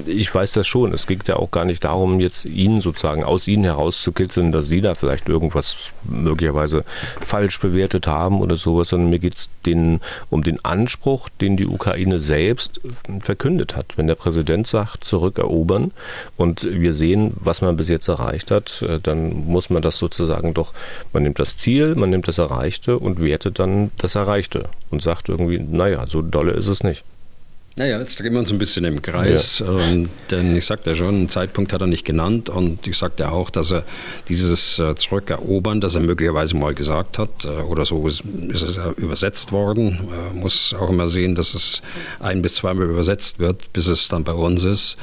ich 0.06 0.32
weiß 0.32 0.52
das 0.52 0.66
schon. 0.66 0.92
Es 0.92 1.06
geht 1.06 1.26
ja 1.26 1.36
auch 1.36 1.50
gar 1.50 1.64
nicht 1.64 1.84
darum, 1.84 2.20
jetzt 2.20 2.44
Ihnen 2.44 2.80
sozusagen 2.80 3.24
aus 3.24 3.48
Ihnen 3.48 3.64
herauszukitzeln, 3.64 4.52
dass 4.52 4.66
Sie 4.66 4.80
da 4.80 4.94
vielleicht 4.94 5.28
irgendwas 5.28 5.90
möglicherweise 6.04 6.84
falsch 7.20 7.58
bewertet 7.60 8.06
haben 8.06 8.40
oder 8.40 8.56
sowas, 8.56 8.90
sondern 8.90 9.10
mir 9.10 9.18
geht 9.18 9.34
es 9.34 9.48
um 10.30 10.42
den 10.42 10.64
Anspruch, 10.64 11.28
den 11.40 11.56
die 11.56 11.66
Ukraine 11.66 12.11
Ukraine 12.12 12.20
selbst 12.20 12.80
verkündet 13.22 13.76
hat. 13.76 13.96
Wenn 13.96 14.06
der 14.06 14.14
Präsident 14.14 14.66
sagt, 14.66 15.04
zurückerobern 15.04 15.92
und 16.36 16.64
wir 16.64 16.92
sehen, 16.92 17.32
was 17.36 17.62
man 17.62 17.76
bis 17.76 17.88
jetzt 17.88 18.08
erreicht 18.08 18.50
hat, 18.50 18.82
äh, 18.82 18.98
dann 19.00 19.46
muss 19.46 19.70
man 19.70 19.82
das 19.82 19.98
sozusagen 19.98 20.54
doch, 20.54 20.72
man 21.12 21.22
nimmt 21.22 21.38
das 21.38 21.56
Ziel, 21.56 21.94
man 21.94 22.10
nimmt 22.10 22.28
das 22.28 22.38
Erreichte 22.38 22.98
und 22.98 23.20
wertet 23.20 23.58
dann 23.58 23.90
das 23.98 24.14
Erreichte 24.14 24.68
und 24.90 25.02
sagt 25.02 25.28
irgendwie, 25.28 25.58
naja, 25.58 26.06
so 26.06 26.22
dolle 26.22 26.52
ist 26.52 26.68
es 26.68 26.82
nicht. 26.82 27.04
Naja, 27.76 27.98
jetzt 27.98 28.20
drehen 28.20 28.34
wir 28.34 28.40
uns 28.40 28.52
ein 28.52 28.58
bisschen 28.58 28.84
im 28.84 29.00
Kreis, 29.00 29.60
ja. 29.60 29.78
ähm, 29.78 30.10
denn 30.30 30.54
ich 30.54 30.66
sagte 30.66 30.90
ja 30.90 30.96
schon, 30.96 31.08
einen 31.14 31.28
Zeitpunkt 31.30 31.72
hat 31.72 31.80
er 31.80 31.86
nicht 31.86 32.04
genannt 32.04 32.50
und 32.50 32.86
ich 32.86 32.98
sagte 32.98 33.32
auch, 33.32 33.48
dass 33.48 33.70
er 33.70 33.84
dieses 34.28 34.78
äh, 34.78 34.94
Zurückerobern, 34.94 35.80
das 35.80 35.94
er 35.94 36.02
möglicherweise 36.02 36.54
mal 36.54 36.74
gesagt 36.74 37.18
hat, 37.18 37.46
äh, 37.46 37.48
oder 37.48 37.86
so 37.86 38.06
ist, 38.06 38.22
ist 38.48 38.62
es 38.62 38.78
übersetzt 38.98 39.52
worden, 39.52 40.10
äh, 40.12 40.34
muss 40.34 40.74
auch 40.78 40.90
immer 40.90 41.08
sehen, 41.08 41.34
dass 41.34 41.54
es 41.54 41.80
ein- 42.20 42.42
bis 42.42 42.54
zweimal 42.54 42.90
übersetzt 42.90 43.38
wird, 43.38 43.72
bis 43.72 43.86
es 43.86 44.08
dann 44.08 44.24
bei 44.24 44.32
uns 44.32 44.64
ist. 44.64 44.98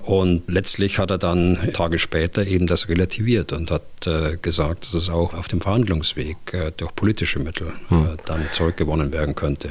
Und 0.00 0.42
letztlich 0.48 0.98
hat 0.98 1.10
er 1.10 1.18
dann 1.18 1.70
Tage 1.72 1.98
später 1.98 2.46
eben 2.46 2.66
das 2.66 2.90
relativiert 2.90 3.52
und 3.52 3.70
hat 3.70 3.82
äh, 4.06 4.36
gesagt, 4.42 4.84
dass 4.84 4.94
es 4.94 5.08
auch 5.08 5.32
auf 5.32 5.48
dem 5.48 5.62
Verhandlungsweg 5.62 6.36
äh, 6.52 6.72
durch 6.76 6.94
politische 6.94 7.38
Mittel 7.38 7.72
hm. 7.88 8.04
Äh, 8.04 8.16
dann 8.26 8.42
zurückgewonnen 8.52 9.12
werden 9.12 9.34
könnte. 9.34 9.70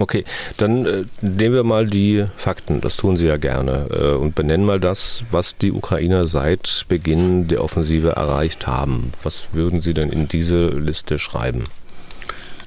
Okay, 0.00 0.24
dann 0.56 0.86
äh, 0.86 1.04
nehmen 1.20 1.54
wir 1.54 1.62
mal 1.62 1.86
die 1.86 2.24
Fakten, 2.36 2.80
das 2.80 2.96
tun 2.96 3.18
Sie 3.18 3.26
ja 3.26 3.36
gerne, 3.36 3.86
äh, 3.90 4.14
und 4.14 4.34
benennen 4.34 4.64
mal 4.64 4.80
das, 4.80 5.24
was 5.30 5.58
die 5.58 5.72
Ukrainer 5.72 6.26
seit 6.26 6.86
Beginn 6.88 7.48
der 7.48 7.62
Offensive 7.62 8.12
erreicht 8.12 8.66
haben. 8.66 9.12
Was 9.22 9.48
würden 9.52 9.80
Sie 9.80 9.92
denn 9.92 10.08
in 10.10 10.26
diese 10.26 10.68
Liste 10.68 11.18
schreiben? 11.18 11.64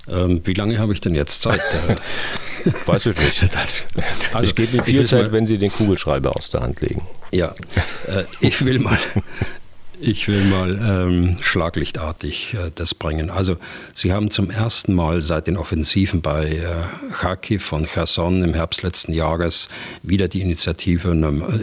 Ähm, 0.08 0.41
wie 0.43 0.54
lange 0.54 0.78
habe 0.78 0.93
ich 0.93 1.02
denn 1.02 1.15
jetzt 1.15 1.41
Zeit? 1.41 1.60
Weiß 2.86 3.08
ich 3.08 3.17
nicht. 3.17 3.50
Das, 3.52 3.82
also, 4.32 4.46
ich 4.46 4.54
gebe 4.54 4.78
Ihnen 4.78 4.86
viel 4.86 5.06
Zeit, 5.08 5.28
mal, 5.28 5.32
wenn 5.32 5.48
Sie 5.48 5.58
den 5.58 5.72
Kugelschreiber 5.72 6.36
aus 6.36 6.52
der 6.52 6.62
Hand 6.62 6.82
legen. 6.82 7.02
Ja, 7.32 7.56
äh, 8.08 8.26
ich 8.41 8.63
will 8.63 8.78
mal 8.78 9.00
Ich 10.06 10.28
will 10.28 10.44
mal 10.44 10.78
ähm, 10.84 11.38
schlaglichtartig 11.42 12.56
äh, 12.56 12.72
das 12.76 12.94
bringen. 12.94 13.30
Also 13.30 13.56
Sie 13.94 14.12
haben 14.12 14.32
zum 14.32 14.50
ersten 14.50 14.94
Mal 14.94 15.22
seit 15.22 15.48
den 15.48 15.56
Offensiven 15.56 16.22
bei 16.22 16.58
äh, 16.58 17.13
Kharkiv 17.13 17.72
und 17.72 17.88
Cherson 17.88 18.44
im 18.44 18.54
Herbst 18.54 18.84
letzten 18.84 19.13
Jahres 19.13 19.70
wieder 20.02 20.28
die 20.28 20.42
Initiative 20.42 21.12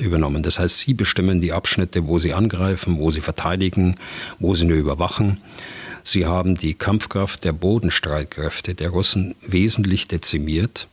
übernommen. 0.00 0.42
Das 0.42 0.58
heißt, 0.58 0.78
Sie 0.78 0.94
bestimmen 0.94 1.42
die 1.42 1.52
Abschnitte, 1.52 2.06
wo 2.06 2.16
Sie 2.16 2.32
angreifen, 2.32 2.96
wo 2.96 3.10
Sie 3.10 3.20
verteidigen, 3.20 3.96
wo 4.38 4.54
Sie 4.54 4.64
nur 4.64 4.78
überwachen. 4.78 5.36
Sie 6.02 6.24
haben 6.24 6.54
die 6.54 6.72
Kampfkraft 6.72 7.44
der 7.44 7.52
Bodenstreitkräfte 7.52 8.74
der 8.74 8.88
Russen 8.88 9.34
wesentlich 9.46 10.08
dezimiert. 10.08 10.88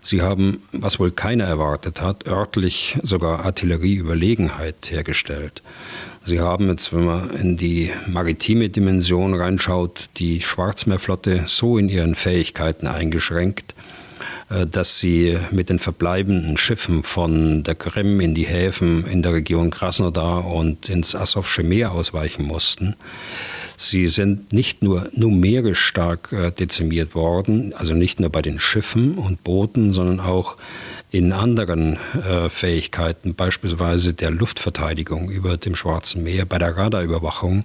Sie 0.00 0.22
haben, 0.22 0.62
was 0.72 0.98
wohl 0.98 1.10
keiner 1.10 1.44
erwartet 1.44 2.00
hat, 2.00 2.26
örtlich 2.26 2.96
sogar 3.02 3.44
Artillerieüberlegenheit 3.44 4.90
hergestellt. 4.90 5.62
Sie 6.28 6.40
haben 6.40 6.68
jetzt, 6.68 6.92
wenn 6.92 7.06
man 7.06 7.30
in 7.30 7.56
die 7.56 7.90
maritime 8.06 8.68
Dimension 8.68 9.32
reinschaut, 9.32 10.10
die 10.18 10.42
Schwarzmeerflotte 10.42 11.44
so 11.46 11.78
in 11.78 11.88
ihren 11.88 12.14
Fähigkeiten 12.14 12.86
eingeschränkt, 12.86 13.74
äh, 14.50 14.66
dass 14.66 14.98
sie 14.98 15.38
mit 15.50 15.70
den 15.70 15.78
verbleibenden 15.78 16.58
Schiffen 16.58 17.02
von 17.02 17.62
der 17.62 17.74
Krim 17.74 18.20
in 18.20 18.34
die 18.34 18.46
Häfen 18.46 19.06
in 19.06 19.22
der 19.22 19.32
Region 19.32 19.70
Krasnodar 19.70 20.44
und 20.44 20.90
ins 20.90 21.14
Asowsche 21.14 21.62
Meer 21.62 21.92
ausweichen 21.92 22.44
mussten. 22.44 22.94
Sie 23.78 24.06
sind 24.06 24.52
nicht 24.52 24.82
nur 24.82 25.08
numerisch 25.14 25.80
stark 25.80 26.30
äh, 26.32 26.50
dezimiert 26.50 27.14
worden, 27.14 27.72
also 27.74 27.94
nicht 27.94 28.20
nur 28.20 28.28
bei 28.28 28.42
den 28.42 28.58
Schiffen 28.58 29.14
und 29.14 29.44
Booten, 29.44 29.94
sondern 29.94 30.20
auch 30.20 30.58
in 31.10 31.32
anderen 31.32 31.98
äh, 32.14 32.48
Fähigkeiten, 32.48 33.34
beispielsweise 33.34 34.12
der 34.12 34.30
Luftverteidigung 34.30 35.30
über 35.30 35.56
dem 35.56 35.74
Schwarzen 35.74 36.22
Meer, 36.22 36.44
bei 36.44 36.58
der 36.58 36.76
Radarüberwachung, 36.76 37.64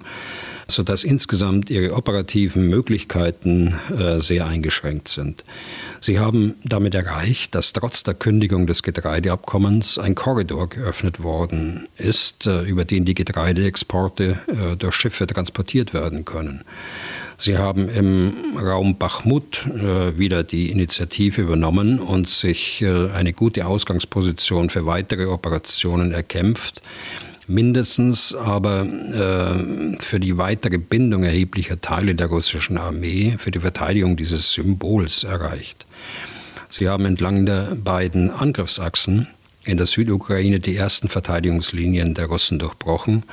sodass 0.68 1.04
insgesamt 1.04 1.70
ihre 1.70 1.94
operativen 1.94 2.70
Möglichkeiten 2.70 3.76
äh, 3.98 4.22
sehr 4.22 4.46
eingeschränkt 4.46 5.10
sind. 5.10 5.44
Sie 6.00 6.20
haben 6.20 6.56
damit 6.64 6.96
erreicht, 6.96 7.54
dass 7.54 7.74
trotz 7.74 8.04
der 8.04 8.14
Kündigung 8.14 8.66
des 8.66 8.82
Getreideabkommens 8.82 9.98
ein 9.98 10.16
Korridor 10.16 10.70
geöffnet 10.70 11.22
worden 11.22 11.88
ist, 11.98 12.48
äh, 12.48 12.62
über 12.62 12.86
den 12.86 13.04
die 13.04 13.16
Getreideexporte 13.16 14.40
äh, 14.48 14.76
durch 14.78 14.96
Schiffe 14.96 15.28
transportiert 15.28 15.94
werden 15.94 16.24
können. 16.24 16.64
Sie 17.38 17.58
haben 17.58 17.90
im 17.90 18.58
Raum 18.58 18.98
Bachmut 18.98 19.66
äh, 19.68 20.18
wieder 20.18 20.44
die 20.44 20.70
Initiative 20.72 21.42
übernommen 21.42 22.00
und 22.00 22.30
sich 22.30 22.82
äh, 22.82 23.10
eine 23.12 23.34
gute 23.34 23.66
Ausgangsposition 23.66 24.70
für 24.70 24.86
weitere 24.86 25.26
Operationen 25.26 26.12
erkämpft. 26.12 26.82
Mindestens 27.48 28.34
aber 28.34 28.84
äh, 28.84 29.98
für 30.00 30.20
die 30.20 30.38
weitere 30.38 30.78
Bindung 30.78 31.24
erheblicher 31.24 31.82
Teile 31.82 32.16
der 32.16 32.28
russischen 32.28 32.78
Armee, 32.78 33.36
für 33.38 33.52
die 33.52 33.60
Verteidigung 33.60 34.16
dieses 34.16 34.54
Symbols 34.54 35.24
erreicht. 35.24 35.86
Sie 36.70 36.88
haben 36.88 37.06
entlang 37.06 37.46
der 37.46 37.76
beiden 37.76 38.32
Angriffsachsen 38.32 39.28
in 39.66 39.78
der 39.78 39.86
Südukraine 39.86 40.60
die 40.60 40.76
ersten 40.76 41.10
Verteidigungslinien 41.10 42.14
der 42.14 42.26
Russen 42.26 42.60
durchbrochen 42.60 43.24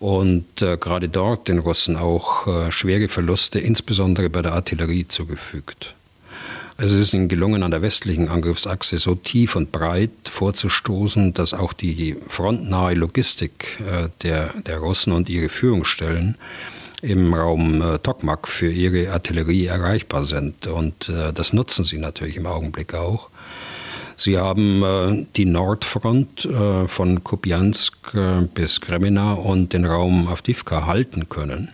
und 0.00 0.62
äh, 0.62 0.78
gerade 0.78 1.08
dort 1.08 1.46
den 1.46 1.58
Russen 1.58 1.96
auch 1.96 2.46
äh, 2.46 2.72
schwere 2.72 3.08
Verluste, 3.08 3.60
insbesondere 3.60 4.30
bei 4.30 4.42
der 4.42 4.54
Artillerie, 4.54 5.06
zugefügt. 5.06 5.94
Es 6.78 6.92
ist 6.92 7.12
ihnen 7.12 7.28
gelungen, 7.28 7.62
an 7.62 7.70
der 7.70 7.82
westlichen 7.82 8.30
Angriffsachse 8.30 8.96
so 8.96 9.14
tief 9.14 9.54
und 9.54 9.70
breit 9.70 10.10
vorzustoßen, 10.24 11.34
dass 11.34 11.52
auch 11.52 11.74
die 11.74 12.16
frontnahe 12.26 12.94
Logistik 12.94 13.78
äh, 13.80 14.08
der, 14.22 14.54
der 14.66 14.78
Russen 14.78 15.12
und 15.12 15.28
ihre 15.28 15.50
Führungsstellen 15.50 16.36
im 17.02 17.34
Raum 17.34 17.82
äh, 17.82 17.98
Tokmak 17.98 18.48
für 18.48 18.70
ihre 18.70 19.12
Artillerie 19.12 19.66
erreichbar 19.66 20.24
sind. 20.24 20.66
Und 20.66 21.10
äh, 21.10 21.34
das 21.34 21.52
nutzen 21.52 21.84
sie 21.84 21.98
natürlich 21.98 22.36
im 22.36 22.46
Augenblick 22.46 22.94
auch. 22.94 23.28
Sie 24.20 24.36
haben 24.36 24.82
äh, 24.82 25.26
die 25.34 25.46
Nordfront 25.46 26.44
äh, 26.44 26.86
von 26.88 27.24
Kupiansk 27.24 28.12
äh, 28.12 28.42
bis 28.52 28.82
Kremina 28.82 29.32
und 29.32 29.72
den 29.72 29.86
Raum 29.86 30.28
Avdivka 30.28 30.84
halten 30.84 31.30
können. 31.30 31.70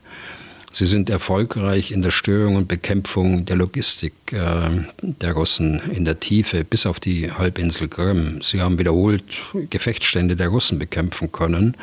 Sie 0.71 0.87
sind 0.87 1.11
erfolgreich 1.11 1.91
in 1.91 2.03
der 2.03 2.13
Störung 2.13 2.55
und 2.55 2.69
Bekämpfung 2.69 3.47
der 3.47 3.57
Logistik 3.57 4.13
äh, 4.31 4.71
der 5.03 5.33
Russen 5.33 5.81
in 5.93 6.05
der 6.05 6.21
Tiefe 6.21 6.63
bis 6.63 6.87
auf 6.87 7.01
die 7.01 7.33
Halbinsel 7.33 7.89
Krim. 7.89 8.41
Sie 8.43 8.61
haben 8.61 8.79
wiederholt 8.79 9.25
Gefechtsstände 9.71 10.37
der 10.37 10.47
Russen 10.47 10.79
bekämpfen 10.79 11.33
können 11.33 11.77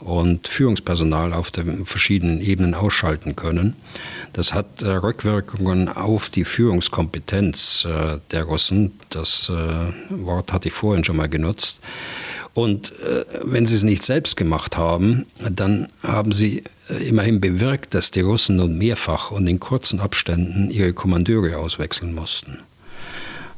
und 0.00 0.48
Führungspersonal 0.48 1.32
auf 1.32 1.50
den 1.50 1.86
verschiedenen 1.86 2.40
Ebenen 2.40 2.74
ausschalten 2.74 3.36
können. 3.36 3.76
Das 4.32 4.54
hat 4.54 4.82
äh, 4.82 4.88
Rückwirkungen 4.88 5.88
auf 5.88 6.30
die 6.30 6.44
Führungskompetenz 6.44 7.86
äh, 7.88 8.18
der 8.30 8.44
Russen. 8.44 8.92
Das 9.10 9.50
äh, 9.50 9.92
Wort 10.24 10.52
hatte 10.52 10.68
ich 10.68 10.74
vorhin 10.74 11.04
schon 11.04 11.16
mal 11.16 11.28
genutzt. 11.28 11.80
Und 12.54 12.92
äh, 13.00 13.24
wenn 13.44 13.66
sie 13.66 13.76
es 13.76 13.82
nicht 13.82 14.02
selbst 14.02 14.36
gemacht 14.36 14.76
haben, 14.76 15.26
dann 15.38 15.88
haben 16.02 16.32
sie 16.32 16.64
äh, 16.88 17.08
immerhin 17.08 17.40
bewirkt, 17.40 17.94
dass 17.94 18.10
die 18.10 18.20
Russen 18.20 18.56
nun 18.56 18.76
mehrfach 18.76 19.30
und 19.30 19.46
in 19.46 19.60
kurzen 19.60 20.00
Abständen 20.00 20.70
ihre 20.70 20.92
Kommandeure 20.92 21.58
auswechseln 21.58 22.14
mussten. 22.14 22.58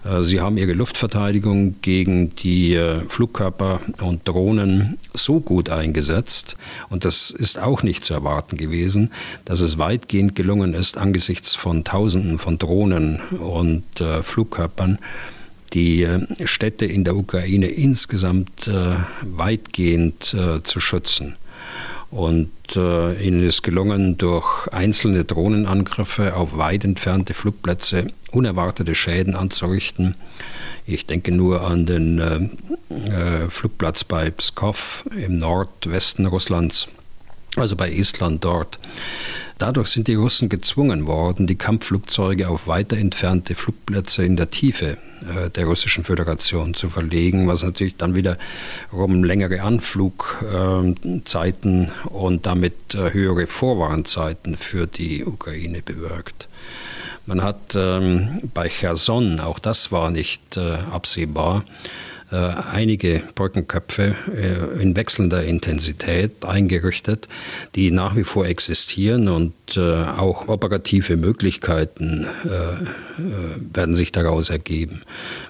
Äh, 0.04 0.22
sie 0.22 0.40
haben 0.40 0.56
ihre 0.56 0.72
Luftverteidigung 0.72 1.76
gegen 1.82 2.34
die 2.36 2.74
äh, 2.74 3.00
Flugkörper 3.08 3.80
und 4.00 4.26
Drohnen 4.26 4.98
so 5.14 5.40
gut 5.40 5.70
eingesetzt, 5.70 6.56
und 6.90 7.04
das 7.04 7.30
ist 7.30 7.58
auch 7.58 7.82
nicht 7.82 8.04
zu 8.04 8.14
erwarten 8.14 8.56
gewesen, 8.56 9.10
dass 9.44 9.60
es 9.60 9.78
weitgehend 9.78 10.34
gelungen 10.34 10.74
ist, 10.74 10.96
angesichts 10.98 11.54
von 11.54 11.84
Tausenden 11.84 12.38
von 12.38 12.58
Drohnen 12.58 13.20
und 13.30 14.00
äh, 14.00 14.22
Flugkörpern, 14.22 14.98
die 15.72 16.06
Städte 16.44 16.84
in 16.84 17.04
der 17.04 17.16
Ukraine 17.16 17.66
insgesamt 17.66 18.70
weitgehend 19.22 20.36
zu 20.64 20.80
schützen. 20.80 21.36
Und 22.10 22.50
äh, 22.76 23.26
ihnen 23.26 23.42
ist 23.42 23.62
gelungen, 23.62 24.18
durch 24.18 24.68
einzelne 24.68 25.24
Drohnenangriffe 25.24 26.36
auf 26.36 26.58
weit 26.58 26.84
entfernte 26.84 27.32
Flugplätze 27.32 28.08
unerwartete 28.32 28.94
Schäden 28.94 29.36
anzurichten. 29.36 30.16
Ich 30.86 31.06
denke 31.06 31.32
nur 31.32 31.62
an 31.62 31.86
den 31.86 32.18
äh, 32.18 32.48
äh, 32.94 33.48
Flugplatz 33.48 34.04
bei 34.04 34.30
Pskov 34.30 35.04
im 35.16 35.38
Nordwesten 35.38 36.26
Russlands, 36.26 36.88
also 37.56 37.74
bei 37.76 37.90
Estland 37.92 38.44
dort. 38.44 38.78
Dadurch 39.58 39.88
sind 39.88 40.08
die 40.08 40.14
Russen 40.14 40.48
gezwungen 40.48 41.06
worden, 41.06 41.46
die 41.46 41.54
Kampfflugzeuge 41.54 42.48
auf 42.48 42.66
weiter 42.66 42.96
entfernte 42.96 43.54
Flugplätze 43.54 44.24
in 44.24 44.36
der 44.36 44.50
Tiefe 44.50 44.96
äh, 45.22 45.50
der 45.50 45.66
Russischen 45.66 46.02
Föderation 46.02 46.74
zu 46.74 46.90
verlegen, 46.90 47.46
was 47.46 47.62
natürlich 47.62 47.96
dann 47.96 48.16
wiederum 48.16 49.22
längere 49.22 49.62
Anflugzeiten 49.62 51.92
und 52.06 52.46
damit 52.46 52.96
äh, 52.96 53.12
höhere 53.12 53.46
Vorwarnzeiten 53.46 54.56
für 54.56 54.88
die 54.88 55.24
Ukraine 55.24 55.80
bewirkt. 55.80 56.48
Man 57.26 57.42
hat 57.42 57.74
ähm, 57.74 58.40
bei 58.52 58.68
Cherson, 58.68 59.40
auch 59.40 59.58
das 59.58 59.92
war 59.92 60.10
nicht 60.10 60.56
äh, 60.56 60.78
absehbar, 60.90 61.64
äh, 62.32 62.36
einige 62.36 63.22
Brückenköpfe 63.34 64.14
äh, 64.34 64.82
in 64.82 64.96
wechselnder 64.96 65.44
Intensität 65.44 66.46
eingerichtet, 66.46 67.28
die 67.74 67.90
nach 67.90 68.16
wie 68.16 68.24
vor 68.24 68.46
existieren 68.46 69.28
und 69.28 69.52
äh, 69.76 69.80
auch 69.82 70.48
operative 70.48 71.16
Möglichkeiten 71.16 72.26
werden 73.72 73.94
sich 73.94 74.12
daraus 74.12 74.48
ergeben. 74.48 75.02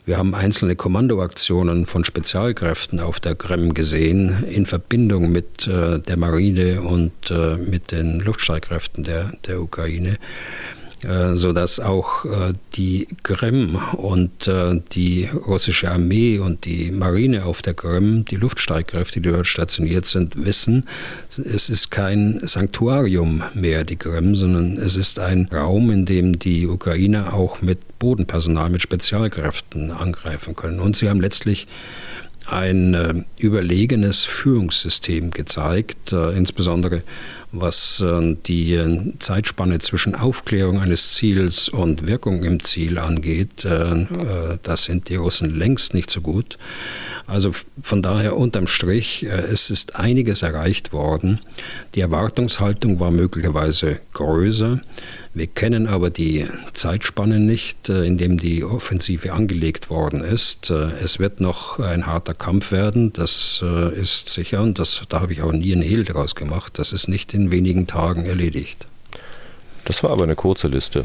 Wir 0.04 0.18
haben 0.18 0.35
einzelne 0.35 0.74
Kommandoaktionen 0.74 1.87
von 1.87 2.04
Spezialkräften 2.04 2.98
auf 2.98 3.20
der 3.20 3.37
Krim 3.37 3.74
gesehen 3.74 4.44
in 4.50 4.66
Verbindung 4.66 5.30
mit 5.30 5.66
der 5.66 6.16
Marine 6.16 6.82
und 6.82 7.12
mit 7.64 7.92
den 7.92 8.20
Luftstreitkräften 8.20 9.04
der, 9.04 9.32
der 9.46 9.61
Ukraine. 9.61 10.18
Äh, 11.05 11.35
so 11.35 11.53
dass 11.53 11.81
auch 11.81 12.25
äh, 12.25 12.53
die 12.77 13.09
Krim 13.23 13.77
und 13.97 14.47
äh, 14.47 14.81
die 14.93 15.25
russische 15.25 15.91
Armee 15.91 16.38
und 16.38 16.65
die 16.65 16.93
Marine 16.93 17.45
auf 17.45 17.61
der 17.62 17.75
Krim, 17.75 18.25
die 18.25 18.37
Luftstreitkräfte, 18.37 19.21
die 19.21 19.31
dort 19.31 19.47
stationiert 19.47 20.07
sind, 20.07 20.45
wissen, 20.45 20.87
es 21.45 21.71
ist 21.71 21.91
kein 21.91 22.41
Sanktuarium 22.43 23.43
mehr, 23.55 23.85
die 23.85 23.97
Krim, 23.97 24.37
sondern 24.37 24.77
es 24.77 24.97
ist 24.97 25.19
ein 25.19 25.49
Raum, 25.53 25.91
in 25.91 26.07
dem 26.07 26.38
die 26.38 26.69
Ukrainer 26.69 27.35
auch 27.35 27.62
mit 27.62 27.99
Bodenpersonal, 27.99 28.71
mit 28.71 28.83
Spezialkräften 28.83 29.91
angreifen 29.91 30.55
können. 30.55 30.79
Und 30.79 30.97
sie 30.97 31.09
haben 31.09 31.21
letztlich 31.21 31.67
ein 32.47 33.25
überlegenes 33.38 34.25
Führungssystem 34.25 35.31
gezeigt, 35.31 36.12
insbesondere 36.12 37.03
was 37.53 38.01
äh, 38.01 38.37
die 38.47 38.75
äh, 38.75 39.12
Zeitspanne 39.19 39.79
zwischen 39.79 40.15
Aufklärung 40.15 40.81
eines 40.81 41.12
Ziels 41.12 41.69
und 41.69 42.07
Wirkung 42.07 42.43
im 42.45 42.62
Ziel 42.62 42.99
angeht, 42.99 43.65
äh, 43.65 44.07
da 44.62 44.77
sind 44.77 45.11
die 45.11 45.17
Russen 45.17 45.57
längst 45.57 45.93
nicht 45.95 46.11
so 46.11 46.23
gut. 46.23 46.59
Also 47.27 47.53
von 47.83 48.03
daher 48.03 48.37
unterm 48.37 48.67
Strich, 48.67 49.23
es 49.25 49.71
ist 49.71 49.97
einiges 49.97 50.43
erreicht 50.43 50.93
worden. 50.93 51.41
Die 51.95 52.01
Erwartungshaltung 52.01 52.99
war 52.99 53.11
möglicherweise 53.11 54.01
größer. 54.12 54.81
Wir 55.33 55.47
kennen 55.47 55.87
aber 55.87 56.11
die 56.11 56.47
Zeitspanne 56.75 57.38
nicht, 57.38 57.88
in 57.88 58.19
dem 58.19 58.38
die 58.38 58.65
Offensive 58.65 59.33
angelegt 59.33 59.88
worden 59.88 60.23
ist. 60.23 60.71
Es 60.71 61.21
wird 61.21 61.41
noch 61.41 61.79
ein 61.79 62.07
harter 62.07 62.35
Kampf 62.35 62.71
werden, 62.71 63.12
das 63.12 63.65
ist 63.97 64.29
sicher 64.29 64.61
und 64.61 64.79
das, 64.79 65.03
da 65.09 65.21
habe 65.21 65.33
ich 65.33 65.43
auch 65.43 65.53
nie 65.53 65.73
ein 65.73 65.81
Hehl 65.81 66.05
draus 66.05 66.35
gemacht. 66.35 66.79
Das 66.79 66.93
ist 66.93 67.09
nicht 67.09 67.33
in 67.33 67.41
wenigen 67.50 67.87
Tagen 67.87 68.24
erledigt. 68.26 68.87
Das 69.85 70.05
war 70.05 70.11
aber 70.11 70.24
eine 70.24 70.37
kurze 70.37 70.68
Liste. 70.68 71.05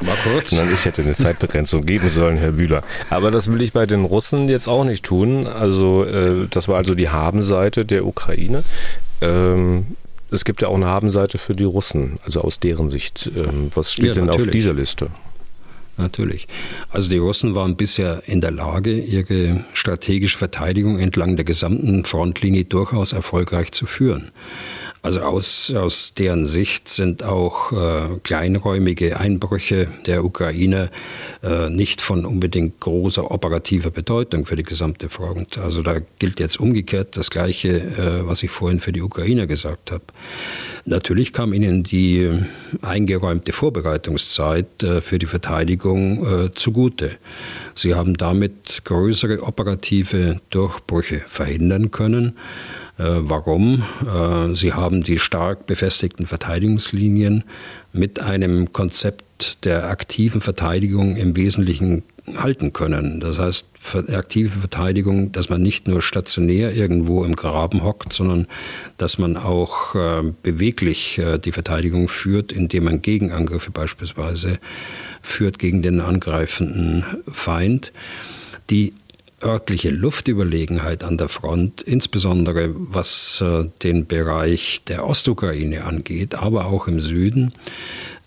War 0.00 0.16
kurz. 0.24 0.52
Nein, 0.52 0.68
ich 0.72 0.84
hätte 0.84 1.02
eine 1.02 1.14
Zeitbegrenzung 1.14 1.86
geben 1.86 2.10
sollen, 2.10 2.36
Herr 2.36 2.52
Bühler. 2.52 2.82
Aber 3.08 3.30
das 3.30 3.50
will 3.50 3.62
ich 3.62 3.72
bei 3.72 3.86
den 3.86 4.04
Russen 4.04 4.48
jetzt 4.48 4.68
auch 4.68 4.84
nicht 4.84 5.04
tun. 5.04 5.46
Also, 5.46 6.04
äh, 6.04 6.46
das 6.50 6.68
war 6.68 6.76
also 6.76 6.94
die 6.94 7.08
Habenseite 7.08 7.86
der 7.86 8.04
Ukraine. 8.06 8.62
Ähm, 9.22 9.96
es 10.30 10.44
gibt 10.44 10.60
ja 10.60 10.68
auch 10.68 10.74
eine 10.74 10.86
Habenseite 10.86 11.38
für 11.38 11.54
die 11.54 11.64
Russen, 11.64 12.18
also 12.24 12.42
aus 12.42 12.60
deren 12.60 12.90
Sicht. 12.90 13.30
Ähm, 13.34 13.70
was 13.74 13.92
steht 13.92 14.06
ja, 14.06 14.14
denn 14.14 14.28
auf 14.28 14.46
dieser 14.48 14.74
Liste? 14.74 15.08
Natürlich. 15.98 16.46
Also 16.90 17.08
die 17.08 17.16
Russen 17.16 17.54
waren 17.54 17.76
bisher 17.76 18.22
in 18.26 18.42
der 18.42 18.50
Lage, 18.50 18.98
ihre 18.98 19.64
strategische 19.72 20.36
Verteidigung 20.36 20.98
entlang 20.98 21.36
der 21.36 21.46
gesamten 21.46 22.04
Frontlinie 22.04 22.64
durchaus 22.64 23.14
erfolgreich 23.14 23.72
zu 23.72 23.86
führen. 23.86 24.30
Also 25.06 25.20
aus, 25.20 25.72
aus 25.72 26.14
deren 26.14 26.46
Sicht 26.46 26.88
sind 26.88 27.22
auch 27.22 27.70
äh, 27.70 28.18
kleinräumige 28.24 29.20
Einbrüche 29.20 29.86
der 30.04 30.24
Ukraine 30.24 30.90
äh, 31.44 31.70
nicht 31.70 32.00
von 32.00 32.26
unbedingt 32.26 32.80
großer 32.80 33.30
operativer 33.30 33.92
Bedeutung 33.92 34.46
für 34.46 34.56
die 34.56 34.64
gesamte 34.64 35.08
Front. 35.08 35.58
Also 35.58 35.84
da 35.84 36.00
gilt 36.18 36.40
jetzt 36.40 36.58
umgekehrt 36.58 37.16
das 37.16 37.30
Gleiche, 37.30 37.68
äh, 37.68 38.26
was 38.26 38.42
ich 38.42 38.50
vorhin 38.50 38.80
für 38.80 38.90
die 38.90 39.00
Ukrainer 39.00 39.46
gesagt 39.46 39.92
habe. 39.92 40.02
Natürlich 40.86 41.32
kam 41.32 41.52
ihnen 41.52 41.84
die 41.84 42.28
eingeräumte 42.82 43.52
Vorbereitungszeit 43.52 44.82
äh, 44.82 45.00
für 45.00 45.20
die 45.20 45.26
Verteidigung 45.26 46.46
äh, 46.46 46.52
zugute. 46.52 47.12
Sie 47.76 47.94
haben 47.94 48.14
damit 48.14 48.84
größere 48.84 49.44
operative 49.44 50.40
Durchbrüche 50.50 51.20
verhindern 51.28 51.92
können. 51.92 52.36
Äh, 52.98 53.04
warum? 53.04 53.82
Äh, 54.02 54.54
sie 54.54 54.72
haben 54.72 55.02
die 55.02 55.18
stark 55.18 55.66
befestigten 55.66 56.26
Verteidigungslinien 56.26 57.44
mit 57.92 58.20
einem 58.20 58.72
Konzept 58.72 59.64
der 59.64 59.88
aktiven 59.90 60.40
Verteidigung 60.40 61.16
im 61.16 61.36
Wesentlichen 61.36 62.02
halten 62.36 62.72
können. 62.72 63.20
Das 63.20 63.38
heißt, 63.38 63.66
aktive 64.12 64.58
Verteidigung, 64.58 65.30
dass 65.30 65.48
man 65.48 65.62
nicht 65.62 65.86
nur 65.86 66.02
stationär 66.02 66.74
irgendwo 66.74 67.24
im 67.24 67.36
Graben 67.36 67.84
hockt, 67.84 68.12
sondern 68.12 68.48
dass 68.98 69.18
man 69.18 69.36
auch 69.36 69.94
äh, 69.94 70.22
beweglich 70.42 71.18
äh, 71.18 71.38
die 71.38 71.52
Verteidigung 71.52 72.08
führt, 72.08 72.50
indem 72.50 72.84
man 72.84 73.02
Gegenangriffe 73.02 73.70
beispielsweise 73.70 74.58
führt 75.22 75.58
gegen 75.58 75.82
den 75.82 76.00
angreifenden 76.00 77.04
Feind. 77.30 77.92
Die 78.70 78.92
örtliche 79.42 79.90
Luftüberlegenheit 79.90 81.04
an 81.04 81.18
der 81.18 81.28
Front, 81.28 81.82
insbesondere 81.82 82.70
was 82.74 83.40
äh, 83.42 83.66
den 83.82 84.06
Bereich 84.06 84.82
der 84.84 85.06
Ostukraine 85.06 85.84
angeht, 85.84 86.34
aber 86.34 86.66
auch 86.66 86.88
im 86.88 87.00
Süden, 87.00 87.52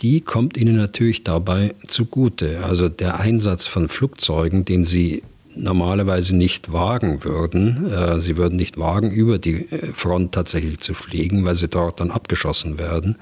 die 0.02 0.22
kommt 0.22 0.56
ihnen 0.56 0.78
natürlich 0.78 1.24
dabei 1.24 1.74
zugute. 1.88 2.64
Also 2.64 2.90
der 2.90 3.20
Einsatz 3.20 3.66
von 3.66 3.90
Flugzeugen, 3.90 4.66
den 4.66 4.86
sie 4.86 5.24
normalerweise 5.56 6.36
nicht 6.36 6.72
wagen 6.72 7.24
würden. 7.24 7.92
Äh, 7.92 8.20
sie 8.20 8.38
würden 8.38 8.56
nicht 8.56 8.78
wagen, 8.78 9.12
über 9.12 9.40
die 9.40 9.72
äh, 9.72 9.88
Front 9.94 10.34
tatsächlich 10.34 10.80
zu 10.80 10.94
fliegen, 10.94 11.44
weil 11.44 11.56
sie 11.56 11.68
dort 11.68 12.00
dann 12.00 12.12
abgeschossen 12.12 12.78
werden. 12.80 13.18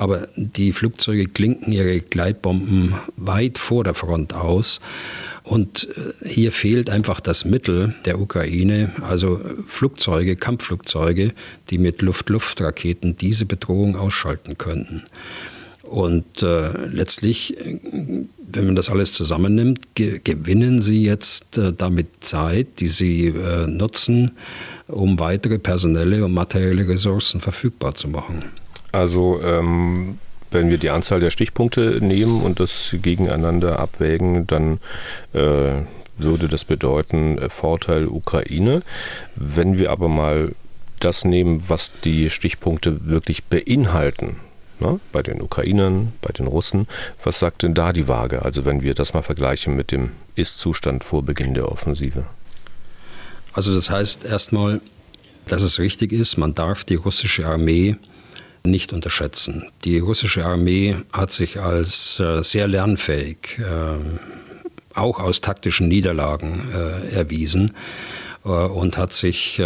Aber 0.00 0.28
die 0.34 0.72
Flugzeuge 0.72 1.26
klinken 1.26 1.72
ihre 1.72 2.00
Gleitbomben 2.00 2.94
weit 3.18 3.58
vor 3.58 3.84
der 3.84 3.92
Front 3.92 4.32
aus. 4.32 4.80
Und 5.42 5.88
äh, 5.94 6.26
hier 6.26 6.52
fehlt 6.52 6.88
einfach 6.88 7.20
das 7.20 7.44
Mittel 7.44 7.94
der 8.06 8.18
Ukraine, 8.18 8.92
also 9.02 9.42
Flugzeuge, 9.66 10.36
Kampfflugzeuge, 10.36 11.34
die 11.68 11.76
mit 11.76 12.00
Luft-Luft-Raketen 12.00 13.18
diese 13.18 13.44
Bedrohung 13.44 13.94
ausschalten 13.94 14.56
könnten. 14.56 15.02
Und 15.82 16.42
äh, 16.42 16.86
letztlich, 16.86 17.58
wenn 17.58 18.64
man 18.64 18.76
das 18.76 18.88
alles 18.88 19.12
zusammennimmt, 19.12 19.94
ge 19.96 20.18
gewinnen 20.24 20.80
sie 20.80 21.02
jetzt 21.02 21.58
äh, 21.58 21.74
damit 21.74 22.24
Zeit, 22.24 22.80
die 22.80 22.88
sie 22.88 23.26
äh, 23.26 23.66
nutzen, 23.66 24.30
um 24.86 25.18
weitere 25.18 25.58
personelle 25.58 26.24
und 26.24 26.32
materielle 26.32 26.88
Ressourcen 26.88 27.42
verfügbar 27.42 27.96
zu 27.96 28.08
machen. 28.08 28.44
Also 28.92 29.40
ähm, 29.42 30.18
wenn 30.50 30.68
wir 30.68 30.78
die 30.78 30.90
Anzahl 30.90 31.20
der 31.20 31.30
Stichpunkte 31.30 31.98
nehmen 32.00 32.42
und 32.42 32.60
das 32.60 32.96
gegeneinander 33.00 33.78
abwägen, 33.78 34.46
dann 34.46 34.80
äh, 35.32 35.82
würde 36.18 36.48
das 36.48 36.64
bedeuten 36.64 37.38
äh, 37.38 37.48
Vorteil 37.48 38.06
Ukraine. 38.06 38.82
Wenn 39.36 39.78
wir 39.78 39.90
aber 39.90 40.08
mal 40.08 40.54
das 40.98 41.24
nehmen, 41.24 41.62
was 41.68 41.92
die 42.04 42.30
Stichpunkte 42.30 43.06
wirklich 43.06 43.44
beinhalten, 43.44 44.36
ne, 44.80 45.00
bei 45.12 45.22
den 45.22 45.40
Ukrainern, 45.40 46.12
bei 46.20 46.32
den 46.32 46.46
Russen, 46.46 46.86
was 47.22 47.38
sagt 47.38 47.62
denn 47.62 47.74
da 47.74 47.92
die 47.92 48.08
Waage? 48.08 48.44
Also 48.44 48.64
wenn 48.64 48.82
wir 48.82 48.94
das 48.94 49.14
mal 49.14 49.22
vergleichen 49.22 49.76
mit 49.76 49.92
dem 49.92 50.10
Ist-Zustand 50.34 51.04
vor 51.04 51.22
Beginn 51.22 51.54
der 51.54 51.70
Offensive. 51.70 52.24
Also 53.52 53.74
das 53.74 53.90
heißt 53.90 54.24
erstmal, 54.24 54.80
dass 55.46 55.62
es 55.62 55.78
richtig 55.78 56.12
ist, 56.12 56.36
man 56.36 56.54
darf 56.54 56.84
die 56.84 56.94
russische 56.94 57.46
Armee 57.46 57.96
nicht 58.64 58.92
unterschätzen. 58.92 59.66
Die 59.84 59.98
russische 59.98 60.44
Armee 60.44 60.96
hat 61.12 61.32
sich 61.32 61.60
als 61.60 62.20
äh, 62.20 62.42
sehr 62.42 62.68
lernfähig, 62.68 63.58
äh, 63.58 64.98
auch 64.98 65.20
aus 65.20 65.40
taktischen 65.40 65.88
Niederlagen 65.88 66.68
äh, 66.74 67.14
erwiesen 67.14 67.72
und 68.42 68.96
hat 68.96 69.12
sich 69.12 69.60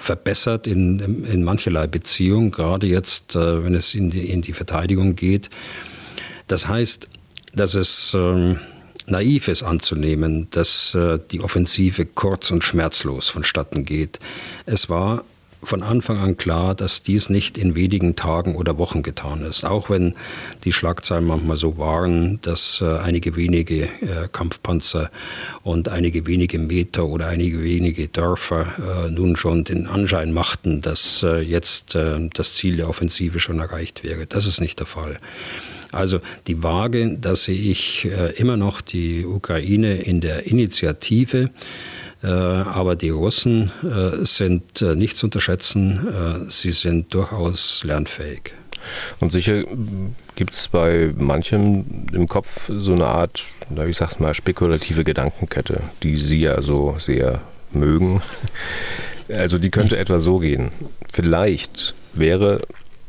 verbessert 0.00 0.66
in, 0.66 1.24
in 1.24 1.44
mancherlei 1.44 1.86
Beziehung, 1.86 2.50
gerade 2.50 2.88
jetzt, 2.88 3.36
wenn 3.36 3.76
es 3.76 3.94
in 3.94 4.10
die, 4.10 4.28
in 4.28 4.42
die 4.42 4.54
Verteidigung 4.54 5.14
geht. 5.14 5.50
Das 6.48 6.66
heißt, 6.66 7.08
dass 7.54 7.74
es 7.74 8.12
ähm, 8.12 8.58
naiv 9.06 9.46
ist 9.46 9.62
anzunehmen, 9.62 10.48
dass 10.50 10.98
die 11.30 11.40
Offensive 11.40 12.06
kurz 12.06 12.50
und 12.50 12.64
schmerzlos 12.64 13.28
vonstatten 13.28 13.84
geht. 13.84 14.18
Es 14.66 14.90
war 14.90 15.22
von 15.62 15.82
Anfang 15.82 16.18
an 16.18 16.36
klar, 16.36 16.74
dass 16.74 17.02
dies 17.02 17.28
nicht 17.28 17.58
in 17.58 17.74
wenigen 17.74 18.16
Tagen 18.16 18.54
oder 18.54 18.78
Wochen 18.78 19.02
getan 19.02 19.42
ist. 19.42 19.64
Auch 19.64 19.90
wenn 19.90 20.14
die 20.64 20.72
Schlagzeilen 20.72 21.26
manchmal 21.26 21.56
so 21.56 21.76
waren, 21.76 22.40
dass 22.42 22.80
äh, 22.80 22.98
einige 22.98 23.36
wenige 23.36 23.84
äh, 23.84 24.28
Kampfpanzer 24.32 25.10
und 25.62 25.88
einige 25.88 26.26
wenige 26.26 26.58
Meter 26.58 27.06
oder 27.06 27.26
einige 27.26 27.62
wenige 27.62 28.08
Dörfer 28.08 29.06
äh, 29.06 29.10
nun 29.10 29.36
schon 29.36 29.64
den 29.64 29.86
Anschein 29.86 30.32
machten, 30.32 30.80
dass 30.80 31.24
jetzt 31.44 31.94
das 31.94 32.54
Ziel 32.54 32.76
der 32.76 32.88
Offensive 32.88 33.40
schon 33.40 33.58
erreicht 33.58 34.04
wäre. 34.04 34.26
Das 34.26 34.46
ist 34.46 34.60
nicht 34.60 34.78
der 34.78 34.86
Fall. 34.86 35.18
Also 35.92 36.20
die 36.46 36.62
Waage, 36.62 37.16
da 37.20 37.34
sehe 37.34 37.58
ich 37.58 38.08
immer 38.36 38.56
noch 38.56 38.80
die 38.80 39.24
Ukraine 39.26 39.96
in 39.96 40.20
der 40.20 40.46
Initiative. 40.46 41.50
Äh, 42.22 42.26
aber 42.26 42.96
die 42.96 43.10
Russen 43.10 43.70
äh, 43.82 44.24
sind 44.24 44.82
äh, 44.82 44.94
nicht 44.94 45.16
zu 45.16 45.26
unterschätzen. 45.26 46.46
Sie 46.48 46.72
sind 46.72 47.14
durchaus 47.14 47.84
lernfähig. 47.84 48.52
Und 49.20 49.30
sicher 49.30 49.64
gibt 50.36 50.54
es 50.54 50.68
bei 50.68 51.12
manchem 51.16 52.06
im 52.12 52.26
Kopf 52.28 52.70
so 52.72 52.92
eine 52.92 53.06
Art, 53.06 53.42
ich 53.86 53.96
sag's 53.96 54.20
mal, 54.20 54.32
spekulative 54.32 55.04
Gedankenkette, 55.04 55.82
die 56.02 56.16
Sie 56.16 56.40
ja 56.40 56.62
so 56.62 56.96
sehr 56.98 57.40
mögen. 57.72 58.22
Also 59.28 59.58
die 59.58 59.70
könnte 59.70 59.96
etwa 59.96 60.18
so 60.18 60.40
gehen. 60.40 60.72
Vielleicht 61.08 61.94
wäre 62.14 62.62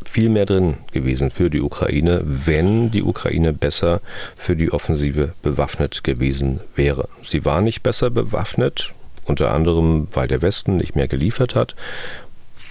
viel 0.06 0.30
mehr 0.30 0.46
drin 0.46 0.76
gewesen 0.92 1.32
für 1.32 1.50
die 1.50 1.62
Ukraine, 1.62 2.22
wenn 2.24 2.92
die 2.92 3.02
Ukraine 3.02 3.54
besser 3.54 4.02
für 4.36 4.56
die 4.56 4.72
Offensive 4.72 5.34
bewaffnet 5.42 6.04
gewesen 6.04 6.60
wäre. 6.76 7.10
Sie 7.24 7.44
war 7.44 7.62
nicht 7.62 7.82
besser 7.82 8.12
bewaffnet, 8.12 8.94
unter 9.26 9.54
anderem, 9.54 10.08
weil 10.14 10.28
der 10.28 10.42
Westen 10.42 10.78
nicht 10.78 10.96
mehr 10.96 11.08
geliefert 11.08 11.56
hat, 11.56 11.76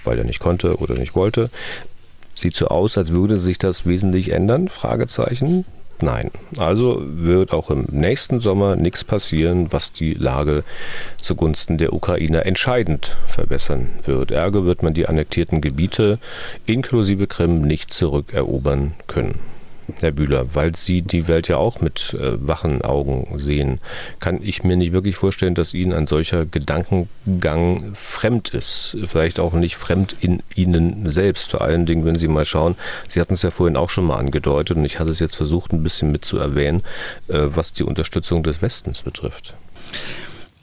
weil 0.03 0.17
er 0.17 0.23
nicht 0.23 0.39
konnte 0.39 0.77
oder 0.77 0.95
nicht 0.95 1.15
wollte. 1.15 1.49
Sieht 2.33 2.55
so 2.55 2.67
aus, 2.67 2.97
als 2.97 3.11
würde 3.11 3.37
sich 3.37 3.57
das 3.57 3.85
wesentlich 3.85 4.31
ändern? 4.31 4.67
Fragezeichen. 4.67 5.65
nein. 6.01 6.31
Also 6.57 6.99
wird 6.99 7.51
auch 7.51 7.69
im 7.69 7.85
nächsten 7.91 8.39
Sommer 8.39 8.75
nichts 8.75 9.03
passieren, 9.03 9.71
was 9.71 9.93
die 9.93 10.13
Lage 10.13 10.63
zugunsten 11.21 11.77
der 11.77 11.93
Ukrainer 11.93 12.45
entscheidend 12.47 13.15
verbessern 13.27 13.89
wird. 14.05 14.31
Ergo 14.31 14.65
wird 14.65 14.81
man 14.81 14.95
die 14.95 15.07
annektierten 15.07 15.61
Gebiete 15.61 16.17
inklusive 16.65 17.27
Krim 17.27 17.61
nicht 17.61 17.93
zurückerobern 17.93 18.95
können. 19.05 19.50
Herr 19.99 20.11
Bühler, 20.11 20.55
weil 20.55 20.75
Sie 20.75 21.01
die 21.01 21.27
Welt 21.27 21.47
ja 21.47 21.57
auch 21.57 21.81
mit 21.81 22.13
äh, 22.13 22.45
wachen 22.45 22.81
Augen 22.81 23.37
sehen, 23.37 23.79
kann 24.19 24.39
ich 24.41 24.63
mir 24.63 24.77
nicht 24.77 24.93
wirklich 24.93 25.15
vorstellen, 25.15 25.55
dass 25.55 25.73
Ihnen 25.73 25.93
ein 25.93 26.07
solcher 26.07 26.45
Gedankengang 26.45 27.93
fremd 27.93 28.49
ist. 28.49 28.97
Vielleicht 29.05 29.39
auch 29.39 29.53
nicht 29.53 29.75
fremd 29.75 30.15
in 30.19 30.41
Ihnen 30.55 31.09
selbst. 31.09 31.51
Vor 31.51 31.61
allen 31.61 31.85
Dingen, 31.85 32.05
wenn 32.05 32.15
Sie 32.15 32.27
mal 32.27 32.45
schauen, 32.45 32.75
Sie 33.07 33.19
hatten 33.19 33.33
es 33.33 33.41
ja 33.41 33.51
vorhin 33.51 33.77
auch 33.77 33.89
schon 33.89 34.05
mal 34.05 34.17
angedeutet 34.17 34.77
und 34.77 34.85
ich 34.85 34.99
hatte 34.99 35.11
es 35.11 35.19
jetzt 35.19 35.35
versucht, 35.35 35.73
ein 35.73 35.83
bisschen 35.83 36.11
mit 36.11 36.25
zu 36.25 36.37
erwähnen, 36.37 36.83
äh, 37.27 37.39
was 37.53 37.73
die 37.73 37.83
Unterstützung 37.83 38.43
des 38.43 38.61
Westens 38.61 39.01
betrifft. 39.01 39.53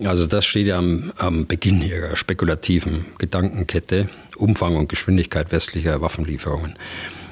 Also 0.05 0.27
das 0.27 0.47
steht 0.47 0.69
ja 0.69 0.79
am, 0.79 1.13
am 1.17 1.47
Beginn 1.47 1.83
Ihrer 1.83 2.15
spekulativen 2.15 3.07
Gedankenkette, 3.19 4.09
Umfang 4.37 4.77
und 4.77 4.89
Geschwindigkeit 4.89 5.51
westlicher 5.51 6.01
Waffenlieferungen. 6.01 6.77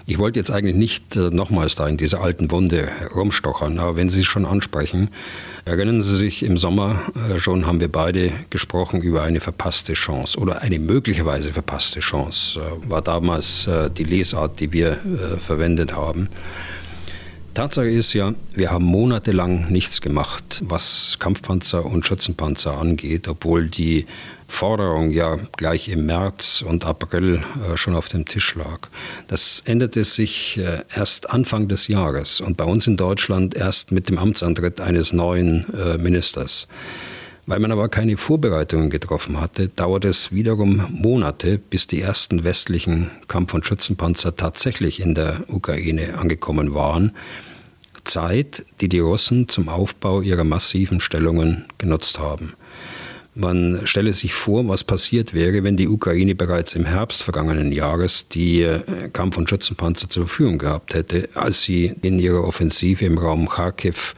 Ich 0.08 0.18
wollte 0.18 0.38
jetzt 0.38 0.52
eigentlich 0.52 0.76
nicht 0.76 1.16
äh, 1.16 1.30
nochmals 1.30 1.74
da 1.74 1.88
in 1.88 1.96
diese 1.96 2.20
alten 2.20 2.48
Wunde 2.52 2.88
rumstochern, 3.12 3.80
aber 3.80 3.96
wenn 3.96 4.08
Sie 4.08 4.20
es 4.20 4.26
schon 4.26 4.44
ansprechen, 4.44 5.08
erinnern 5.64 6.00
Sie 6.00 6.14
sich, 6.14 6.44
im 6.44 6.56
Sommer 6.56 7.00
äh, 7.28 7.38
schon 7.38 7.66
haben 7.66 7.80
wir 7.80 7.90
beide 7.90 8.30
gesprochen 8.48 9.02
über 9.02 9.24
eine 9.24 9.40
verpasste 9.40 9.94
Chance 9.94 10.38
oder 10.38 10.62
eine 10.62 10.78
möglicherweise 10.78 11.52
verpasste 11.52 11.98
Chance, 11.98 12.60
äh, 12.60 12.88
war 12.88 13.02
damals 13.02 13.68
die 13.96 14.04
Lesart, 14.04 14.60
die 14.60 14.72
wir 14.72 14.98
verwendet 15.44 15.92
haben. 15.94 16.28
Tatsache 17.54 17.88
ist 17.88 18.12
ja, 18.12 18.34
wir 18.54 18.70
haben 18.70 18.84
monatelang 18.84 19.72
nichts 19.72 20.00
gemacht, 20.00 20.62
was 20.64 21.16
Kampfpanzer 21.18 21.84
und 21.84 22.06
Schützenpanzer 22.06 22.76
angeht, 22.76 23.28
obwohl 23.28 23.66
die 23.68 24.06
Forderung 24.48 25.10
ja 25.10 25.38
gleich 25.56 25.88
im 25.88 26.06
März 26.06 26.64
und 26.66 26.84
April 26.84 27.42
äh, 27.70 27.76
schon 27.76 27.94
auf 27.94 28.08
dem 28.08 28.24
Tisch 28.24 28.54
lag. 28.54 28.88
Das 29.28 29.62
änderte 29.64 30.04
sich 30.04 30.58
äh, 30.58 30.82
erst 30.94 31.30
Anfang 31.30 31.68
des 31.68 31.88
Jahres 31.88 32.40
und 32.40 32.56
bei 32.56 32.64
uns 32.64 32.86
in 32.86 32.96
Deutschland 32.96 33.54
erst 33.54 33.92
mit 33.92 34.08
dem 34.08 34.18
Amtsantritt 34.18 34.80
eines 34.80 35.12
neuen 35.12 35.72
äh, 35.74 35.98
Ministers. 35.98 36.68
Weil 37.48 37.60
man 37.60 37.70
aber 37.70 37.88
keine 37.88 38.16
Vorbereitungen 38.16 38.90
getroffen 38.90 39.40
hatte, 39.40 39.68
dauerte 39.68 40.08
es 40.08 40.32
wiederum 40.32 40.84
Monate, 40.90 41.58
bis 41.58 41.86
die 41.86 42.00
ersten 42.00 42.42
westlichen 42.42 43.12
Kampf- 43.28 43.54
und 43.54 43.64
Schützenpanzer 43.64 44.34
tatsächlich 44.34 44.98
in 44.98 45.14
der 45.14 45.44
Ukraine 45.46 46.18
angekommen 46.18 46.74
waren. 46.74 47.12
Zeit, 48.02 48.64
die 48.80 48.88
die 48.88 48.98
Russen 48.98 49.48
zum 49.48 49.68
Aufbau 49.68 50.22
ihrer 50.22 50.44
massiven 50.44 51.00
Stellungen 51.00 51.66
genutzt 51.78 52.18
haben. 52.18 52.54
Man 53.38 53.82
stelle 53.84 54.14
sich 54.14 54.32
vor, 54.32 54.66
was 54.66 54.82
passiert 54.82 55.34
wäre, 55.34 55.62
wenn 55.62 55.76
die 55.76 55.88
Ukraine 55.88 56.34
bereits 56.34 56.74
im 56.74 56.86
Herbst 56.86 57.22
vergangenen 57.22 57.70
Jahres 57.70 58.30
die 58.30 58.62
äh, 58.62 58.80
Kampf- 59.12 59.36
und 59.36 59.50
Schützenpanzer 59.50 60.08
zur 60.08 60.24
Verfügung 60.24 60.56
gehabt 60.56 60.94
hätte, 60.94 61.28
als 61.34 61.60
sie 61.60 61.92
in 62.00 62.18
ihrer 62.18 62.44
Offensive 62.44 63.04
im 63.04 63.18
Raum 63.18 63.46
Kharkiv 63.46 64.14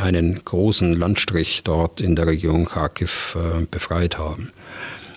einen 0.00 0.42
großen 0.42 0.94
Landstrich 0.94 1.64
dort 1.64 2.00
in 2.00 2.16
der 2.16 2.28
Region 2.28 2.64
Kharkiv 2.64 3.36
äh, 3.36 3.66
befreit 3.70 4.16
haben. 4.16 4.52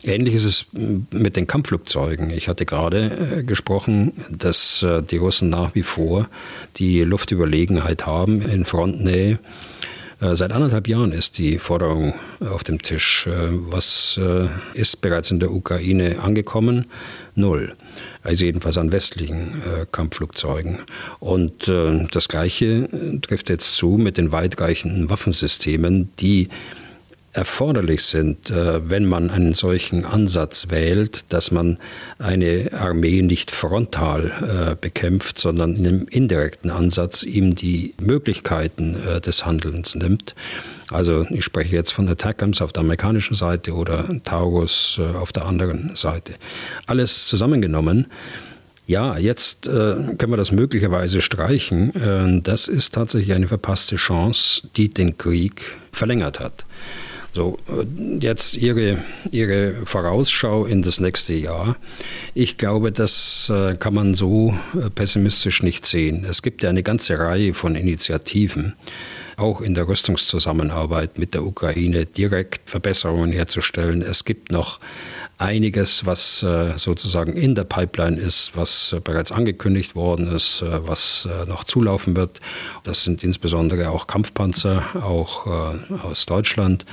Ähnlich 0.03 0.35
ist 0.35 0.43
es 0.43 0.65
mit 0.73 1.37
den 1.37 1.47
Kampfflugzeugen. 1.47 2.31
Ich 2.31 2.49
hatte 2.49 2.65
gerade 2.65 3.37
äh, 3.37 3.43
gesprochen, 3.43 4.11
dass 4.29 4.85
die 5.09 5.17
Russen 5.17 5.47
nach 5.47 5.75
wie 5.75 5.83
vor 5.83 6.27
die 6.75 7.03
Luftüberlegenheit 7.03 8.05
haben 8.05 8.41
in 8.41 8.65
Frontnähe. 8.65 9.39
Äh, 10.21 10.35
seit 10.35 10.51
anderthalb 10.51 10.87
Jahren 10.87 11.11
ist 11.11 11.37
die 11.37 11.57
Forderung 11.57 12.13
auf 12.41 12.63
dem 12.63 12.81
Tisch. 12.81 13.27
Äh, 13.27 13.49
was 13.51 14.19
äh, 14.21 14.47
ist 14.73 15.01
bereits 15.01 15.31
in 15.31 15.39
der 15.39 15.51
Ukraine 15.51 16.19
angekommen? 16.21 16.85
Null. 17.35 17.75
Also 18.21 18.45
jedenfalls 18.45 18.77
an 18.77 18.91
westlichen 18.91 19.61
Kampfflugzeugen. 19.93 20.79
Und 21.19 21.71
das 22.11 22.27
Gleiche 22.27 22.89
trifft 23.21 23.49
jetzt 23.49 23.77
zu 23.77 23.91
mit 23.91 24.17
den 24.17 24.33
weitreichenden 24.33 25.09
Waffensystemen, 25.09 26.09
die 26.19 26.49
erforderlich 27.33 28.03
sind, 28.03 28.49
äh, 28.49 28.89
wenn 28.89 29.05
man 29.05 29.29
einen 29.29 29.53
solchen 29.53 30.05
Ansatz 30.05 30.67
wählt, 30.69 31.31
dass 31.31 31.51
man 31.51 31.77
eine 32.17 32.71
Armee 32.73 33.21
nicht 33.21 33.51
frontal 33.51 34.31
äh, 34.71 34.75
bekämpft, 34.75 35.39
sondern 35.39 35.75
in 35.75 35.87
einem 35.87 36.07
indirekten 36.07 36.71
Ansatz 36.71 37.23
ihm 37.23 37.55
die 37.55 37.93
Möglichkeiten 37.99 38.95
äh, 39.07 39.21
des 39.21 39.45
Handelns 39.45 39.95
nimmt. 39.95 40.35
Also 40.89 41.27
ich 41.29 41.43
spreche 41.43 41.75
jetzt 41.75 41.91
von 41.91 42.07
Attackams 42.07 42.61
auf 42.61 42.73
der 42.73 42.81
amerikanischen 42.81 43.35
Seite 43.35 43.73
oder 43.73 44.05
Taurus 44.23 44.99
auf 44.99 45.31
der 45.31 45.45
anderen 45.45 45.91
Seite. 45.95 46.33
Alles 46.87 47.27
zusammengenommen. 47.27 48.07
Ja, 48.89 49.19
jetzt 49.19 49.67
äh, 49.67 49.69
können 50.17 50.31
wir 50.31 50.37
das 50.37 50.51
möglicherweise 50.51 51.21
streichen. 51.21 51.93
Äh, 51.93 52.41
das 52.41 52.67
ist 52.67 52.95
tatsächlich 52.95 53.33
eine 53.33 53.47
verpasste 53.47 53.97
Chance, 53.97 54.67
die 54.75 54.89
den 54.89 55.15
Krieg 55.15 55.61
verlängert 55.91 56.39
hat. 56.39 56.65
So, 57.39 57.57
äh, 57.69 57.85
jetzt 58.19 58.55
Ihre, 58.55 58.97
Ihre 59.31 59.85
Vorausschau 59.85 60.65
in 60.65 60.81
das 60.81 60.99
nächste 60.99 61.33
Jahr. 61.33 61.77
Ich 62.33 62.57
glaube, 62.57 62.91
das 62.91 63.49
äh, 63.49 63.75
kann 63.77 63.93
man 63.93 64.13
so 64.13 64.53
äh, 64.75 64.89
pessimistisch 64.89 65.63
nicht 65.63 65.85
sehen. 65.85 66.25
Es 66.29 66.41
gibt 66.41 66.63
ja 66.63 66.69
eine 66.69 66.83
ganze 66.83 67.17
Reihe 67.17 67.53
von 67.53 67.75
Initiativen, 67.75 68.73
auch 69.37 69.61
in 69.61 69.73
der 69.73 69.87
Rüstungszusammenarbeit 69.87 71.17
mit 71.17 71.33
der 71.33 71.45
Ukraine 71.45 72.05
direkt 72.05 72.69
Verbesserungen 72.69 73.31
herzustellen. 73.31 74.01
Es 74.01 74.25
gibt 74.25 74.51
noch 74.51 74.81
einiges, 75.37 76.05
was 76.05 76.45
sozusagen 76.75 77.37
in 77.37 77.55
der 77.55 77.63
Pipeline 77.63 78.19
ist, 78.19 78.57
was 78.57 78.93
bereits 79.05 79.31
angekündigt 79.31 79.95
worden 79.95 80.27
ist, 80.29 80.61
was 80.67 81.29
noch 81.47 81.63
zulaufen 81.63 82.17
wird. 82.17 82.41
Das 82.83 83.05
sind 83.05 83.23
insbesondere 83.23 83.91
auch 83.91 84.07
Kampfpanzer, 84.07 84.83
auch 85.01 85.47
aus 86.03 86.25
Deutschland. 86.25 86.83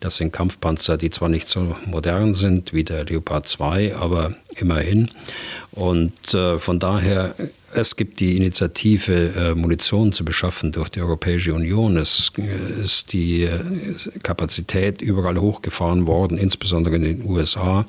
Das 0.00 0.16
sind 0.16 0.32
Kampfpanzer, 0.32 0.96
die 0.96 1.10
zwar 1.10 1.28
nicht 1.28 1.48
so 1.48 1.76
modern 1.86 2.32
sind 2.32 2.72
wie 2.72 2.84
der 2.84 3.04
Leopard 3.04 3.48
2, 3.48 3.96
aber 3.96 4.34
immerhin. 4.56 5.10
Und 5.72 6.34
äh, 6.34 6.58
von 6.58 6.78
daher, 6.78 7.34
es 7.74 7.96
gibt 7.96 8.20
die 8.20 8.36
Initiative, 8.36 9.32
äh, 9.36 9.54
Munition 9.54 10.12
zu 10.12 10.24
beschaffen 10.24 10.72
durch 10.72 10.88
die 10.88 11.00
Europäische 11.00 11.52
Union. 11.52 11.96
Es 11.96 12.32
äh, 12.38 12.82
ist 12.82 13.12
die 13.12 13.42
äh, 13.42 13.60
Kapazität 14.22 15.02
überall 15.02 15.38
hochgefahren 15.38 16.06
worden, 16.06 16.38
insbesondere 16.38 16.96
in 16.96 17.02
den 17.02 17.24
USA. 17.24 17.84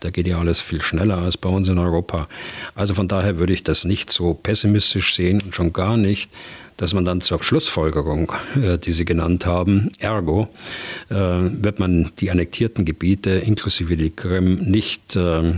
Da 0.00 0.10
geht 0.10 0.26
ja 0.26 0.38
alles 0.38 0.60
viel 0.60 0.80
schneller 0.80 1.18
als 1.18 1.36
bei 1.36 1.48
uns 1.48 1.68
in 1.68 1.78
Europa. 1.78 2.28
Also 2.74 2.94
von 2.94 3.08
daher 3.08 3.38
würde 3.38 3.52
ich 3.52 3.64
das 3.64 3.84
nicht 3.84 4.12
so 4.12 4.34
pessimistisch 4.34 5.14
sehen 5.14 5.40
und 5.42 5.54
schon 5.54 5.72
gar 5.72 5.96
nicht, 5.96 6.30
dass 6.78 6.94
man 6.94 7.04
dann 7.04 7.20
zur 7.20 7.42
Schlussfolgerung, 7.42 8.32
äh, 8.60 8.78
die 8.78 8.92
Sie 8.92 9.04
genannt 9.04 9.44
haben, 9.44 9.90
ergo, 9.98 10.48
äh, 11.10 11.14
wird 11.14 11.78
man 11.78 12.12
die 12.20 12.30
annektierten 12.30 12.86
Gebiete 12.86 13.30
inklusive 13.30 13.96
die 13.98 14.10
Krim 14.10 14.54
nicht 14.62 15.14
äh, 15.16 15.54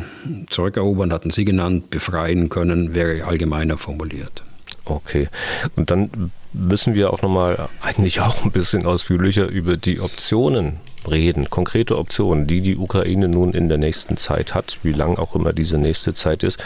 zurückerobern, 0.51 1.13
hatten 1.13 1.31
Sie 1.31 1.45
genannt, 1.45 1.91
befreien 1.91 2.49
können, 2.49 2.95
wäre 2.95 3.25
allgemeiner 3.25 3.79
formuliert. 3.79 4.43
Okay. 4.85 5.29
Und 5.77 5.91
dann 5.91 6.33
müssen 6.53 6.95
wir 6.95 7.13
auch 7.13 7.23
nochmal 7.23 7.69
eigentlich 7.81 8.21
auch 8.21 8.45
ein 8.45 8.51
bisschen 8.51 8.87
ausführlicher 8.87 9.47
über 9.47 9.77
die 9.77 10.01
Optionen 10.01 10.81
reden, 11.09 11.49
konkrete 11.49 11.97
Optionen, 11.97 12.47
die 12.47 12.61
die 12.61 12.77
Ukraine 12.77 13.29
nun 13.29 13.55
in 13.55 13.69
der 13.69 13.79
nächsten 13.79 14.17
Zeit 14.17 14.55
hat, 14.55 14.79
wie 14.83 14.93
lang 14.93 15.19
auch 15.19 15.35
immer 15.35 15.53
diese 15.53 15.79
nächste 15.79 16.15
Zeit 16.15 16.43
ist. 16.43 16.59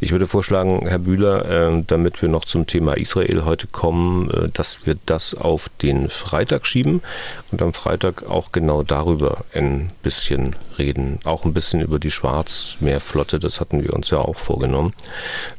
Ich 0.00 0.12
würde 0.12 0.26
vorschlagen, 0.26 0.86
Herr 0.86 0.98
Bühler, 0.98 1.48
äh, 1.48 1.82
damit 1.86 2.22
wir 2.22 2.28
noch 2.28 2.44
zum 2.44 2.66
Thema 2.66 2.96
Israel 2.96 3.44
heute 3.44 3.66
kommen, 3.66 4.30
äh, 4.30 4.48
dass 4.52 4.86
wir 4.86 4.96
das 5.06 5.34
auf 5.34 5.68
den 5.82 6.08
Freitag 6.08 6.66
schieben 6.66 7.02
und 7.50 7.60
am 7.62 7.74
Freitag 7.74 8.30
auch 8.30 8.52
genau 8.52 8.82
darüber 8.82 9.44
ein 9.52 9.90
bisschen 10.02 10.56
reden, 10.78 11.18
auch 11.24 11.44
ein 11.44 11.52
bisschen 11.52 11.80
über 11.80 11.98
die 11.98 12.10
Schwarzmeerflotte, 12.10 13.38
das 13.38 13.60
hatten 13.60 13.82
wir 13.82 13.92
uns 13.92 14.10
ja 14.10 14.18
auch 14.18 14.38
vorgenommen. 14.38 14.94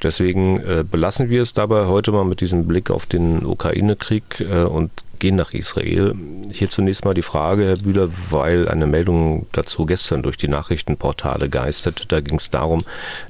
Deswegen 0.01 0.57
äh, 0.57 0.83
belassen 0.89 1.29
wir 1.29 1.41
es 1.41 1.53
dabei 1.53 1.85
heute 1.85 2.11
mal 2.11 2.25
mit 2.25 2.41
diesem 2.41 2.67
Blick 2.67 2.89
auf 2.89 3.05
den 3.05 3.45
Ukraine-Krieg 3.73 4.45
und 4.69 4.91
gehen 5.19 5.35
nach 5.37 5.53
Israel. 5.53 6.15
Hier 6.51 6.69
zunächst 6.69 7.05
mal 7.05 7.13
die 7.13 7.21
Frage, 7.21 7.65
Herr 7.65 7.77
Bühler, 7.77 8.09
weil 8.29 8.67
eine 8.67 8.87
Meldung 8.87 9.47
dazu 9.53 9.85
gestern 9.85 10.21
durch 10.21 10.35
die 10.35 10.49
Nachrichtenportale 10.49 11.49
geistert. 11.49 12.11
Da 12.11 12.19
ging 12.19 12.37
es 12.37 12.49
darum, 12.49 12.83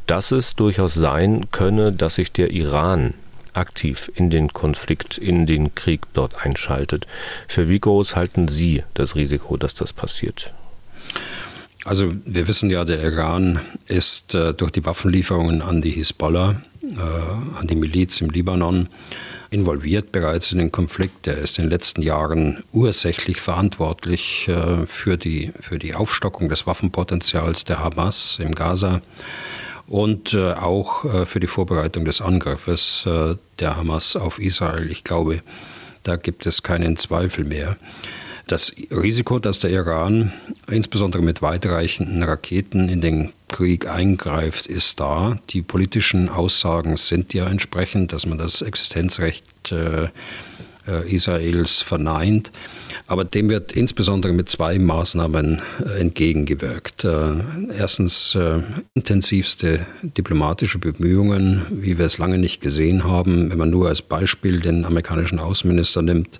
dass 0.08 0.32
es 0.32 0.56
durchaus 0.56 0.96
sein 0.96 1.52
könne, 1.52 1.92
dass 1.92 2.16
sich 2.16 2.32
der 2.32 2.50
Iran 2.50 3.14
aktiv 3.54 4.12
in 4.16 4.32
den 4.32 4.52
Konflikt, 4.52 5.20
in 5.20 5.46
den 5.46 5.76
Krieg 5.76 6.02
dort 6.14 6.44
einschaltet. 6.44 7.06
Für 7.48 7.70
wie 7.70 7.80
groß 7.80 8.16
halten 8.16 8.48
Sie 8.48 8.84
das 8.96 9.16
Risiko, 9.16 9.58
dass 9.58 9.76
das 9.76 9.94
passiert? 9.94 10.52
Also 11.86 12.14
wir 12.26 12.48
wissen 12.48 12.70
ja, 12.70 12.86
der 12.86 13.04
Iran 13.04 13.60
ist 13.88 14.34
äh, 14.36 14.54
durch 14.54 14.72
die 14.72 14.86
Waffenlieferungen 14.86 15.62
an 15.62 15.82
die 15.82 15.92
Hisbollah, 15.92 16.52
äh, 16.52 16.56
an 16.98 17.68
die 17.68 17.76
Miliz 17.76 18.20
im 18.20 18.30
Libanon, 18.30 18.90
involviert 19.54 20.12
bereits 20.12 20.52
in 20.52 20.58
den 20.58 20.72
Konflikt. 20.72 21.28
Er 21.28 21.38
ist 21.38 21.58
in 21.60 21.66
den 21.66 21.72
letzten 21.72 22.02
Jahren 22.02 22.64
ursächlich 22.74 23.40
verantwortlich 23.40 24.48
äh, 24.48 24.86
für, 24.88 25.16
die, 25.16 25.52
für 25.62 25.78
die 25.78 25.94
Aufstockung 25.94 26.50
des 26.50 26.66
Waffenpotenzials 26.66 27.64
der 27.64 27.80
Hamas 27.80 28.40
im 28.42 28.56
Gaza 28.56 29.02
und 29.88 30.34
äh, 30.34 30.54
auch 30.54 31.06
äh, 31.06 31.26
für 31.26 31.40
die 31.40 31.48
Vorbereitung 31.48 32.04
des 32.04 32.20
Angriffes 32.22 33.08
der 33.60 33.78
Hamas 33.78 34.16
auf 34.16 34.40
Israel. 34.40 34.90
Ich 34.90 35.04
glaube, 35.04 35.44
da 36.02 36.16
gibt 36.16 36.46
es 36.48 36.64
keinen 36.64 36.98
Zweifel 36.98 37.46
mehr. 37.46 37.78
Das 38.48 38.74
Risiko, 38.92 39.40
dass 39.40 39.60
der 39.60 39.72
Iran 39.72 40.34
insbesondere 40.70 41.24
mit 41.24 41.42
weitreichenden 41.42 42.24
Raketen 42.24 42.90
in 42.90 43.00
den 43.00 43.32
Krieg 43.48 43.88
eingreift, 43.88 44.68
ist 44.68 45.00
da. 45.00 45.40
Die 45.52 45.62
politischen 45.62 46.28
Aussagen 46.28 46.98
sind 46.98 47.34
ja 47.34 47.48
entsprechend, 47.48 48.12
dass 48.12 48.26
man 48.26 48.38
das 48.38 48.62
Existenzrecht 48.62 49.72
äh, 49.72 50.10
äh 50.88 51.14
Israels 51.14 51.82
verneint. 51.82 52.52
Aber 53.08 53.24
dem 53.24 53.50
wird 53.50 53.72
insbesondere 53.72 54.34
mit 54.34 54.50
zwei 54.50 54.78
Maßnahmen 54.78 55.62
äh, 55.86 56.02
entgegengewirkt. 56.02 57.06
Äh, 57.06 57.36
erstens 57.78 58.38
intensivste 58.94 59.86
diplomatische 60.02 60.80
Bemühungen, 60.80 61.66
wie 61.70 61.98
wir 61.98 62.06
es 62.06 62.18
lange 62.18 62.38
nicht 62.38 62.60
gesehen 62.60 63.06
haben. 63.06 63.50
Wenn 63.50 63.58
man 63.58 63.70
nur 63.70 63.88
als 63.88 64.02
Beispiel 64.02 64.60
den 64.60 64.84
amerikanischen 64.84 65.40
Außenminister 65.40 66.02
nimmt, 66.02 66.40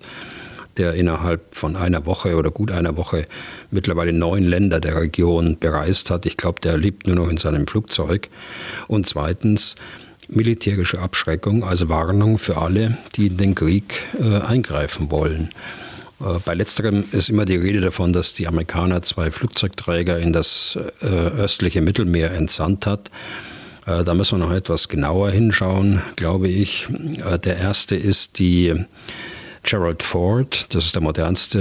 der 0.78 0.94
innerhalb 0.94 1.54
von 1.54 1.76
einer 1.76 2.06
Woche 2.06 2.36
oder 2.36 2.50
gut 2.50 2.70
einer 2.70 2.96
Woche 2.96 3.26
mittlerweile 3.70 4.12
neun 4.12 4.44
Länder 4.44 4.80
der 4.80 4.96
Region 4.96 5.58
bereist 5.58 6.10
hat. 6.10 6.26
Ich 6.26 6.36
glaube, 6.36 6.60
der 6.60 6.76
lebt 6.76 7.06
nur 7.06 7.16
noch 7.16 7.28
in 7.28 7.36
seinem 7.36 7.66
Flugzeug. 7.66 8.28
Und 8.88 9.06
zweitens 9.06 9.76
militärische 10.28 11.00
Abschreckung 11.00 11.64
als 11.64 11.88
Warnung 11.88 12.38
für 12.38 12.56
alle, 12.56 12.96
die 13.16 13.26
in 13.26 13.36
den 13.36 13.54
Krieg 13.54 14.02
äh, 14.20 14.40
eingreifen 14.40 15.10
wollen. 15.10 15.50
Äh, 16.20 16.38
bei 16.44 16.54
letzterem 16.54 17.04
ist 17.12 17.28
immer 17.28 17.44
die 17.44 17.56
Rede 17.56 17.80
davon, 17.80 18.12
dass 18.12 18.34
die 18.34 18.46
Amerikaner 18.46 19.02
zwei 19.02 19.30
Flugzeugträger 19.30 20.18
in 20.18 20.32
das 20.32 20.78
äh, 21.02 21.06
östliche 21.06 21.80
Mittelmeer 21.80 22.32
entsandt 22.32 22.86
hat. 22.86 23.10
Äh, 23.86 24.04
da 24.04 24.14
müssen 24.14 24.38
wir 24.38 24.46
noch 24.46 24.54
etwas 24.54 24.88
genauer 24.88 25.30
hinschauen, 25.30 26.02
glaube 26.16 26.48
ich. 26.48 26.88
Der 27.44 27.56
erste 27.56 27.96
ist 27.96 28.38
die 28.38 28.74
Gerald 29.64 30.02
Ford, 30.02 30.66
das 30.74 30.84
ist 30.86 30.94
der 30.94 31.02
modernste 31.02 31.58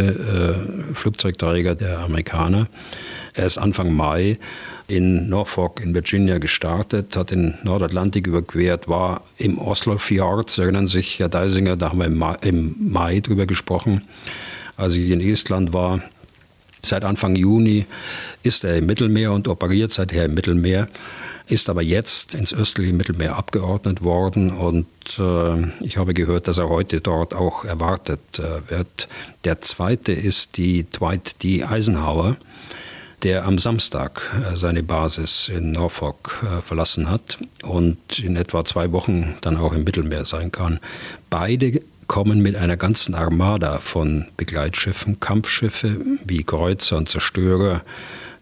äh, 0.91 0.93
Flugzeugträger 0.93 1.73
der 1.73 1.99
Amerikaner. 1.99 2.67
Er 3.33 3.45
ist 3.45 3.57
Anfang 3.57 3.93
Mai 3.93 4.37
in 4.87 5.29
Norfolk 5.29 5.79
in 5.81 5.93
Virginia 5.95 6.37
gestartet, 6.37 7.15
hat 7.15 7.31
den 7.31 7.55
Nordatlantik 7.63 8.27
überquert, 8.27 8.87
war 8.87 9.23
im 9.37 9.57
Oslo 9.57 9.97
Fjord, 9.97 10.51
Sie 10.51 10.61
erinnern 10.61 10.87
sich, 10.87 11.19
Herr 11.19 11.29
Deisinger, 11.29 11.77
da 11.77 11.89
haben 11.89 11.99
wir 11.99 12.05
im 12.05 12.17
Mai, 12.17 12.35
im 12.41 12.75
Mai 12.77 13.21
drüber 13.21 13.45
gesprochen, 13.45 14.01
als 14.75 14.95
ich 14.95 15.09
in 15.09 15.21
Estland 15.21 15.73
war. 15.73 16.01
Seit 16.81 17.05
Anfang 17.05 17.37
Juni 17.37 17.85
ist 18.43 18.65
er 18.65 18.77
im 18.77 18.85
Mittelmeer 18.85 19.31
und 19.31 19.47
operiert 19.47 19.91
seither 19.91 20.25
im 20.25 20.33
Mittelmeer 20.33 20.89
ist 21.53 21.69
aber 21.69 21.83
jetzt 21.83 22.33
ins 22.33 22.53
östliche 22.53 22.93
Mittelmeer 22.93 23.37
abgeordnet 23.37 24.01
worden 24.03 24.51
und 24.51 24.87
äh, 25.19 25.85
ich 25.85 25.97
habe 25.97 26.15
gehört, 26.15 26.47
dass 26.47 26.57
er 26.57 26.67
heute 26.67 26.99
dort 26.99 27.35
auch 27.35 27.63
erwartet 27.63 28.39
äh, 28.39 28.69
wird. 28.71 29.07
Der 29.45 29.61
zweite 29.61 30.13
ist 30.13 30.57
die 30.57 30.89
Dwight 30.89 31.43
D. 31.43 31.63
Eisenhower, 31.63 32.37
der 33.21 33.45
am 33.45 33.59
Samstag 33.59 34.33
äh, 34.51 34.57
seine 34.57 34.81
Basis 34.81 35.47
in 35.47 35.73
Norfolk 35.73 36.43
äh, 36.43 36.61
verlassen 36.63 37.09
hat 37.09 37.37
und 37.61 38.17
in 38.17 38.35
etwa 38.35 38.65
zwei 38.65 38.91
Wochen 38.91 39.35
dann 39.41 39.57
auch 39.57 39.73
im 39.73 39.83
Mittelmeer 39.83 40.25
sein 40.25 40.51
kann. 40.51 40.79
Beide 41.29 41.81
kommen 42.07 42.41
mit 42.41 42.55
einer 42.55 42.77
ganzen 42.77 43.13
Armada 43.13 43.77
von 43.77 44.25
Begleitschiffen, 44.37 45.19
Kampfschiffe 45.19 45.97
wie 46.25 46.43
Kreuzer 46.43 46.97
und 46.97 47.09
Zerstörer, 47.09 47.81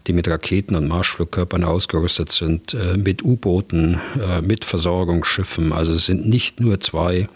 die 0.06 0.12
mit 0.12 0.28
Raketen 0.28 0.74
und 0.74 0.88
Marschflugkörpern 0.88 1.64
ausgerüstet 1.64 2.32
sind, 2.32 2.74
äh, 2.74 2.96
mit 2.96 3.22
U-Booten, 3.22 4.00
äh, 4.20 4.40
mit 4.40 4.64
Versorgungsschiffen. 4.64 5.72
Also 5.72 5.92
es 5.92 6.06
sind 6.06 6.28
nicht 6.28 6.60
nur 6.60 6.80
zwei 6.80 7.28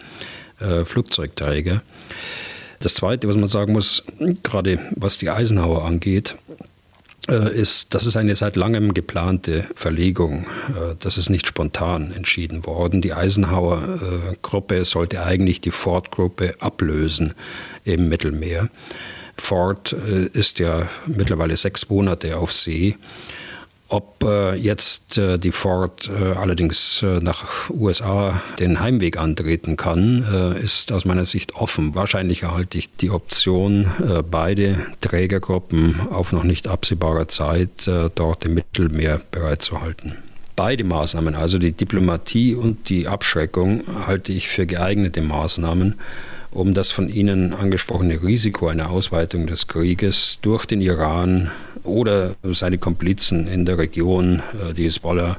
äh, 0.60 0.84
Flugzeugträger. 0.84 1.82
Das 2.80 2.94
Zweite, 2.94 3.28
was 3.28 3.36
man 3.36 3.48
sagen 3.48 3.72
muss, 3.72 4.04
gerade 4.42 4.78
was 4.94 5.18
die 5.18 5.30
Eisenhower 5.30 5.84
angeht, 5.84 6.36
ist, 7.26 7.92
das 7.92 8.06
ist 8.06 8.16
eine 8.16 8.36
seit 8.36 8.54
langem 8.54 8.94
geplante 8.94 9.64
Verlegung. 9.74 10.46
Das 11.00 11.18
ist 11.18 11.28
nicht 11.28 11.48
spontan 11.48 12.12
entschieden 12.12 12.66
worden. 12.66 13.00
Die 13.00 13.14
Eisenhower-Gruppe 13.14 14.84
sollte 14.84 15.24
eigentlich 15.24 15.60
die 15.60 15.72
Ford-Gruppe 15.72 16.54
ablösen 16.60 17.34
im 17.84 18.08
Mittelmeer. 18.08 18.68
Ford 19.38 19.92
äh, 19.92 20.26
ist 20.26 20.58
ja 20.58 20.88
mittlerweile 21.06 21.56
sechs 21.56 21.88
Monate 21.88 22.36
auf 22.36 22.52
See. 22.52 22.96
Ob 23.88 24.24
äh, 24.24 24.56
jetzt 24.56 25.16
äh, 25.16 25.38
die 25.38 25.52
Ford 25.52 26.10
äh, 26.10 26.36
allerdings 26.36 27.04
äh, 27.04 27.20
nach 27.20 27.70
USA 27.70 28.42
den 28.58 28.80
Heimweg 28.80 29.16
antreten 29.16 29.76
kann, 29.76 30.24
äh, 30.56 30.60
ist 30.60 30.90
aus 30.90 31.04
meiner 31.04 31.24
Sicht 31.24 31.54
offen. 31.54 31.94
Wahrscheinlich 31.94 32.42
erhalte 32.42 32.78
ich 32.78 32.96
die 32.96 33.10
Option, 33.10 33.86
beide 34.28 34.78
Trägergruppen 35.00 36.00
auf 36.10 36.32
noch 36.32 36.42
nicht 36.42 36.66
absehbare 36.66 37.28
Zeit 37.28 37.88
dort 38.14 38.44
im 38.44 38.54
Mittelmeer 38.54 39.20
bereitzuhalten. 39.30 40.16
Beide 40.56 40.84
Maßnahmen, 40.84 41.34
also 41.34 41.58
die 41.58 41.72
Diplomatie 41.72 42.54
und 42.54 42.88
die 42.88 43.06
Abschreckung, 43.06 43.82
halte 44.06 44.32
ich 44.32 44.48
für 44.48 44.66
geeignete 44.66 45.20
Maßnahmen, 45.20 45.96
um 46.56 46.72
das 46.72 46.90
von 46.90 47.08
Ihnen 47.08 47.52
angesprochene 47.52 48.22
Risiko 48.22 48.68
einer 48.68 48.90
Ausweitung 48.90 49.46
des 49.46 49.68
Krieges 49.68 50.38
durch 50.40 50.64
den 50.64 50.80
Iran 50.80 51.50
oder 51.84 52.34
seine 52.42 52.78
Komplizen 52.78 53.46
in 53.46 53.66
der 53.66 53.78
Region, 53.78 54.42
äh, 54.52 54.72
die 54.72 54.84
Hezbollah, 54.84 55.36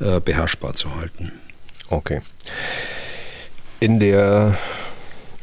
äh, 0.00 0.20
beherrschbar 0.20 0.74
zu 0.74 0.94
halten. 0.96 1.32
Okay. 1.90 2.20
In 3.78 4.00
der 4.00 4.56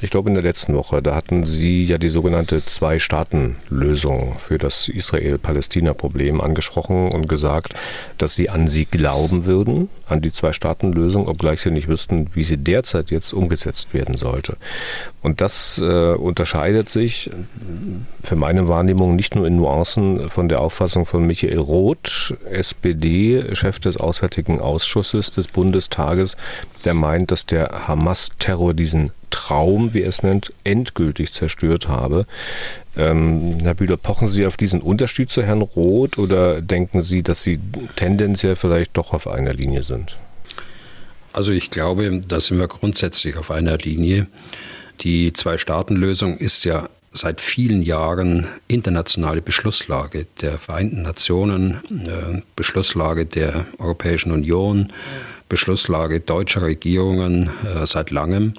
ich 0.01 0.09
glaube, 0.09 0.29
in 0.29 0.33
der 0.33 0.43
letzten 0.43 0.73
Woche, 0.73 1.03
da 1.03 1.13
hatten 1.13 1.45
Sie 1.45 1.83
ja 1.83 1.99
die 1.99 2.09
sogenannte 2.09 2.65
Zwei-Staaten-Lösung 2.65 4.33
für 4.39 4.57
das 4.57 4.89
Israel-Palästina-Problem 4.89 6.41
angesprochen 6.41 7.11
und 7.11 7.29
gesagt, 7.29 7.75
dass 8.17 8.35
Sie 8.35 8.49
an 8.49 8.67
sie 8.67 8.85
glauben 8.85 9.45
würden, 9.45 9.89
an 10.07 10.21
die 10.21 10.31
Zwei-Staaten-Lösung, 10.31 11.27
obgleich 11.27 11.61
Sie 11.61 11.69
nicht 11.69 11.87
wüssten, 11.87 12.31
wie 12.33 12.43
sie 12.43 12.57
derzeit 12.57 13.11
jetzt 13.11 13.31
umgesetzt 13.31 13.93
werden 13.93 14.17
sollte. 14.17 14.57
Und 15.21 15.39
das 15.39 15.77
äh, 15.77 16.13
unterscheidet 16.13 16.89
sich 16.89 17.29
für 18.23 18.35
meine 18.35 18.67
Wahrnehmung 18.67 19.15
nicht 19.15 19.35
nur 19.35 19.45
in 19.45 19.57
Nuancen 19.57 20.29
von 20.29 20.49
der 20.49 20.61
Auffassung 20.61 21.05
von 21.05 21.27
Michael 21.27 21.59
Roth, 21.59 22.35
SPD, 22.49 23.53
Chef 23.53 23.79
des 23.79 23.97
Auswärtigen 23.97 24.59
Ausschusses 24.59 25.29
des 25.29 25.47
Bundestages, 25.47 26.37
der 26.85 26.95
meint, 26.95 27.29
dass 27.29 27.45
der 27.45 27.87
Hamas-Terror 27.87 28.73
diesen 28.73 29.11
Traum, 29.31 29.93
wie 29.93 30.03
er 30.03 30.09
es 30.09 30.21
nennt, 30.21 30.53
endgültig 30.63 31.33
zerstört 31.33 31.87
habe. 31.87 32.25
Ähm, 32.95 33.57
Herr 33.63 33.73
Bühler, 33.73 33.97
pochen 33.97 34.27
Sie 34.27 34.45
auf 34.45 34.57
diesen 34.57 34.81
Unterschied 34.81 35.31
zu 35.31 35.41
Herrn 35.41 35.61
Roth 35.61 36.17
oder 36.17 36.61
denken 36.61 37.01
Sie, 37.01 37.23
dass 37.23 37.41
Sie 37.41 37.59
tendenziell 37.95 38.55
vielleicht 38.55 38.95
doch 38.97 39.13
auf 39.13 39.27
einer 39.27 39.53
Linie 39.53 39.83
sind? 39.83 40.17
Also 41.33 41.51
ich 41.51 41.71
glaube, 41.71 42.21
da 42.27 42.39
sind 42.39 42.59
wir 42.59 42.67
grundsätzlich 42.67 43.37
auf 43.37 43.51
einer 43.51 43.77
Linie. 43.77 44.27
Die 45.01 45.33
Zwei-Staaten-Lösung 45.33 46.37
ist 46.37 46.65
ja 46.65 46.89
seit 47.11 47.41
vielen 47.41 47.81
Jahren 47.81 48.47
internationale 48.67 49.41
Beschlusslage 49.41 50.27
der 50.41 50.57
Vereinten 50.57 51.01
Nationen, 51.01 51.81
äh, 51.89 52.41
Beschlusslage 52.55 53.25
der 53.25 53.65
Europäischen 53.79 54.31
Union, 54.31 54.93
Beschlusslage 55.49 56.21
deutscher 56.21 56.61
Regierungen 56.61 57.49
äh, 57.65 57.85
seit 57.85 58.11
langem. 58.11 58.53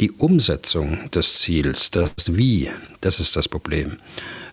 Die 0.00 0.12
Umsetzung 0.12 1.10
des 1.10 1.40
Ziels, 1.40 1.90
das 1.90 2.10
Wie, 2.28 2.70
das 3.02 3.20
ist 3.20 3.36
das 3.36 3.48
Problem, 3.48 3.98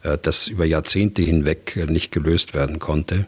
äh, 0.04 0.18
das 0.22 0.50
über 0.50 0.66
Jahrzehnte 0.66 1.22
hinweg 1.22 1.88
nicht 1.88 2.12
gelöst 2.12 2.54
werden 2.54 2.80
konnte. 2.80 3.28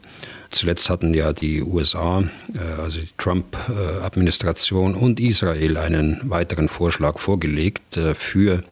Zuletzt 0.50 0.90
hatten 0.90 1.14
ja 1.14 1.32
die 1.32 1.62
USA, 1.62 2.22
äh, 2.52 2.80
also 2.82 3.00
die 3.00 3.08
Trump-Administration 3.16 4.94
und 4.94 5.18
Israel 5.18 5.78
einen 5.78 6.20
weiteren 6.24 6.68
Vorschlag 6.68 7.18
vorgelegt 7.18 7.96
äh, 7.96 8.14
für 8.14 8.64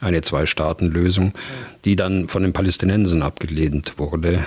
eine 0.00 0.22
Zwei-Staaten-Lösung, 0.22 1.34
die 1.84 1.96
dann 1.96 2.28
von 2.28 2.42
den 2.42 2.54
Palästinensern 2.54 3.20
abgelehnt 3.20 3.98
wurde, 3.98 4.46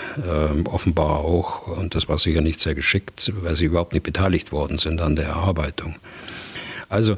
offenbar 0.65 1.19
auch, 1.19 1.67
und 1.67 1.93
das 1.93 2.09
war 2.09 2.17
sicher 2.17 2.41
nicht 2.41 2.59
sehr 2.59 2.73
geschickt, 2.73 3.31
weil 3.43 3.55
sie 3.55 3.65
überhaupt 3.65 3.93
nicht 3.93 4.01
beteiligt 4.01 4.51
worden 4.51 4.79
sind 4.79 4.99
an 4.99 5.15
der 5.15 5.25
Erarbeitung. 5.25 5.97
Also 6.89 7.17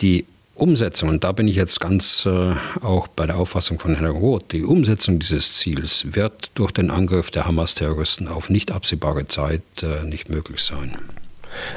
die 0.00 0.24
Umsetzung, 0.56 1.10
und 1.10 1.24
da 1.24 1.32
bin 1.32 1.48
ich 1.48 1.56
jetzt 1.56 1.80
ganz 1.80 2.26
äh, 2.26 2.54
auch 2.82 3.08
bei 3.08 3.26
der 3.26 3.36
Auffassung 3.36 3.78
von 3.78 3.94
Herrn 3.94 4.10
Roth, 4.10 4.52
die 4.52 4.64
Umsetzung 4.64 5.18
dieses 5.18 5.52
Ziels 5.52 6.06
wird 6.14 6.50
durch 6.54 6.72
den 6.72 6.90
Angriff 6.90 7.30
der 7.30 7.46
Hamas-Terroristen 7.46 8.28
auf 8.28 8.48
nicht 8.48 8.72
absehbare 8.72 9.26
Zeit 9.26 9.62
äh, 9.82 10.04
nicht 10.04 10.28
möglich 10.30 10.62
sein. 10.62 10.96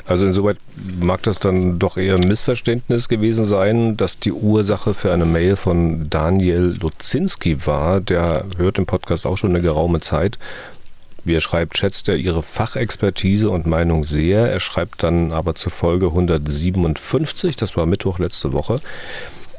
Also 0.05 0.25
insoweit 0.25 0.57
mag 0.99 1.23
das 1.23 1.39
dann 1.39 1.80
doch 1.80 1.97
eher 1.97 2.15
ein 2.15 2.27
Missverständnis 2.27 3.07
gewesen 3.07 3.45
sein, 3.45 3.97
dass 3.97 4.19
die 4.19 4.32
Ursache 4.32 4.93
für 4.93 5.13
eine 5.13 5.25
Mail 5.25 5.55
von 5.55 6.09
Daniel 6.09 6.77
Luzinski 6.80 7.65
war. 7.65 8.01
Der 8.01 8.45
hört 8.57 8.77
im 8.77 8.86
Podcast 8.86 9.25
auch 9.25 9.38
schon 9.38 9.51
eine 9.51 9.61
geraume 9.61 9.99
Zeit. 10.01 10.38
Wie 11.30 11.36
er 11.36 11.41
schreibt, 11.41 11.77
schätzt 11.77 12.09
er 12.09 12.15
ihre 12.15 12.41
Fachexpertise 12.41 13.51
und 13.51 13.67
Meinung 13.67 14.03
sehr. 14.03 14.51
Er 14.51 14.59
schreibt 14.59 15.03
dann 15.03 15.32
aber 15.32 15.53
zur 15.53 15.71
Folge 15.71 16.07
157, 16.07 17.55
das 17.55 17.77
war 17.77 17.86
Mittwoch 17.86 18.17
letzte 18.17 18.51
Woche, 18.51 18.80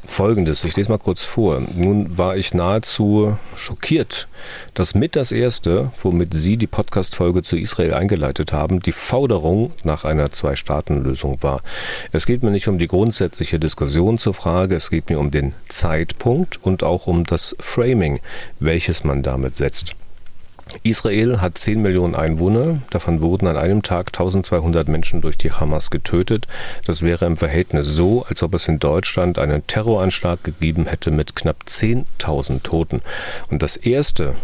Folgendes, 0.05 0.65
ich 0.65 0.75
lese 0.75 0.89
mal 0.89 0.99
kurz 0.99 1.23
vor. 1.23 1.63
Nun 1.77 2.19
war 2.19 2.37
ich 2.37 2.55
nahezu 2.55 3.39
schockiert, 3.55 4.27
dass 4.75 4.97
mit 4.97 5.15
das 5.15 5.31
Erste, 5.31 5.93
womit 6.03 6.35
Sie 6.35 6.57
die 6.57 6.67
Podcast-Folge 6.67 7.45
zu 7.45 7.57
Israel 7.57 7.95
eingeleitet 7.95 8.53
haben, 8.53 8.81
die 8.81 8.91
Forderung 8.91 9.73
nach 9.85 10.05
einer 10.05 10.33
Zwei-Staaten-Lösung 10.33 11.41
war. 11.45 11.63
Es 12.11 12.27
geht 12.27 12.43
mir 12.43 12.51
nicht 12.51 12.67
um 12.67 12.79
die 12.79 12.89
grundsätzliche 12.89 13.61
Diskussion 13.61 14.19
zur 14.19 14.35
Frage, 14.35 14.75
es 14.75 14.91
geht 14.91 15.09
mir 15.09 15.21
um 15.21 15.31
den 15.31 15.55
Zeitpunkt 15.69 16.59
und 16.65 16.83
auch 16.83 17.07
um 17.07 17.23
das 17.23 17.55
Framing, 17.61 18.19
welches 18.59 19.05
man 19.05 19.23
damit 19.23 19.57
setzt. 19.57 19.95
Israel 20.83 21.41
hat 21.41 21.59
10 21.59 21.83
Millionen 21.83 22.15
Einwohner, 22.15 22.79
davon 22.91 23.21
wurden 23.21 23.47
an 23.47 23.57
einem 23.57 23.83
Tag 23.83 24.09
1200 24.09 24.89
Menschen 24.89 25.21
durch 25.21 25.37
die 25.37 25.53
Hamas 25.53 25.91
getötet. 25.91 26.47
Das 26.87 27.03
wäre 27.03 27.27
im 27.27 27.37
Verhältnis 27.37 27.87
so, 27.87 28.25
als 28.29 28.43
ob 28.43 28.55
es 28.55 28.69
in 28.69 28.79
Deutschland 28.79 29.39
einen 29.39 29.67
Terroranschlag 29.67 30.43
gegeben 30.45 30.87
hätte 30.87 31.11
mit 31.11 31.37
knapp 31.37 31.65
10.000 31.67 32.63
Toten. 32.63 33.03
Und 33.51 33.63
das 33.63 33.77
Erste, 33.77 34.35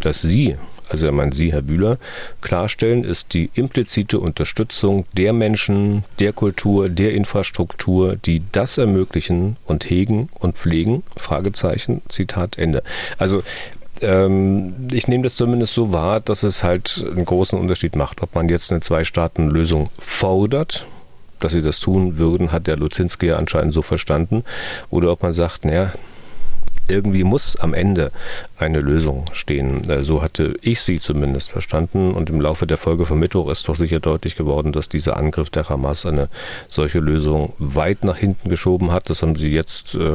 das 0.00 0.22
Sie, 0.22 0.56
also 0.88 1.10
meint 1.10 1.34
Sie, 1.34 1.52
Herr 1.52 1.62
Bühler, 1.62 1.98
klarstellen, 2.42 3.02
ist 3.02 3.34
die 3.34 3.50
implizite 3.54 4.20
Unterstützung 4.20 5.04
der 5.16 5.32
Menschen, 5.32 6.04
der 6.20 6.32
Kultur, 6.32 6.88
der 6.88 7.12
Infrastruktur, 7.12 8.16
die 8.16 8.42
das 8.52 8.78
ermöglichen 8.78 9.56
und 9.66 9.90
hegen 9.90 10.28
und 10.38 10.56
pflegen. 10.56 11.02
Fragezeichen, 11.16 12.02
Zitat 12.08 12.56
Ende. 12.56 12.82
Also 13.18 13.42
ähm, 14.00 14.88
ich 14.92 15.08
nehme 15.08 15.24
das 15.24 15.36
zumindest 15.36 15.74
so 15.74 15.92
wahr, 15.92 16.20
dass 16.20 16.42
es 16.42 16.62
halt 16.62 17.04
einen 17.10 17.24
großen 17.24 17.58
Unterschied 17.58 17.96
macht, 17.96 18.22
ob 18.22 18.34
man 18.34 18.48
jetzt 18.48 18.70
eine 18.70 18.80
Zwei-Staaten-Lösung 18.80 19.90
fordert, 19.98 20.86
dass 21.40 21.52
sie 21.52 21.62
das 21.62 21.80
tun 21.80 22.16
würden, 22.16 22.52
hat 22.52 22.66
der 22.66 22.76
Luzinski 22.76 23.26
ja 23.26 23.36
anscheinend 23.36 23.72
so 23.72 23.82
verstanden, 23.82 24.44
oder 24.90 25.12
ob 25.12 25.22
man 25.22 25.32
sagt, 25.32 25.64
naja, 25.64 25.92
irgendwie 26.88 27.24
muss 27.24 27.56
am 27.56 27.74
Ende 27.74 28.12
eine 28.58 28.80
Lösung 28.80 29.24
stehen. 29.32 29.88
Äh, 29.90 30.04
so 30.04 30.22
hatte 30.22 30.54
ich 30.60 30.80
sie 30.80 31.00
zumindest 31.00 31.50
verstanden. 31.50 32.14
Und 32.14 32.30
im 32.30 32.40
Laufe 32.40 32.66
der 32.66 32.76
Folge 32.76 33.04
vom 33.04 33.18
Mittwoch 33.18 33.50
ist 33.50 33.68
doch 33.68 33.74
sicher 33.74 34.00
deutlich 34.00 34.36
geworden, 34.36 34.72
dass 34.72 34.88
dieser 34.88 35.16
Angriff 35.16 35.50
der 35.50 35.68
Hamas 35.68 36.06
eine 36.06 36.28
solche 36.68 37.00
Lösung 37.00 37.54
weit 37.58 38.04
nach 38.04 38.16
hinten 38.16 38.48
geschoben 38.48 38.92
hat. 38.92 39.10
Das 39.10 39.22
haben 39.22 39.36
sie 39.36 39.50
jetzt 39.50 39.94
äh, 39.94 40.14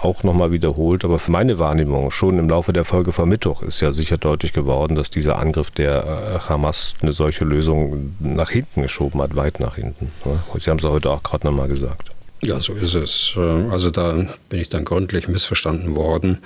auch 0.00 0.22
nochmal 0.22 0.50
wiederholt, 0.50 1.04
aber 1.04 1.18
für 1.18 1.30
meine 1.30 1.58
Wahrnehmung 1.58 2.10
schon 2.10 2.38
im 2.38 2.48
Laufe 2.48 2.72
der 2.72 2.84
Folge 2.84 3.12
vom 3.12 3.28
Mittwoch 3.28 3.62
ist 3.62 3.80
ja 3.80 3.92
sicher 3.92 4.18
deutlich 4.18 4.52
geworden, 4.52 4.94
dass 4.94 5.10
dieser 5.10 5.38
Angriff 5.38 5.70
der 5.70 6.04
äh, 6.04 6.48
Hamas 6.48 6.94
eine 7.00 7.12
solche 7.12 7.44
Lösung 7.44 8.14
nach 8.20 8.50
hinten 8.50 8.82
geschoben 8.82 9.20
hat, 9.22 9.36
weit 9.36 9.60
nach 9.60 9.76
hinten. 9.76 10.10
Sie 10.58 10.70
haben 10.70 10.78
es 10.78 10.84
heute 10.84 11.10
auch 11.10 11.22
gerade 11.22 11.46
nochmal 11.46 11.68
gesagt. 11.68 12.10
Ja, 12.44 12.58
so 12.58 12.72
ist 12.72 12.94
es. 12.94 13.34
Äh, 13.36 13.40
also 13.40 13.90
da 13.90 14.12
bin 14.48 14.60
ich 14.60 14.68
dann 14.68 14.84
gründlich 14.84 15.28
missverstanden 15.28 15.94
worden. 15.94 16.38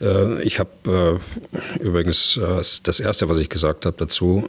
Äh, 0.00 0.42
ich 0.42 0.58
habe 0.58 1.20
übrigens 1.80 2.38
das 2.82 3.00
Erste, 3.00 3.28
was 3.28 3.38
ich 3.38 3.48
gesagt 3.48 3.86
habe 3.86 3.96
dazu, 3.98 4.48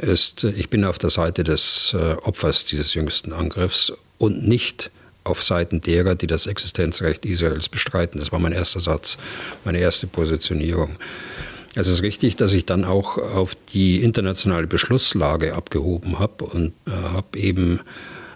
ist, 0.00 0.44
ich 0.44 0.70
bin 0.70 0.84
auf 0.84 0.98
der 0.98 1.10
Seite 1.10 1.44
des 1.44 1.94
Opfers 2.22 2.64
dieses 2.64 2.94
jüngsten 2.94 3.32
Angriffs 3.32 3.92
und 4.18 4.46
nicht 4.46 4.90
auf 5.24 5.42
Seiten 5.42 5.80
derer, 5.80 6.14
die 6.14 6.26
das 6.26 6.46
Existenzrecht 6.46 7.26
Israels 7.26 7.68
bestreiten. 7.68 8.18
Das 8.18 8.32
war 8.32 8.38
mein 8.38 8.52
erster 8.52 8.80
Satz, 8.80 9.18
meine 9.64 9.78
erste 9.78 10.06
Positionierung. 10.06 10.96
Es 11.74 11.86
ist 11.86 12.02
richtig, 12.02 12.36
dass 12.36 12.52
ich 12.52 12.66
dann 12.66 12.84
auch 12.84 13.18
auf 13.18 13.54
die 13.72 14.02
internationale 14.02 14.66
Beschlusslage 14.66 15.54
abgehoben 15.54 16.18
habe 16.18 16.44
und 16.44 16.72
äh, 16.86 16.90
habe 16.90 17.38
eben 17.38 17.80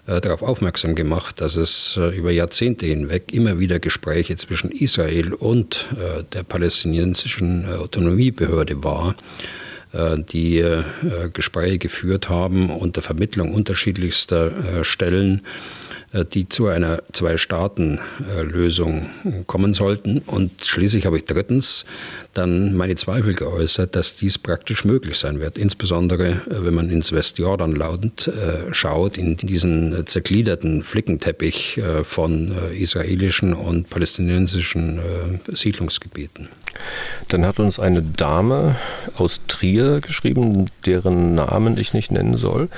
äh, 0.05 0.19
darauf 0.19 0.43
aufmerksam 0.43 0.95
gemacht, 0.95 1.39
dass 1.39 1.55
es 1.55 1.97
äh, 1.97 2.15
über 2.15 2.31
Jahrzehnte 2.31 2.85
hinweg 2.85 3.33
immer 3.33 3.59
wieder 3.59 3.79
Gespräche 3.79 4.35
zwischen 4.35 4.69
Israel 4.69 5.33
und 5.33 5.87
äh, 5.93 6.23
der 6.33 6.43
palästinensischen 6.43 7.63
äh, 7.63 7.75
Autonomiebehörde 7.75 8.83
war 8.83 9.15
äh, 9.93 10.17
die 10.19 10.63
Gespräche 11.31 11.77
geführt 11.77 12.27
haben 12.29 12.69
unter 12.69 13.01
Vermittlung 13.01 13.53
unterschiedlichster 13.53 14.83
Stellen 14.83 15.41
die 16.33 16.47
zu 16.47 16.67
einer 16.67 17.01
Zwei-Staaten-Lösung 17.11 19.09
kommen 19.47 19.73
sollten. 19.73 20.19
Und 20.19 20.51
schließlich 20.63 21.05
habe 21.05 21.17
ich 21.17 21.25
drittens 21.25 21.85
dann 22.33 22.75
meine 22.75 22.95
Zweifel 22.95 23.33
geäußert, 23.33 23.95
dass 23.95 24.15
dies 24.15 24.37
praktisch 24.37 24.85
möglich 24.85 25.17
sein 25.17 25.39
wird. 25.39 25.57
Insbesondere, 25.57 26.29
äh, 26.29 26.65
wenn 26.65 26.73
man 26.73 26.89
ins 26.89 27.11
Westjordanland 27.11 28.27
äh, 28.27 28.73
schaut, 28.73 29.17
in 29.17 29.37
diesen 29.37 30.05
zergliederten 30.05 30.83
Flickenteppich 30.83 31.81
von 32.03 32.51
israelischen 32.77 33.53
und 33.53 33.89
palästinensischen 33.89 34.99
Siedlungsgebieten. 35.51 36.49
Dann 37.29 37.45
hat 37.45 37.59
uns 37.59 37.79
eine 37.79 38.01
Dame 38.01 38.75
aus 39.15 39.41
Trier 39.47 40.01
geschrieben, 40.01 40.67
deren 40.85 41.35
Namen 41.35 41.77
ich 41.77 41.93
nicht 41.93 42.11
nennen 42.11 42.37
soll. 42.37 42.69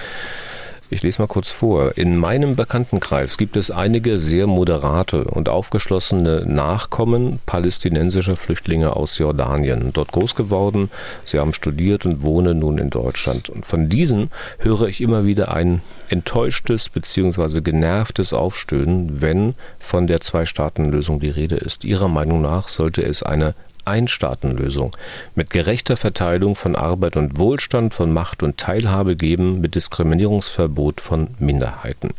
Ich 0.92 1.02
lese 1.02 1.20
mal 1.20 1.28
kurz 1.28 1.50
vor. 1.50 1.98
In 1.98 2.16
meinem 2.16 2.56
Bekanntenkreis 2.56 3.40
gibt 3.40 3.58
es 3.58 3.72
einige 3.72 4.20
sehr 4.20 4.46
moderate 4.46 5.24
und 5.24 5.50
aufgeschlossene 5.50 6.46
Nachkommen 6.46 7.40
palästinensischer 7.48 8.36
Flüchtlinge 8.36 8.96
aus 8.96 9.18
Jordanien. 9.18 9.92
Dort 9.94 10.12
groß 10.12 10.36
geworden, 10.36 10.92
sie 11.24 11.40
haben 11.40 11.54
studiert 11.54 12.06
und 12.06 12.22
wohnen 12.22 12.60
nun 12.60 12.78
in 12.78 12.92
Deutschland. 12.92 13.50
Und 13.50 13.66
von 13.66 13.90
diesen 13.90 14.30
höre 14.60 14.84
ich 14.84 15.02
immer 15.02 15.26
wieder 15.26 15.52
ein 15.52 15.82
enttäuschtes 16.10 16.90
bzw. 16.90 17.62
genervtes 17.62 18.32
Aufstöhnen, 18.32 19.22
wenn 19.22 19.56
von 19.80 20.06
der 20.06 20.22
Zwei-Staaten-Lösung 20.22 21.20
die 21.20 21.30
Rede 21.30 21.56
ist. 21.56 21.84
Ihrer 21.84 22.10
Meinung 22.10 22.44
nach 22.44 22.68
sollte 22.68 23.02
es 23.02 23.24
eine 23.24 23.56
Einstaatenlösung 23.86 24.92
mit 25.36 25.50
gerechter 25.50 25.98
Verteilung 25.98 26.56
von 26.56 26.76
Arbeit 26.76 27.18
und 27.18 27.38
Wohlstand, 27.38 27.94
von 27.94 28.12
Macht 28.12 28.44
und 28.44 28.58
Teilhabe 28.58 29.16
geben, 29.16 29.62
mit 29.62 29.76
Diskriminierungsverbot 29.76 31.02
von 31.02 31.30
Minderheiten. 31.40 32.14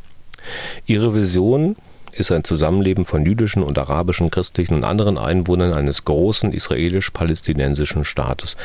Ihre 0.86 1.14
Vision 1.14 1.76
ist 2.18 2.32
ein 2.32 2.44
Zusammenleben 2.44 3.04
von 3.04 3.24
jüdischen 3.24 3.62
und 3.62 3.78
arabischen, 3.78 4.30
christlichen 4.30 4.74
und 4.74 4.84
anderen 4.84 5.18
Einwohnern 5.18 5.72
eines 5.72 6.04
großen 6.04 6.52
israelisch-palästinensischen 6.52 8.04
Staates. 8.04 8.56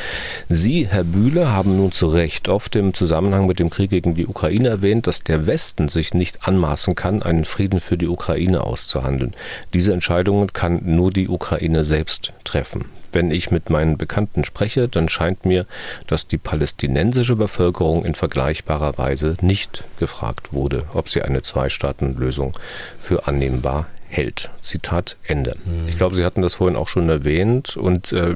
Sie, 0.49 0.87
Herr 0.87 1.03
Bühle, 1.03 1.51
haben 1.51 1.77
nun 1.77 1.91
zu 1.91 2.07
Recht 2.07 2.49
oft 2.49 2.75
im 2.75 2.93
Zusammenhang 2.93 3.47
mit 3.47 3.59
dem 3.59 3.69
Krieg 3.69 3.89
gegen 3.89 4.15
die 4.15 4.27
Ukraine 4.27 4.69
erwähnt, 4.69 5.07
dass 5.07 5.23
der 5.23 5.47
Westen 5.47 5.87
sich 5.87 6.13
nicht 6.13 6.47
anmaßen 6.47 6.95
kann, 6.95 7.21
einen 7.21 7.45
Frieden 7.45 7.79
für 7.79 7.97
die 7.97 8.07
Ukraine 8.07 8.61
auszuhandeln. 8.61 9.31
Diese 9.73 9.93
Entscheidungen 9.93 10.53
kann 10.53 10.81
nur 10.83 11.11
die 11.11 11.27
Ukraine 11.27 11.83
selbst 11.83 12.33
treffen. 12.43 13.00
Wenn 13.11 13.31
ich 13.31 13.51
mit 13.51 13.69
meinen 13.69 13.97
Bekannten 13.97 14.43
spreche, 14.45 14.87
dann 14.87 15.09
scheint 15.09 15.45
mir, 15.45 15.65
dass 16.07 16.27
die 16.27 16.37
palästinensische 16.37 17.35
Bevölkerung 17.35 18.05
in 18.05 18.15
vergleichbarer 18.15 18.97
Weise 18.97 19.37
nicht 19.41 19.83
gefragt 19.99 20.53
wurde, 20.53 20.83
ob 20.93 21.09
sie 21.09 21.21
eine 21.21 21.41
Zwei-Staaten-Lösung 21.41 22.53
für 22.99 23.27
annehmbar 23.27 23.87
hält. 24.07 24.49
Zitat 24.61 25.17
Ende. 25.23 25.55
Mhm. 25.65 25.87
Ich 25.87 25.97
glaube, 25.97 26.15
Sie 26.15 26.25
hatten 26.25 26.41
das 26.41 26.55
vorhin 26.55 26.75
auch 26.75 26.87
schon 26.87 27.09
erwähnt 27.09 27.77
und 27.77 28.11
äh, 28.11 28.35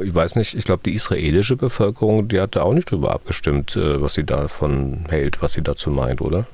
ich 0.00 0.14
weiß 0.14 0.36
nicht, 0.36 0.54
ich 0.54 0.64
glaube, 0.64 0.82
die 0.84 0.94
israelische 0.94 1.56
Bevölkerung, 1.56 2.28
die 2.28 2.40
hatte 2.40 2.62
auch 2.62 2.72
nicht 2.72 2.90
darüber 2.90 3.12
abgestimmt, 3.12 3.76
äh, 3.76 4.00
was 4.00 4.14
sie 4.14 4.24
davon 4.24 5.04
hält, 5.08 5.42
was 5.42 5.52
sie 5.52 5.62
dazu 5.62 5.90
meint, 5.90 6.20
oder? 6.20 6.46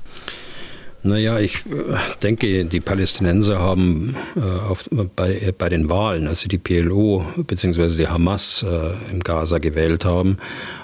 Naja, 1.01 1.39
ich 1.39 1.65
äh, 1.65 1.95
denke, 2.21 2.65
die 2.65 2.81
Palästinenser 2.81 3.59
haben 3.59 4.17
äh, 4.35 4.41
auf, 4.41 4.83
bei, 5.15 5.53
bei 5.57 5.69
den 5.69 5.89
Wahlen, 5.89 6.27
als 6.27 6.41
sie 6.41 6.49
die 6.49 6.57
PLO 6.57 7.25
bzw. 7.37 7.95
die 7.95 8.07
Hamas 8.07 8.63
äh, 8.63 8.91
im 9.09 9.21
Gaza 9.21 9.59
gewählt 9.59 10.03
haben, 10.03 10.39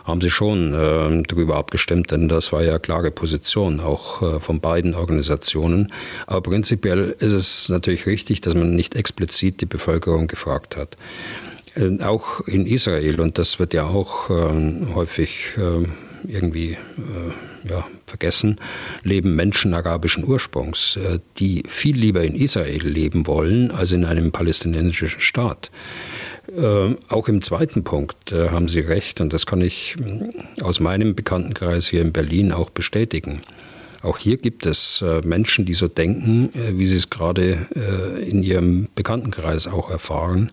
haben 0.05 0.21
sie 0.21 0.31
schon 0.31 0.73
äh, 0.73 1.23
darüber 1.27 1.57
abgestimmt, 1.57 2.11
denn 2.11 2.29
das 2.29 2.53
war 2.53 2.63
ja 2.63 2.79
klare 2.79 3.11
Position, 3.11 3.81
auch 3.81 4.21
äh, 4.21 4.39
von 4.39 4.61
beiden 4.61 4.95
Organisationen. 4.95 5.91
Aber 6.27 6.43
prinzipiell 6.43 7.13
ist 7.19 7.33
es 7.33 7.67
natürlich 7.67 8.05
richtig, 8.05 8.39
dass 8.39 8.55
man 8.55 8.73
nicht 8.73 8.95
explizit 8.95 9.59
die 9.59 9.65
Bevölkerung 9.65 10.27
gefragt 10.27 10.77
hat. 10.77 10.95
Äh, 11.75 12.01
auch 12.01 12.39
in 12.47 12.65
Israel, 12.65 13.19
und 13.19 13.37
das 13.37 13.59
wird 13.59 13.73
ja 13.73 13.83
auch 13.83 14.29
häufig 14.29 15.57
irgendwie 16.27 16.77
ja, 17.69 17.85
vergessen, 18.05 18.57
leben 19.03 19.35
Menschen 19.35 19.73
arabischen 19.73 20.25
Ursprungs, 20.25 20.97
äh, 20.97 21.19
die 21.37 21.63
viel 21.67 21.95
lieber 21.95 22.23
in 22.23 22.35
Israel 22.35 22.85
leben 22.85 23.27
wollen 23.27 23.71
als 23.71 23.91
in 23.91 24.05
einem 24.05 24.31
palästinensischen 24.31 25.19
Staat. 25.19 25.71
Äh, 26.55 26.95
auch 27.09 27.27
im 27.27 27.41
zweiten 27.41 27.83
Punkt 27.83 28.31
äh, 28.31 28.49
haben 28.49 28.67
Sie 28.67 28.81
recht, 28.81 29.21
und 29.21 29.33
das 29.33 29.45
kann 29.45 29.61
ich 29.61 29.95
aus 30.61 30.79
meinem 30.79 31.15
Bekanntenkreis 31.15 31.87
hier 31.87 32.01
in 32.01 32.13
Berlin 32.13 32.51
auch 32.51 32.69
bestätigen. 32.69 33.41
Auch 34.01 34.19
hier 34.19 34.37
gibt 34.37 34.67
es 34.67 35.03
Menschen, 35.23 35.65
die 35.65 35.73
so 35.73 35.87
denken, 35.87 36.51
wie 36.53 36.85
sie 36.85 36.97
es 36.97 37.09
gerade 37.09 37.65
in 38.23 38.43
ihrem 38.43 38.87
Bekanntenkreis 38.93 39.65
auch 39.65 39.89
erfahren. 39.89 40.51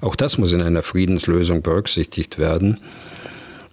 Auch 0.00 0.14
das 0.14 0.38
muss 0.38 0.52
in 0.52 0.62
einer 0.62 0.82
Friedenslösung 0.82 1.62
berücksichtigt 1.62 2.38
werden. 2.38 2.78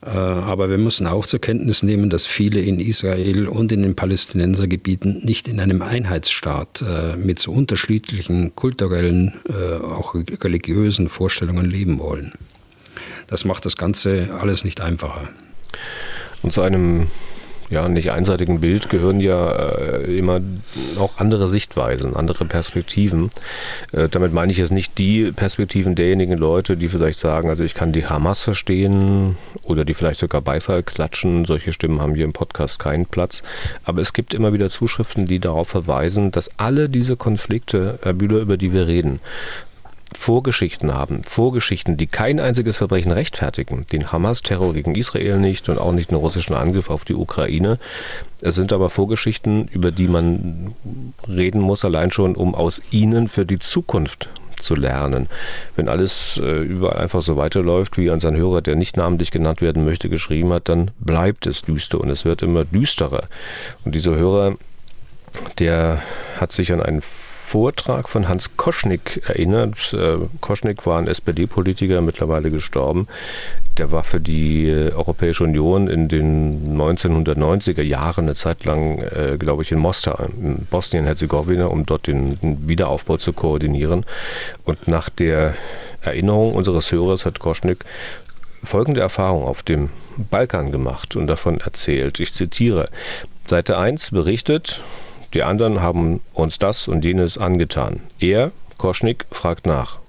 Aber 0.01 0.69
wir 0.69 0.77
müssen 0.77 1.07
auch 1.07 1.25
zur 1.25 1.41
Kenntnis 1.41 1.83
nehmen, 1.83 2.09
dass 2.09 2.25
viele 2.25 2.61
in 2.61 2.79
Israel 2.79 3.47
und 3.47 3.71
in 3.71 3.81
den 3.81 3.95
Palästinensergebieten 3.95 5.25
nicht 5.25 5.47
in 5.47 5.59
einem 5.59 5.81
Einheitsstaat 5.81 6.83
mit 7.17 7.39
so 7.39 7.51
unterschiedlichen 7.51 8.55
kulturellen, 8.55 9.33
auch 9.83 10.15
religiösen 10.15 11.09
Vorstellungen 11.09 11.65
leben 11.65 11.99
wollen. 11.99 12.33
Das 13.27 13.43
macht 13.43 13.65
das 13.65 13.75
Ganze 13.75 14.29
alles 14.39 14.63
nicht 14.63 14.81
einfacher. 14.81 15.27
Und 16.43 16.53
zu 16.53 16.61
einem 16.61 17.07
ja, 17.69 17.87
nicht 17.87 18.11
einseitigen 18.11 18.61
Bild 18.61 18.89
gehören 18.89 19.19
ja 19.19 19.51
äh, 19.51 20.17
immer 20.17 20.41
auch 20.97 21.17
andere 21.17 21.47
Sichtweisen, 21.47 22.15
andere 22.15 22.45
Perspektiven. 22.45 23.29
Äh, 23.91 24.09
damit 24.09 24.33
meine 24.33 24.51
ich 24.51 24.57
jetzt 24.57 24.71
nicht 24.71 24.97
die 24.97 25.31
Perspektiven 25.31 25.93
derjenigen 25.93 26.37
Leute, 26.37 26.77
die 26.77 26.87
vielleicht 26.87 27.19
sagen, 27.19 27.49
also 27.49 27.63
ich 27.63 27.75
kann 27.75 27.91
die 27.91 28.07
Hamas 28.07 28.43
verstehen 28.43 29.37
oder 29.63 29.85
die 29.85 29.93
vielleicht 29.93 30.19
sogar 30.19 30.41
Beifall 30.41 30.81
klatschen. 30.81 31.45
Solche 31.45 31.71
Stimmen 31.71 32.01
haben 32.01 32.15
hier 32.15 32.25
im 32.25 32.33
Podcast 32.33 32.79
keinen 32.79 33.05
Platz. 33.05 33.43
Aber 33.83 34.01
es 34.01 34.13
gibt 34.13 34.33
immer 34.33 34.51
wieder 34.51 34.69
Zuschriften, 34.69 35.25
die 35.25 35.39
darauf 35.39 35.69
verweisen, 35.69 36.31
dass 36.31 36.49
alle 36.57 36.89
diese 36.89 37.17
Konflikte, 37.17 37.99
Herr 38.01 38.13
Bühler, 38.13 38.39
über 38.39 38.57
die 38.57 38.73
wir 38.73 38.87
reden, 38.87 39.19
Vorgeschichten 40.17 40.93
haben. 40.93 41.23
Vorgeschichten, 41.23 41.97
die 41.97 42.07
kein 42.07 42.39
einziges 42.39 42.77
Verbrechen 42.77 43.11
rechtfertigen. 43.11 43.85
Den 43.91 44.11
Hamas-Terror 44.11 44.73
gegen 44.73 44.95
Israel 44.95 45.37
nicht 45.37 45.69
und 45.69 45.79
auch 45.79 45.91
nicht 45.91 46.11
den 46.11 46.17
russischen 46.17 46.55
Angriff 46.55 46.89
auf 46.89 47.05
die 47.05 47.15
Ukraine. 47.15 47.79
Es 48.41 48.55
sind 48.55 48.73
aber 48.73 48.89
Vorgeschichten, 48.89 49.67
über 49.67 49.91
die 49.91 50.07
man 50.07 50.73
reden 51.27 51.61
muss, 51.61 51.85
allein 51.85 52.11
schon, 52.11 52.35
um 52.35 52.55
aus 52.55 52.81
ihnen 52.91 53.27
für 53.27 53.45
die 53.45 53.59
Zukunft 53.59 54.29
zu 54.59 54.75
lernen. 54.75 55.27
Wenn 55.75 55.87
alles 55.87 56.39
äh, 56.43 56.61
überall 56.61 56.97
einfach 56.97 57.21
so 57.21 57.37
weiterläuft, 57.37 57.97
wie 57.97 58.09
an 58.09 58.19
seinen 58.19 58.37
Hörer, 58.37 58.61
der 58.61 58.75
nicht 58.75 58.97
namentlich 58.97 59.31
genannt 59.31 59.61
werden 59.61 59.85
möchte, 59.85 60.09
geschrieben 60.09 60.51
hat, 60.53 60.69
dann 60.69 60.91
bleibt 60.99 61.47
es 61.47 61.61
düster 61.61 61.99
und 61.99 62.09
es 62.09 62.25
wird 62.25 62.41
immer 62.41 62.65
düsterer. 62.65 63.23
Und 63.85 63.95
dieser 63.95 64.15
Hörer, 64.15 64.55
der 65.59 66.01
hat 66.39 66.51
sich 66.51 66.71
an 66.73 66.81
einen 66.81 67.01
Vortrag 67.49 68.09
von 68.09 68.27
Hans 68.27 68.57
Koschnick 68.57 69.23
erinnert. 69.25 69.91
Äh, 69.93 70.17
Koschnick 70.39 70.85
war 70.85 70.99
ein 70.99 71.07
SPD-Politiker, 71.07 71.99
mittlerweile 71.99 72.51
gestorben. 72.51 73.07
Der 73.79 73.91
war 73.91 74.03
für 74.03 74.19
die 74.19 74.69
äh, 74.69 74.91
Europäische 74.91 75.45
Union 75.45 75.87
in 75.87 76.07
den 76.09 76.77
1990er 76.79 77.81
Jahren 77.81 78.25
eine 78.25 78.35
Zeit 78.35 78.65
lang, 78.65 78.99
äh, 78.99 79.37
glaube 79.39 79.63
ich, 79.63 79.71
in 79.71 79.79
Mostar, 79.79 80.29
in 80.29 80.67
Bosnien-Herzegowina, 80.69 81.65
um 81.65 81.87
dort 81.87 82.05
den, 82.05 82.37
Wiederaufbau 82.67 83.17
zu 83.17 83.33
koordinieren. 83.33 84.05
Und 84.63 84.87
nach 84.87 85.09
der 85.09 85.55
Erinnerung 86.01 86.53
unseres 86.53 86.91
Hörers 86.91 87.25
hat 87.25 87.39
Koschnick 87.39 87.79
folgende 88.63 89.01
Erfahrung 89.01 89.43
auf 89.43 89.63
dem 89.63 89.89
Balkan 90.17 90.71
gemacht 90.71 91.15
und 91.15 91.25
davon 91.25 91.61
erzählt. 91.61 92.19
Ich 92.19 92.31
zitiere. 92.31 92.89
Seite 93.47 93.79
1 93.79 94.11
berichtet, 94.11 94.81
die 95.33 95.43
anderen 95.43 95.81
haben 95.81 96.21
uns 96.33 96.59
das 96.59 96.87
und 96.87 97.05
jenes 97.05 97.37
angetan. 97.37 98.01
Er, 98.19 98.51
Koschnik, 98.77 99.25
fragt 99.31 99.65
nach, 99.65 99.99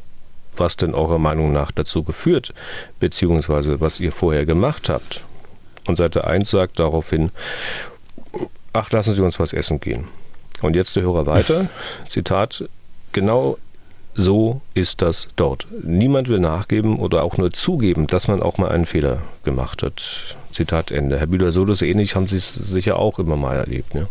was 0.56 0.76
denn 0.76 0.94
eurer 0.94 1.18
Meinung 1.18 1.52
nach 1.52 1.72
dazu 1.72 2.02
geführt, 2.02 2.54
beziehungsweise 3.00 3.80
was 3.80 4.00
ihr 4.00 4.12
vorher 4.12 4.46
gemacht 4.46 4.88
habt. 4.88 5.24
Und 5.86 5.96
Seite 5.96 6.26
1 6.26 6.50
sagt 6.50 6.78
daraufhin, 6.78 7.30
ach, 8.72 8.90
lassen 8.90 9.14
Sie 9.14 9.22
uns 9.22 9.38
was 9.40 9.52
essen 9.52 9.80
gehen. 9.80 10.08
Und 10.62 10.76
jetzt 10.76 10.94
der 10.96 11.02
Hörer 11.02 11.26
weiter, 11.26 11.68
Zitat, 12.08 12.68
genau 13.12 13.58
so 14.14 14.60
ist 14.74 15.02
das 15.02 15.28
dort. 15.36 15.66
Niemand 15.82 16.28
will 16.28 16.40
nachgeben 16.40 16.98
oder 16.98 17.22
auch 17.22 17.38
nur 17.38 17.52
zugeben, 17.52 18.06
dass 18.06 18.28
man 18.28 18.42
auch 18.42 18.58
mal 18.58 18.70
einen 18.70 18.86
Fehler 18.86 19.22
gemacht 19.44 19.82
hat. 19.82 20.36
Zitat 20.50 20.90
Ende. 20.90 21.18
Herr 21.18 21.26
Bühler, 21.26 21.52
so 21.52 21.64
das 21.64 21.80
ähnlich 21.82 22.16
haben 22.16 22.26
Sie 22.26 22.36
es 22.36 22.54
sicher 22.54 22.98
auch 22.98 23.18
immer 23.18 23.36
mal 23.36 23.56
erlebt, 23.56 23.94
ne? 23.94 24.08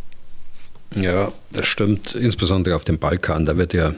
Ja, 0.96 1.32
das 1.52 1.68
stimmt. 1.68 2.16
Insbesondere 2.16 2.76
auf 2.76 2.84
dem 2.84 2.98
Balkan. 2.98 3.46
Da 3.46 3.58
wird 3.58 3.74
ja 3.74 3.94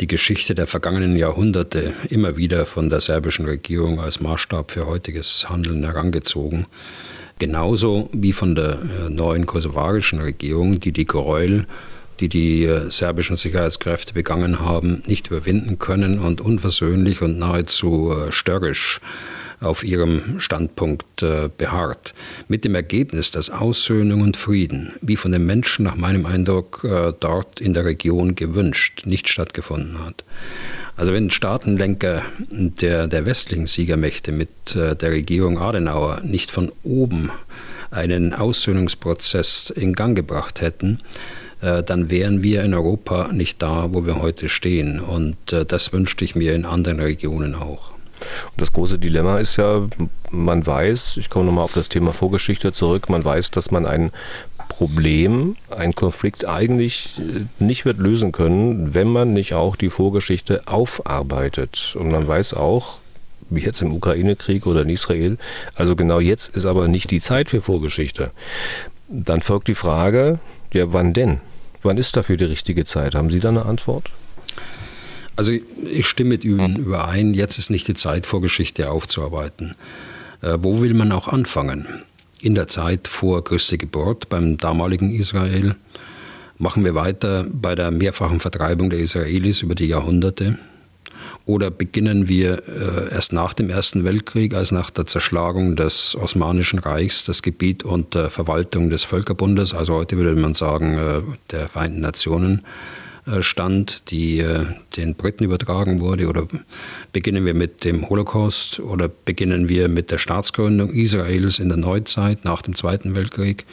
die 0.00 0.06
Geschichte 0.06 0.54
der 0.54 0.66
vergangenen 0.66 1.16
Jahrhunderte 1.16 1.94
immer 2.10 2.36
wieder 2.36 2.66
von 2.66 2.90
der 2.90 3.00
serbischen 3.00 3.46
Regierung 3.46 4.00
als 4.00 4.20
Maßstab 4.20 4.70
für 4.70 4.86
heutiges 4.86 5.48
Handeln 5.48 5.84
herangezogen. 5.84 6.66
Genauso 7.38 8.08
wie 8.12 8.32
von 8.32 8.54
der 8.54 8.78
äh, 9.06 9.10
neuen 9.10 9.46
kosovarischen 9.46 10.20
Regierung, 10.20 10.80
die 10.80 10.92
die 10.92 11.06
Gräuel, 11.06 11.66
die 12.20 12.28
die 12.28 12.64
äh, 12.64 12.90
serbischen 12.90 13.36
Sicherheitskräfte 13.36 14.14
begangen 14.14 14.60
haben, 14.60 15.02
nicht 15.06 15.28
überwinden 15.28 15.78
können 15.78 16.18
und 16.18 16.40
unversöhnlich 16.40 17.20
und 17.20 17.38
nahezu 17.38 18.12
äh, 18.12 18.32
störrisch 18.32 19.00
auf 19.60 19.84
ihrem 19.84 20.38
Standpunkt 20.38 21.22
äh, 21.22 21.48
beharrt. 21.56 22.14
Mit 22.48 22.64
dem 22.64 22.74
Ergebnis, 22.74 23.30
dass 23.30 23.50
Aussöhnung 23.50 24.20
und 24.20 24.36
Frieden, 24.36 24.92
wie 25.00 25.16
von 25.16 25.32
den 25.32 25.46
Menschen 25.46 25.84
nach 25.84 25.96
meinem 25.96 26.26
Eindruck 26.26 26.84
äh, 26.84 27.12
dort 27.18 27.60
in 27.60 27.74
der 27.74 27.84
Region 27.84 28.34
gewünscht, 28.34 29.02
nicht 29.06 29.28
stattgefunden 29.28 30.04
hat. 30.04 30.24
Also 30.96 31.12
wenn 31.12 31.30
Staatenlenker 31.30 32.22
der, 32.50 33.06
der 33.06 33.26
westlichen 33.26 33.66
Siegermächte 33.66 34.32
mit 34.32 34.74
äh, 34.74 34.94
der 34.94 35.10
Regierung 35.10 35.58
Adenauer 35.58 36.20
nicht 36.22 36.50
von 36.50 36.72
oben 36.82 37.30
einen 37.90 38.34
Aussöhnungsprozess 38.34 39.70
in 39.70 39.94
Gang 39.94 40.16
gebracht 40.16 40.60
hätten, 40.60 41.00
dann 41.60 42.10
wären 42.10 42.42
wir 42.42 42.62
in 42.64 42.74
Europa 42.74 43.32
nicht 43.32 43.62
da, 43.62 43.88
wo 43.92 44.04
wir 44.04 44.20
heute 44.20 44.50
stehen. 44.50 45.00
Und 45.00 45.36
das 45.46 45.92
wünschte 45.92 46.24
ich 46.24 46.34
mir 46.34 46.54
in 46.54 46.66
anderen 46.66 47.00
Regionen 47.00 47.54
auch. 47.54 47.95
Und 48.52 48.60
das 48.60 48.72
große 48.72 48.98
Dilemma 48.98 49.38
ist 49.38 49.56
ja, 49.56 49.88
man 50.30 50.66
weiß, 50.66 51.16
ich 51.18 51.30
komme 51.30 51.46
nochmal 51.46 51.64
auf 51.64 51.74
das 51.74 51.88
Thema 51.88 52.12
Vorgeschichte 52.12 52.72
zurück, 52.72 53.08
man 53.08 53.24
weiß, 53.24 53.50
dass 53.50 53.70
man 53.70 53.86
ein 53.86 54.10
Problem, 54.68 55.56
einen 55.70 55.94
Konflikt 55.94 56.48
eigentlich 56.48 57.18
äh, 57.18 57.64
nicht 57.64 57.84
wird 57.84 57.98
lösen 57.98 58.32
können, 58.32 58.94
wenn 58.94 59.08
man 59.08 59.32
nicht 59.32 59.54
auch 59.54 59.76
die 59.76 59.90
Vorgeschichte 59.90 60.62
aufarbeitet. 60.66 61.96
Und 61.98 62.10
man 62.10 62.26
weiß 62.26 62.54
auch, 62.54 62.98
wie 63.48 63.60
jetzt 63.60 63.82
im 63.82 63.94
Ukraine-Krieg 63.94 64.66
oder 64.66 64.82
in 64.82 64.90
Israel, 64.90 65.38
also 65.74 65.96
genau 65.96 66.20
jetzt 66.20 66.54
ist 66.54 66.66
aber 66.66 66.88
nicht 66.88 67.10
die 67.10 67.20
Zeit 67.20 67.50
für 67.50 67.62
Vorgeschichte. 67.62 68.32
Dann 69.08 69.40
folgt 69.40 69.68
die 69.68 69.74
Frage, 69.74 70.40
ja, 70.72 70.92
wann 70.92 71.12
denn? 71.12 71.40
Wann 71.82 71.96
ist 71.96 72.16
dafür 72.16 72.36
die 72.36 72.44
richtige 72.44 72.84
Zeit? 72.84 73.14
Haben 73.14 73.30
Sie 73.30 73.40
da 73.40 73.50
eine 73.50 73.64
Antwort? 73.64 74.10
Also 75.36 75.52
ich 75.52 76.06
stimme 76.06 76.30
mit 76.30 76.44
Ihnen 76.44 76.76
überein, 76.76 77.34
jetzt 77.34 77.58
ist 77.58 77.70
nicht 77.70 77.86
die 77.88 77.94
Zeit, 77.94 78.24
Vorgeschichte 78.24 78.90
aufzuarbeiten. 78.90 79.74
Äh, 80.40 80.58
wo 80.60 80.80
will 80.80 80.94
man 80.94 81.12
auch 81.12 81.28
anfangen? 81.28 81.86
In 82.40 82.54
der 82.54 82.68
Zeit 82.68 83.06
vor 83.06 83.44
Christi 83.44 83.76
Geburt 83.76 84.28
beim 84.28 84.56
damaligen 84.56 85.14
Israel? 85.14 85.76
Machen 86.58 86.84
wir 86.84 86.94
weiter 86.94 87.46
bei 87.50 87.74
der 87.74 87.90
mehrfachen 87.90 88.40
Vertreibung 88.40 88.88
der 88.88 89.00
Israelis 89.00 89.60
über 89.60 89.74
die 89.74 89.86
Jahrhunderte? 89.86 90.58
Oder 91.44 91.70
beginnen 91.70 92.28
wir 92.28 92.62
äh, 92.66 93.14
erst 93.14 93.32
nach 93.32 93.52
dem 93.52 93.70
Ersten 93.70 94.04
Weltkrieg, 94.04 94.54
als 94.54 94.72
nach 94.72 94.90
der 94.90 95.06
Zerschlagung 95.06 95.76
des 95.76 96.16
Osmanischen 96.16 96.78
Reichs, 96.78 97.24
das 97.24 97.42
Gebiet 97.42 97.84
unter 97.84 98.30
Verwaltung 98.30 98.90
des 98.90 99.04
Völkerbundes, 99.04 99.74
also 99.74 99.94
heute 99.94 100.16
würde 100.16 100.40
man 100.40 100.54
sagen 100.54 100.98
äh, 100.98 101.20
der 101.52 101.68
Vereinten 101.68 102.00
Nationen, 102.00 102.62
stand, 103.40 104.10
die 104.10 104.38
äh, 104.38 104.66
den 104.96 105.14
Briten 105.14 105.44
übertragen 105.44 106.00
wurde? 106.00 106.28
Oder 106.28 106.46
beginnen 107.12 107.44
wir 107.44 107.54
mit 107.54 107.84
dem 107.84 108.08
Holocaust? 108.08 108.80
Oder 108.80 109.08
beginnen 109.08 109.68
wir 109.68 109.88
mit 109.88 110.10
der 110.10 110.18
Staatsgründung 110.18 110.90
Israels 110.90 111.58
in 111.58 111.68
der 111.68 111.78
Neuzeit 111.78 112.44
nach 112.44 112.62
dem 112.62 112.74
Zweiten 112.74 113.14
Weltkrieg? 113.16 113.64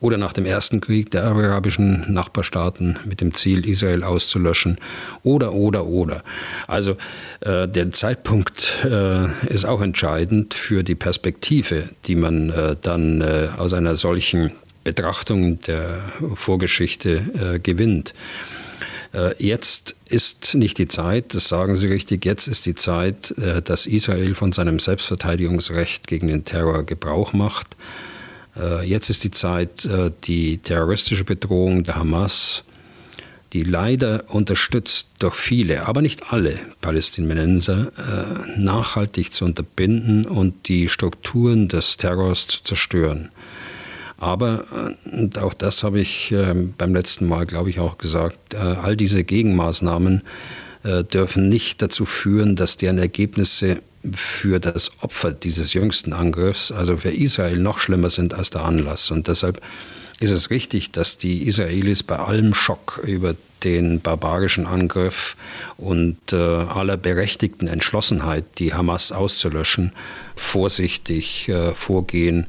Oder 0.00 0.18
nach 0.18 0.32
dem 0.32 0.44
Ersten 0.44 0.80
Krieg 0.80 1.10
der 1.10 1.24
arabischen 1.24 2.12
Nachbarstaaten 2.12 2.98
mit 3.06 3.20
dem 3.20 3.34
Ziel, 3.34 3.66
Israel 3.66 4.02
auszulöschen? 4.02 4.78
Oder, 5.22 5.52
oder, 5.52 5.86
oder. 5.86 6.22
Also 6.66 6.96
äh, 7.40 7.66
der 7.66 7.92
Zeitpunkt 7.92 8.84
äh, 8.84 9.26
ist 9.46 9.64
auch 9.64 9.80
entscheidend 9.80 10.54
für 10.54 10.82
die 10.82 10.94
Perspektive, 10.94 11.84
die 12.06 12.14
man 12.14 12.50
äh, 12.50 12.76
dann 12.80 13.20
äh, 13.20 13.48
aus 13.56 13.72
einer 13.72 13.96
solchen 13.96 14.52
Betrachtung 14.84 15.60
der 15.62 15.98
Vorgeschichte 16.36 17.58
gewinnt. 17.60 18.14
Äh, 19.16 19.34
jetzt 19.42 19.96
ist 20.08 20.54
nicht 20.54 20.78
die 20.78 20.88
Zeit, 20.88 21.34
das 21.34 21.48
sagen 21.48 21.74
Sie 21.74 21.88
richtig, 21.88 22.24
jetzt 22.24 22.46
ist 22.46 22.66
die 22.66 22.74
Zeit, 22.74 23.36
äh, 23.38 23.62
dass 23.62 23.86
Israel 23.86 24.34
von 24.34 24.52
seinem 24.52 24.78
Selbstverteidigungsrecht 24.78 26.06
gegen 26.06 26.28
den 26.28 26.44
Terror 26.44 26.84
Gebrauch 26.84 27.32
macht. 27.32 27.68
Äh, 28.56 28.86
jetzt 28.86 29.08
ist 29.08 29.24
die 29.24 29.30
Zeit, 29.30 29.88
die 30.24 30.58
terroristische 30.58 31.24
Bedrohung 31.24 31.84
der 31.84 31.96
Hamas, 31.96 32.64
die 33.52 33.62
leider 33.62 34.24
unterstützt 34.28 35.08
durch 35.18 35.34
viele, 35.34 35.86
aber 35.86 36.02
nicht 36.02 36.32
alle 36.32 36.58
Palästinenser, 36.80 37.92
nachhaltig 38.56 39.32
zu 39.32 39.44
unterbinden 39.44 40.26
und 40.26 40.68
die 40.68 40.88
Strukturen 40.88 41.68
des 41.68 41.96
Terrors 41.96 42.48
zu 42.48 42.64
zerstören. 42.64 43.30
Aber, 44.18 44.64
äh, 44.72 45.16
und 45.16 45.38
auch 45.38 45.54
das 45.54 45.82
habe 45.82 46.00
ich 46.00 46.32
ähm, 46.32 46.74
beim 46.76 46.94
letzten 46.94 47.26
Mal, 47.26 47.46
glaube 47.46 47.70
ich, 47.70 47.80
auch 47.80 47.98
gesagt, 47.98 48.54
äh, 48.54 48.56
all 48.56 48.96
diese 48.96 49.24
Gegenmaßnahmen 49.24 50.22
äh, 50.84 51.04
dürfen 51.04 51.48
nicht 51.48 51.82
dazu 51.82 52.06
führen, 52.06 52.56
dass 52.56 52.76
deren 52.76 52.98
Ergebnisse 52.98 53.82
für 54.14 54.60
das 54.60 54.92
Opfer 55.02 55.32
dieses 55.32 55.72
jüngsten 55.74 56.12
Angriffs, 56.12 56.70
also 56.70 56.96
für 56.96 57.10
Israel, 57.10 57.58
noch 57.58 57.78
schlimmer 57.78 58.10
sind 58.10 58.34
als 58.34 58.50
der 58.50 58.64
Anlass. 58.64 59.10
Und 59.10 59.28
deshalb 59.28 59.60
ist 60.20 60.30
es 60.30 60.50
richtig, 60.50 60.92
dass 60.92 61.18
die 61.18 61.46
Israelis 61.46 62.02
bei 62.02 62.18
allem 62.18 62.54
Schock 62.54 63.00
über 63.04 63.34
den 63.64 64.00
barbarischen 64.00 64.66
Angriff 64.66 65.36
und 65.76 66.32
äh, 66.32 66.36
aller 66.36 66.96
berechtigten 66.96 67.66
Entschlossenheit, 67.66 68.44
die 68.58 68.72
Hamas 68.72 69.12
auszulöschen, 69.12 69.92
vorsichtig 70.36 71.48
äh, 71.48 71.74
vorgehen, 71.74 72.46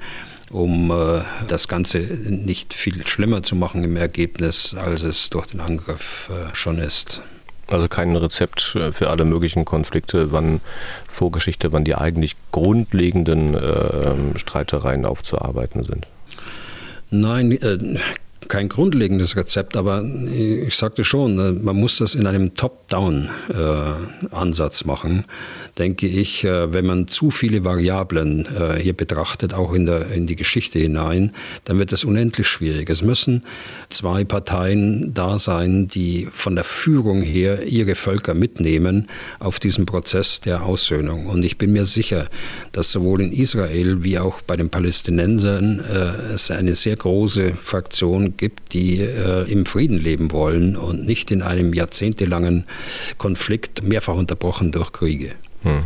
um 0.50 0.92
äh, 0.92 1.22
das 1.48 1.68
Ganze 1.68 2.00
nicht 2.00 2.74
viel 2.74 3.06
schlimmer 3.08 3.44
zu 3.44 3.56
machen 3.56 3.84
im 3.84 3.96
Ergebnis, 3.96 4.76
als 4.76 5.04
es 5.04 5.30
durch 5.30 5.48
den 5.48 5.60
Angriff 5.60 6.30
äh, 6.32 6.54
schon 6.56 6.80
ist. 6.80 7.22
Also 7.70 7.88
kein 7.90 8.16
Rezept 8.16 8.76
äh, 8.76 8.92
für 8.92 9.10
alle 9.10 9.26
möglichen 9.26 9.66
Konflikte, 9.66 10.32
wann 10.32 10.62
Vorgeschichte, 11.08 11.74
wann 11.74 11.84
die 11.84 11.96
eigentlich 11.96 12.36
grundlegenden 12.52 13.56
äh, 13.56 14.38
Streitereien 14.38 15.06
aufzuarbeiten 15.06 15.84
sind. 15.84 16.08
Nein, 17.10 17.52
äh, 17.52 18.00
kein 18.48 18.70
grundlegendes 18.70 19.36
Rezept, 19.36 19.76
aber 19.76 20.02
ich 20.04 20.76
sagte 20.76 21.04
schon, 21.04 21.40
äh, 21.40 21.52
man 21.52 21.76
muss 21.76 21.98
das 21.98 22.14
in 22.16 22.26
einem 22.28 22.56
Top-Down-Ansatz 22.56 24.82
äh, 24.82 24.88
machen, 24.88 25.26
denke 25.78 26.08
ich. 26.08 26.46
Äh, 26.46 26.74
wenn 26.74 26.86
man 26.86 27.08
zu 27.08 27.32
viele 27.32 27.66
Variablen 27.66 28.48
hier 28.82 28.94
betrachtet, 28.94 29.54
auch 29.54 29.74
in, 29.74 29.86
der, 29.86 30.10
in 30.12 30.26
die 30.28 30.36
Geschichte 30.36 30.80
hinein, 30.80 31.34
dann 31.66 31.78
wird 31.80 31.94
es 31.94 32.06
unendlich 32.06 32.48
schwierig. 32.48 32.90
Es 32.90 33.02
müssen 33.02 33.44
zwei 33.90 34.24
Parteien 34.24 35.14
da 35.14 35.38
sein, 35.38 35.88
die 35.88 36.28
von 36.32 36.56
der 36.56 36.64
Führung 36.64 37.22
her 37.22 37.68
ihre 37.68 37.96
Völker 37.96 38.34
mitnehmen 38.34 39.08
auf 39.40 39.60
diesen 39.60 39.86
Prozess 39.86 40.40
der 40.42 40.64
Aussöhnung. 40.64 41.28
Und 41.28 41.44
ich 41.44 41.58
bin 41.58 41.74
mir 41.74 41.86
sicher, 41.86 42.28
dass 42.72 42.92
sowohl 42.92 43.22
in 43.22 43.32
Israel 43.32 44.04
wie 44.04 44.20
auch 44.20 44.42
bei 44.42 44.56
den 44.56 44.70
Palästinensern 44.70 45.80
es 46.34 46.52
eine 46.52 46.76
sehr 46.76 46.96
große 46.96 47.54
Fraktion 47.64 48.27
gibt, 48.36 48.74
die 48.74 49.00
äh, 49.00 49.50
im 49.52 49.66
Frieden 49.66 49.98
leben 49.98 50.32
wollen 50.32 50.76
und 50.76 51.06
nicht 51.06 51.32
in 51.32 51.42
einem 51.42 51.74
jahrzehntelangen 51.74 52.66
Konflikt, 53.18 53.84
mehrfach 53.84 54.16
unterbrochen 54.16 54.72
durch 54.72 54.92
Kriege. 54.92 55.32
Hm. 55.64 55.84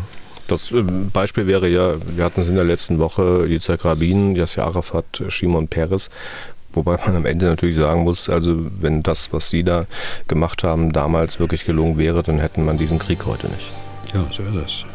Das 0.48 0.72
äh, 0.72 0.82
Beispiel 0.82 1.48
wäre 1.48 1.68
ja, 1.68 1.96
wir 2.16 2.24
hatten 2.24 2.42
es 2.42 2.50
in 2.50 2.56
der 2.56 2.64
letzten 2.64 3.00
Woche, 3.00 3.46
Yitzhak 3.48 3.86
Rabin, 3.86 4.36
Yasser 4.36 4.66
Arafat, 4.66 5.24
Shimon 5.28 5.68
Peres, 5.68 6.10
Wobei 6.74 6.98
man 7.06 7.18
am 7.18 7.26
Ende 7.26 7.48
natürlich 7.48 7.76
sagen 7.76 8.04
muss, 8.04 8.30
also 8.30 8.56
wenn 8.80 9.04
das, 9.04 9.34
was 9.34 9.50
Sie 9.50 9.64
da 9.64 9.88
gemacht 10.28 10.64
haben, 10.64 10.94
damals 10.94 11.40
wirklich 11.40 11.66
gelungen 11.66 11.98
wäre, 11.98 12.24
dann 12.24 12.40
hätten 12.40 12.64
man 12.64 12.78
diesen 12.78 12.98
Krieg 12.98 13.26
heute 13.26 13.48
nicht. 13.48 13.70
Ja, 14.14 14.26
so 14.32 14.44
ist 14.44 14.56
es. 14.66 14.86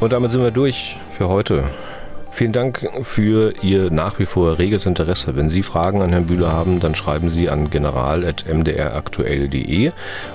Und 0.00 0.12
damit 0.12 0.30
sind 0.30 0.42
wir 0.42 0.50
durch 0.50 0.96
für 1.12 1.28
heute. 1.28 1.64
Vielen 2.38 2.52
Dank 2.52 2.88
für 3.02 3.52
Ihr 3.62 3.90
nach 3.90 4.20
wie 4.20 4.24
vor 4.24 4.60
reges 4.60 4.86
Interesse. 4.86 5.34
Wenn 5.34 5.48
Sie 5.48 5.64
Fragen 5.64 6.02
an 6.02 6.10
Herrn 6.10 6.26
Bühler 6.26 6.52
haben, 6.52 6.78
dann 6.78 6.94
schreiben 6.94 7.28
Sie 7.28 7.50
an 7.50 7.68
general.mdraktuell.de 7.68 9.90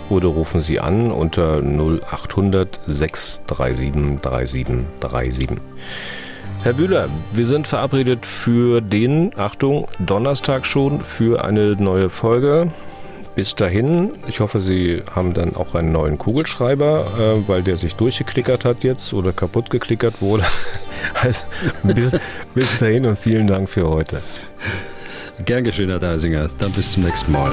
oder 0.10 0.28
rufen 0.28 0.60
Sie 0.60 0.82
an 0.82 1.14
unter 1.14 1.62
0800 1.62 2.82
637 2.88 4.20
3737. 4.22 5.48
Herr 6.64 6.74
Bühler, 6.74 7.08
wir 7.32 7.46
sind 7.46 7.70
verabredet 7.70 8.26
für 8.26 8.82
den, 8.82 9.32
Achtung, 9.38 9.88
Donnerstag 9.98 10.66
schon 10.66 11.06
für 11.06 11.46
eine 11.46 11.78
neue 11.78 12.10
Folge. 12.10 12.74
Bis 13.36 13.56
dahin, 13.56 14.14
ich 14.28 14.40
hoffe, 14.40 14.62
Sie 14.62 15.02
haben 15.16 15.34
dann 15.34 15.56
auch 15.56 15.74
einen 15.74 15.92
neuen 15.92 16.20
Kugelschreiber, 16.20 17.08
äh, 17.18 17.48
weil 17.48 17.64
der 17.64 17.78
sich 17.78 17.96
durchgeklickert 17.96 18.64
hat 18.64 18.84
jetzt 18.84 19.12
oder 19.14 19.34
kaputt 19.34 19.70
geklickert 19.70 20.22
wurde. 20.22 20.44
Also 21.22 21.46
bis, 21.84 22.12
bis 22.54 22.80
dahin 22.80 23.06
und 23.06 23.20
vielen 23.20 23.46
Dank 23.46 23.68
für 23.68 23.90
heute. 23.90 24.22
Gern 25.44 25.66
geschehen, 25.66 25.90
Herr 25.90 26.00
Deisinger. 26.00 26.50
Dann 26.60 26.72
bis 26.72 26.94
zum 26.94 27.04
nächsten 27.04 27.30
Mal. 27.30 27.52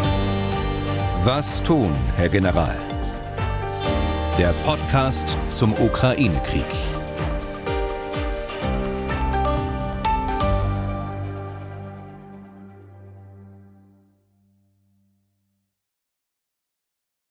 Was 1.25 1.61
tun, 1.65 1.91
Herr 2.17 2.29
General? 2.29 2.77
Der 4.39 4.55
Podcast 4.65 5.37
zum 5.49 5.73
Ukraine-Krieg. 5.73 7.00